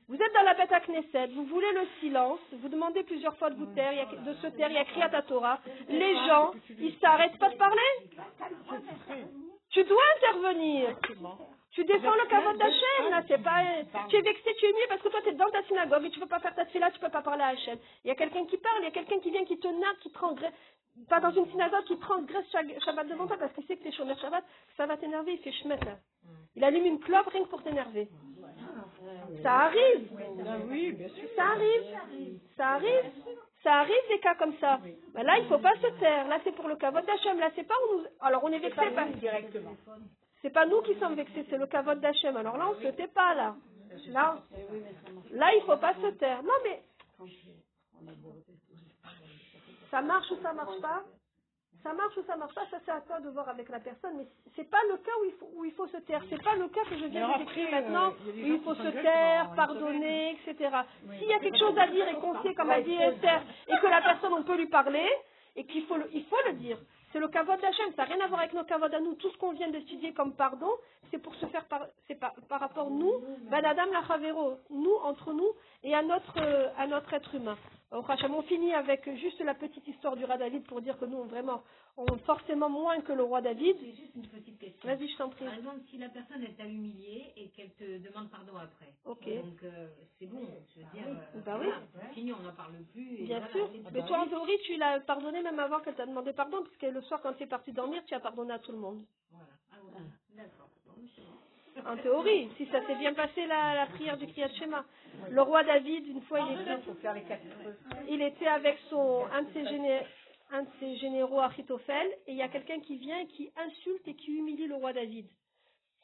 Vous 0.08 0.14
êtes 0.16 0.32
dans 0.32 0.42
la 0.42 0.54
bête 0.54 0.72
à 0.72 0.80
Knesset, 0.80 1.26
vous 1.34 1.44
voulez 1.44 1.70
le 1.74 1.86
silence, 2.00 2.40
vous 2.52 2.68
demandez 2.70 3.02
plusieurs 3.02 3.36
fois 3.36 3.50
de 3.50 3.56
vous 3.56 3.66
taire, 3.74 3.92
il 3.92 3.98
y 3.98 4.00
a- 4.00 4.32
de 4.32 4.34
se 4.38 4.46
taire, 4.56 4.70
il 4.70 4.74
y 4.74 4.78
a 4.78 4.84
Kriyat 4.86 5.10
à 5.14 5.20
Torah. 5.22 5.58
Les 5.88 6.14
gens, 6.26 6.52
ils 6.78 6.94
s'arrêtent 6.98 7.38
pas 7.38 7.50
de 7.50 7.56
parler. 7.56 7.90
Tu 9.70 9.84
dois 9.84 10.00
intervenir. 10.16 10.96
Tu 11.72 11.84
défends 11.84 12.14
le 12.14 12.28
kavod 12.28 12.56
d'Hachem, 12.56 13.10
là, 13.10 13.22
c'est 13.28 13.42
pas, 13.42 13.62
tu 14.08 14.16
es 14.16 14.22
vexé, 14.22 14.54
tu 14.58 14.66
es 14.66 14.72
mieux 14.72 14.88
parce 14.88 15.02
que 15.02 15.08
toi, 15.08 15.20
tu 15.22 15.28
es 15.28 15.32
dans 15.32 15.50
ta 15.50 15.62
synagogue 15.64 16.04
et 16.04 16.10
tu 16.10 16.18
peux 16.18 16.26
pas 16.26 16.40
faire 16.40 16.54
ta 16.54 16.64
tefila, 16.64 16.90
tu 16.90 16.98
peux 16.98 17.10
pas 17.10 17.22
parler 17.22 17.42
à 17.42 17.48
Hachem. 17.48 17.78
Il 18.04 18.08
y 18.08 18.10
a 18.10 18.14
quelqu'un 18.14 18.46
qui 18.46 18.56
parle, 18.56 18.78
il 18.80 18.84
y 18.84 18.88
a 18.88 18.90
quelqu'un 18.90 19.20
qui 19.20 19.30
vient, 19.30 19.44
qui 19.44 19.58
te 19.58 19.68
nargue, 19.68 19.98
qui 20.00 20.10
transgresse, 20.10 20.52
pas 21.08 21.20
dans 21.20 21.30
une 21.30 21.48
synagogue, 21.50 21.84
qui 21.84 21.98
transgresse 21.98 22.46
Shabbat 22.84 23.06
devant 23.08 23.26
toi 23.26 23.36
parce 23.38 23.52
qu'il 23.52 23.64
sait 23.66 23.76
que 23.76 23.84
t'es 23.84 23.92
Shomer 23.92 24.16
Shabbat, 24.16 24.44
ça 24.76 24.86
va 24.86 24.96
t'énerver, 24.96 25.32
il 25.34 25.38
fait 25.38 25.68
là. 25.68 25.98
Il 26.56 26.64
allume 26.64 26.86
une 26.86 27.00
clope 27.00 27.28
rien 27.28 27.44
que 27.44 27.48
pour 27.48 27.62
t'énerver. 27.62 28.08
Ça 29.42 29.52
arrive. 29.52 30.10
oui, 30.68 30.92
bien 30.92 31.08
sûr. 31.08 31.28
Ça 31.36 31.44
arrive. 31.44 31.82
Ça 32.56 32.68
arrive. 32.70 33.12
Ça 33.62 33.74
arrive 33.74 34.08
des 34.08 34.18
cas 34.20 34.34
comme 34.36 34.56
ça. 34.58 34.80
Ben 35.14 35.22
là, 35.22 35.38
il 35.38 35.46
faut 35.46 35.58
pas 35.58 35.74
se 35.76 35.88
taire. 36.00 36.28
Là, 36.28 36.38
c'est 36.44 36.54
pour 36.54 36.68
le 36.68 36.76
kavod 36.76 37.04
d'Hachem. 37.04 37.38
Là, 37.38 37.50
c'est 37.54 37.66
pas 37.66 37.74
où 37.84 37.98
nous. 37.98 38.04
Alors, 38.20 38.42
on 38.44 38.52
est 38.52 38.58
vexé 38.58 38.90
par. 38.94 39.06
Directement. 39.08 39.76
C'est 40.42 40.50
pas 40.50 40.66
nous 40.66 40.82
qui 40.82 40.94
sommes 40.98 41.14
vexés, 41.14 41.44
c'est 41.50 41.58
le 41.58 41.66
kavod 41.66 42.00
d'Hachem. 42.00 42.36
Alors 42.36 42.56
là, 42.56 42.68
on 42.70 42.80
se 42.80 42.88
tait 42.88 43.08
pas, 43.08 43.34
là. 43.34 43.56
Là, 44.08 44.38
là, 45.32 45.54
il 45.54 45.62
faut 45.66 45.76
pas 45.76 45.94
se 45.94 46.08
taire. 46.12 46.42
Non, 46.42 46.52
mais. 46.62 46.82
Ça 49.90 50.02
marche 50.02 50.30
ou 50.30 50.36
ça 50.42 50.52
marche 50.52 50.80
pas? 50.80 51.02
Ça 51.82 51.92
marche 51.92 52.16
ou 52.16 52.22
ça 52.26 52.36
marche 52.36 52.54
pas 52.54 52.66
Ça, 52.70 52.78
c'est 52.84 52.90
à 52.90 53.00
toi 53.00 53.20
de 53.20 53.30
voir 53.30 53.48
avec 53.48 53.68
la 53.68 53.80
personne. 53.80 54.16
Mais 54.18 54.26
c'est 54.54 54.68
pas 54.68 54.80
le 54.90 54.96
cas 54.98 55.12
où 55.20 55.24
il 55.24 55.32
faut, 55.32 55.50
où 55.54 55.64
il 55.64 55.72
faut 55.72 55.86
se 55.88 55.96
taire. 55.98 56.22
C'est 56.28 56.42
pas 56.42 56.54
le 56.56 56.68
cas 56.68 56.82
que 56.84 56.96
je 56.96 57.04
viens 57.06 57.32
de 57.32 57.38
décrire 57.38 57.70
maintenant, 57.70 58.12
euh, 58.26 58.32
où 58.32 58.54
il 58.54 58.60
faut 58.60 58.74
se 58.74 58.88
taire, 58.88 59.52
pardonner, 59.54 60.32
etc. 60.32 60.70
S'il 61.18 61.28
y 61.28 61.32
a 61.32 61.38
quelque 61.38 61.58
chose 61.58 61.78
à 61.78 61.86
dire 61.88 62.08
et 62.08 62.14
qu'on 62.14 62.40
sait, 62.42 62.54
comme 62.54 62.70
a 62.70 62.80
dit 62.80 62.94
Esther, 62.94 63.42
et 63.68 63.78
que 63.80 63.86
la 63.86 64.02
personne, 64.02 64.32
on 64.34 64.42
peut 64.42 64.56
lui 64.56 64.68
parler, 64.68 65.08
et 65.56 65.64
qu'il 65.64 65.84
faut 65.86 65.96
le, 65.96 66.08
il 66.12 66.24
faut 66.24 66.36
le 66.46 66.54
dire. 66.54 66.78
C'est 67.12 67.18
le 67.18 67.28
kavod 67.28 67.58
d'Hachem, 67.60 67.92
ça 67.96 68.06
n'a 68.06 68.14
rien 68.14 68.24
à 68.24 68.28
voir 68.28 68.40
avec 68.40 68.52
nos 68.52 68.64
kavod 68.64 68.92
à 68.92 69.00
nous. 69.00 69.14
Tout 69.14 69.30
ce 69.30 69.38
qu'on 69.38 69.52
vient 69.52 69.70
d'étudier 69.70 70.12
comme 70.12 70.34
pardon, 70.34 70.70
c'est 71.10 71.18
pour 71.18 71.34
se 71.36 71.46
faire 71.46 71.64
par, 71.66 71.86
par, 72.20 72.34
par 72.48 72.60
rapport 72.60 72.90
nous, 72.90 73.12
la 73.50 73.62
Chavero, 74.06 74.58
nous, 74.70 74.94
entre 75.02 75.32
nous, 75.32 75.52
et 75.84 75.94
à 75.94 76.02
notre, 76.02 76.38
euh, 76.38 76.68
à 76.76 76.86
notre 76.86 77.12
être 77.14 77.34
humain. 77.34 77.56
Hachem, 77.90 78.34
on 78.34 78.42
finit 78.42 78.74
avec 78.74 79.08
juste 79.16 79.40
la 79.40 79.54
petite 79.54 79.86
histoire 79.88 80.14
du 80.16 80.24
roi 80.24 80.36
David 80.36 80.64
pour 80.64 80.80
dire 80.82 80.98
que 80.98 81.06
nous, 81.06 81.22
vraiment, 81.24 81.62
on 81.96 82.06
forcément 82.18 82.68
moins 82.68 83.00
que 83.00 83.12
le 83.12 83.22
roi 83.22 83.40
David. 83.40 83.76
J'ai 83.80 83.92
juste 83.92 84.14
une 84.14 84.26
petite 84.26 84.58
question. 84.58 84.88
Vas-y, 84.88 85.08
je 85.08 85.16
t'en 85.16 85.30
prie. 85.30 85.46
Par 85.46 85.54
exemple, 85.54 85.80
si 85.88 85.96
la 85.98 86.08
personne 86.10 86.42
elle 86.44 86.54
t'a 86.54 86.66
humilié 86.66 87.32
et 87.36 87.48
qu'elle 87.50 87.72
te 87.72 87.98
demande 87.98 88.30
pardon 88.30 88.56
après. 88.56 88.92
Ok. 89.06 89.24
Donc 89.24 89.62
euh, 89.62 89.88
c'est 90.18 90.26
bon, 90.26 90.46
je 90.74 90.80
veux 90.80 90.86
dire. 90.92 91.06
euh, 91.08 91.40
Bah 91.46 91.56
voilà, 91.56 91.78
oui. 91.78 92.00
c'est 92.08 92.14
Fini, 92.14 92.32
on 92.34 92.40
n'en 92.40 92.52
parle 92.52 92.74
plus. 92.92 93.20
et 93.20 93.24
Bien 93.24 93.38
voilà, 93.38 93.52
sûr. 93.52 93.70
c'est 93.72 93.78
tout. 93.78 93.88
Mais 93.92 94.06
toi, 94.06 94.18
en 94.20 94.28
théorie, 94.28 94.58
tu 94.64 94.76
l'as 94.76 95.00
pardonné 95.00 95.42
même 95.42 95.58
avant 95.58 95.80
qu'elle 95.80 95.94
t'a 95.96 96.06
demandé 96.06 96.32
pardon, 96.34 96.62
puisque 96.64 96.82
le 96.92 97.00
soir, 97.02 97.20
quand 97.22 97.32
tu 97.34 97.44
es 97.44 97.46
parti 97.46 97.72
dormir, 97.72 98.02
tu 98.06 98.14
as 98.14 98.20
pardonné 98.20 98.52
à 98.52 98.58
tout 98.58 98.72
le 98.72 98.78
monde. 98.78 99.02
Voilà. 99.30 99.46
Ah, 99.72 99.76
voilà. 99.82 100.04
D'accord. 100.36 100.68
Bon. 100.86 100.92
En 101.86 101.96
théorie, 101.96 102.48
si 102.56 102.66
ça 102.66 102.84
s'est 102.86 102.94
bien 102.96 103.14
passé 103.14 103.46
la, 103.46 103.74
la 103.74 103.86
prière 103.86 104.16
du 104.16 104.26
Kriyat 104.26 104.48
Shema. 104.54 104.84
Le 105.30 105.42
roi 105.42 105.62
David, 105.64 106.06
une 106.06 106.22
fois, 106.22 106.40
il 106.40 106.60
était, 108.22 108.44
il 108.44 108.48
avec 108.48 108.78
son, 108.90 109.24
un 109.32 109.42
de 109.42 109.52
ses, 109.52 109.64
géné- 109.64 110.02
un 110.50 110.62
de 110.62 110.68
ses 110.80 110.96
généraux, 110.96 111.40
Achitophel, 111.40 112.06
et 112.26 112.32
il 112.32 112.36
y 112.36 112.42
a 112.42 112.48
quelqu'un 112.48 112.80
qui 112.80 112.96
vient 112.96 113.18
et 113.20 113.26
qui 113.26 113.50
insulte 113.56 114.06
et 114.08 114.14
qui 114.14 114.32
humilie 114.32 114.66
le 114.66 114.74
roi 114.76 114.92
David. 114.92 115.26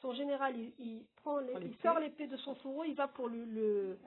Son 0.01 0.13
général, 0.13 0.55
il, 0.57 0.73
il 0.79 1.05
prend, 1.17 1.39
les- 1.39 1.53
il 1.67 1.75
sort 1.81 1.99
l'épée 1.99 2.27
de 2.27 2.37
son 2.37 2.55
fourreau, 2.55 2.83
il 2.83 2.93
va 2.95 3.07
pour 3.07 3.27
le, 3.29 3.43
le- 3.45 3.97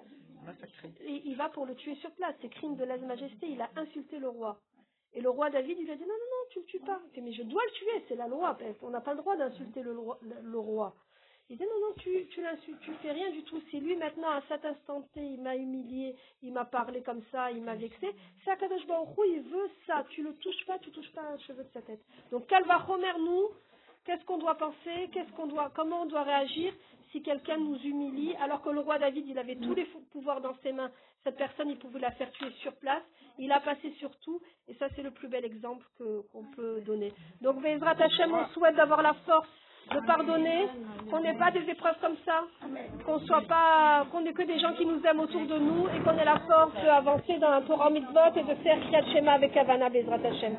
Massacré. 0.44 0.92
et 1.00 1.22
il 1.24 1.36
va 1.36 1.48
pour 1.48 1.66
le 1.66 1.74
tuer 1.74 1.94
sur 1.96 2.10
place. 2.12 2.34
C'est 2.40 2.48
crime 2.48 2.76
de 2.76 2.84
lèse-majesté. 2.84 3.48
Il 3.48 3.60
a 3.60 3.68
insulté 3.76 4.18
le 4.18 4.28
roi. 4.28 4.60
Et 5.14 5.20
le 5.20 5.30
roi 5.30 5.50
David, 5.50 5.76
il 5.80 5.90
a 5.90 5.96
dit 5.96 6.02
non, 6.02 6.08
non, 6.08 6.14
non, 6.14 6.48
tu 6.50 6.60
le 6.60 6.64
tues 6.66 6.80
pas. 6.80 7.00
Il 7.06 7.10
fait, 7.14 7.20
mais 7.22 7.32
je 7.32 7.42
dois 7.42 7.62
le 7.64 7.70
tuer, 7.72 8.04
c'est 8.08 8.14
la 8.14 8.28
loi. 8.28 8.56
On 8.82 8.90
n'a 8.90 9.00
pas 9.00 9.12
le 9.14 9.18
droit 9.18 9.36
d'insulter 9.36 9.82
le, 9.82 9.94
le 10.22 10.58
roi. 10.58 10.94
Il 11.50 11.56
dit 11.56 11.64
non, 11.64 11.88
non, 11.88 11.94
tu, 11.96 12.26
tu 12.26 12.42
l'insultes, 12.42 12.80
tu 12.80 12.92
fais 13.00 13.10
rien 13.10 13.30
du 13.30 13.42
tout. 13.44 13.58
C'est 13.70 13.78
lui 13.78 13.96
maintenant, 13.96 14.28
à 14.28 14.42
cet 14.48 14.66
instant 14.66 15.00
T, 15.14 15.20
il 15.20 15.40
m'a 15.40 15.56
humilié, 15.56 16.14
il 16.42 16.52
m'a 16.52 16.66
parlé 16.66 17.00
comme 17.02 17.22
ça, 17.32 17.50
il 17.50 17.62
m'a 17.62 17.74
vexé. 17.74 18.14
C'est 18.44 18.50
Akadosh 18.50 18.82
il 18.82 19.40
veut 19.40 19.70
ça. 19.86 20.04
Tu 20.10 20.22
le 20.22 20.34
touches 20.34 20.66
pas, 20.66 20.78
tu 20.78 20.90
touches 20.90 21.10
pas 21.12 21.22
un 21.22 21.38
cheveu 21.38 21.64
de 21.64 21.70
sa 21.72 21.80
tête. 21.80 22.00
Donc, 22.30 22.46
Calva 22.48 22.84
Homer, 22.86 23.14
nous, 23.18 23.48
qu'est-ce 24.04 24.22
qu'on 24.26 24.36
doit 24.36 24.56
penser, 24.56 25.08
qu'est-ce 25.12 25.32
qu'on 25.32 25.46
doit, 25.46 25.72
comment 25.74 26.02
on 26.02 26.06
doit 26.06 26.22
réagir 26.22 26.74
si 27.12 27.22
quelqu'un 27.22 27.56
nous 27.56 27.78
humilie, 27.78 28.34
alors 28.36 28.60
que 28.60 28.68
le 28.68 28.80
roi 28.80 28.98
David, 28.98 29.26
il 29.26 29.38
avait 29.38 29.56
tous 29.56 29.72
les 29.72 29.86
pouvoirs 30.12 30.42
dans 30.42 30.54
ses 30.62 30.72
mains. 30.72 30.90
Cette 31.24 31.38
personne, 31.38 31.70
il 31.70 31.78
pouvait 31.78 32.00
la 32.00 32.10
faire 32.10 32.30
tuer 32.32 32.50
sur 32.60 32.74
place. 32.76 33.02
Il 33.38 33.50
a 33.52 33.60
passé 33.60 33.90
sur 33.98 34.14
tout, 34.18 34.42
et 34.66 34.74
ça, 34.74 34.88
c'est 34.94 35.02
le 35.02 35.12
plus 35.12 35.28
bel 35.28 35.46
exemple 35.46 35.86
qu'on 35.98 36.44
peut 36.54 36.82
donner. 36.82 37.14
Donc, 37.40 37.62
Bezrat 37.62 37.96
Hashem, 37.98 38.34
on 38.34 38.46
souhaite 38.48 38.76
d'avoir 38.76 39.00
la 39.00 39.14
force 39.14 39.48
de 39.94 40.00
pardonner, 40.06 40.66
qu'on 41.10 41.20
n'ait 41.20 41.38
pas 41.38 41.50
des 41.50 41.68
épreuves 41.70 41.96
comme 42.00 42.16
ça, 42.24 42.44
qu'on 43.06 43.18
soit 43.20 43.42
pas, 43.48 44.06
qu'on 44.12 44.20
n'ait 44.20 44.32
que 44.32 44.42
des 44.42 44.58
gens 44.58 44.72
qui 44.74 44.84
nous 44.84 45.00
aiment 45.04 45.20
autour 45.20 45.46
de 45.46 45.58
nous, 45.58 45.86
et 45.88 46.00
qu'on 46.00 46.16
ait 46.18 46.24
la 46.24 46.40
force 46.40 46.74
d'avancer 46.84 47.38
dans 47.38 47.50
un 47.50 47.62
Torah 47.62 47.90
mitzvot 47.90 48.34
et 48.36 48.42
de 48.42 48.54
faire 48.62 48.78
Kriyat 48.80 49.32
avec 49.32 49.56
Havana 49.56 49.88
Bezrat 49.88 50.20
Hashem. 50.24 50.56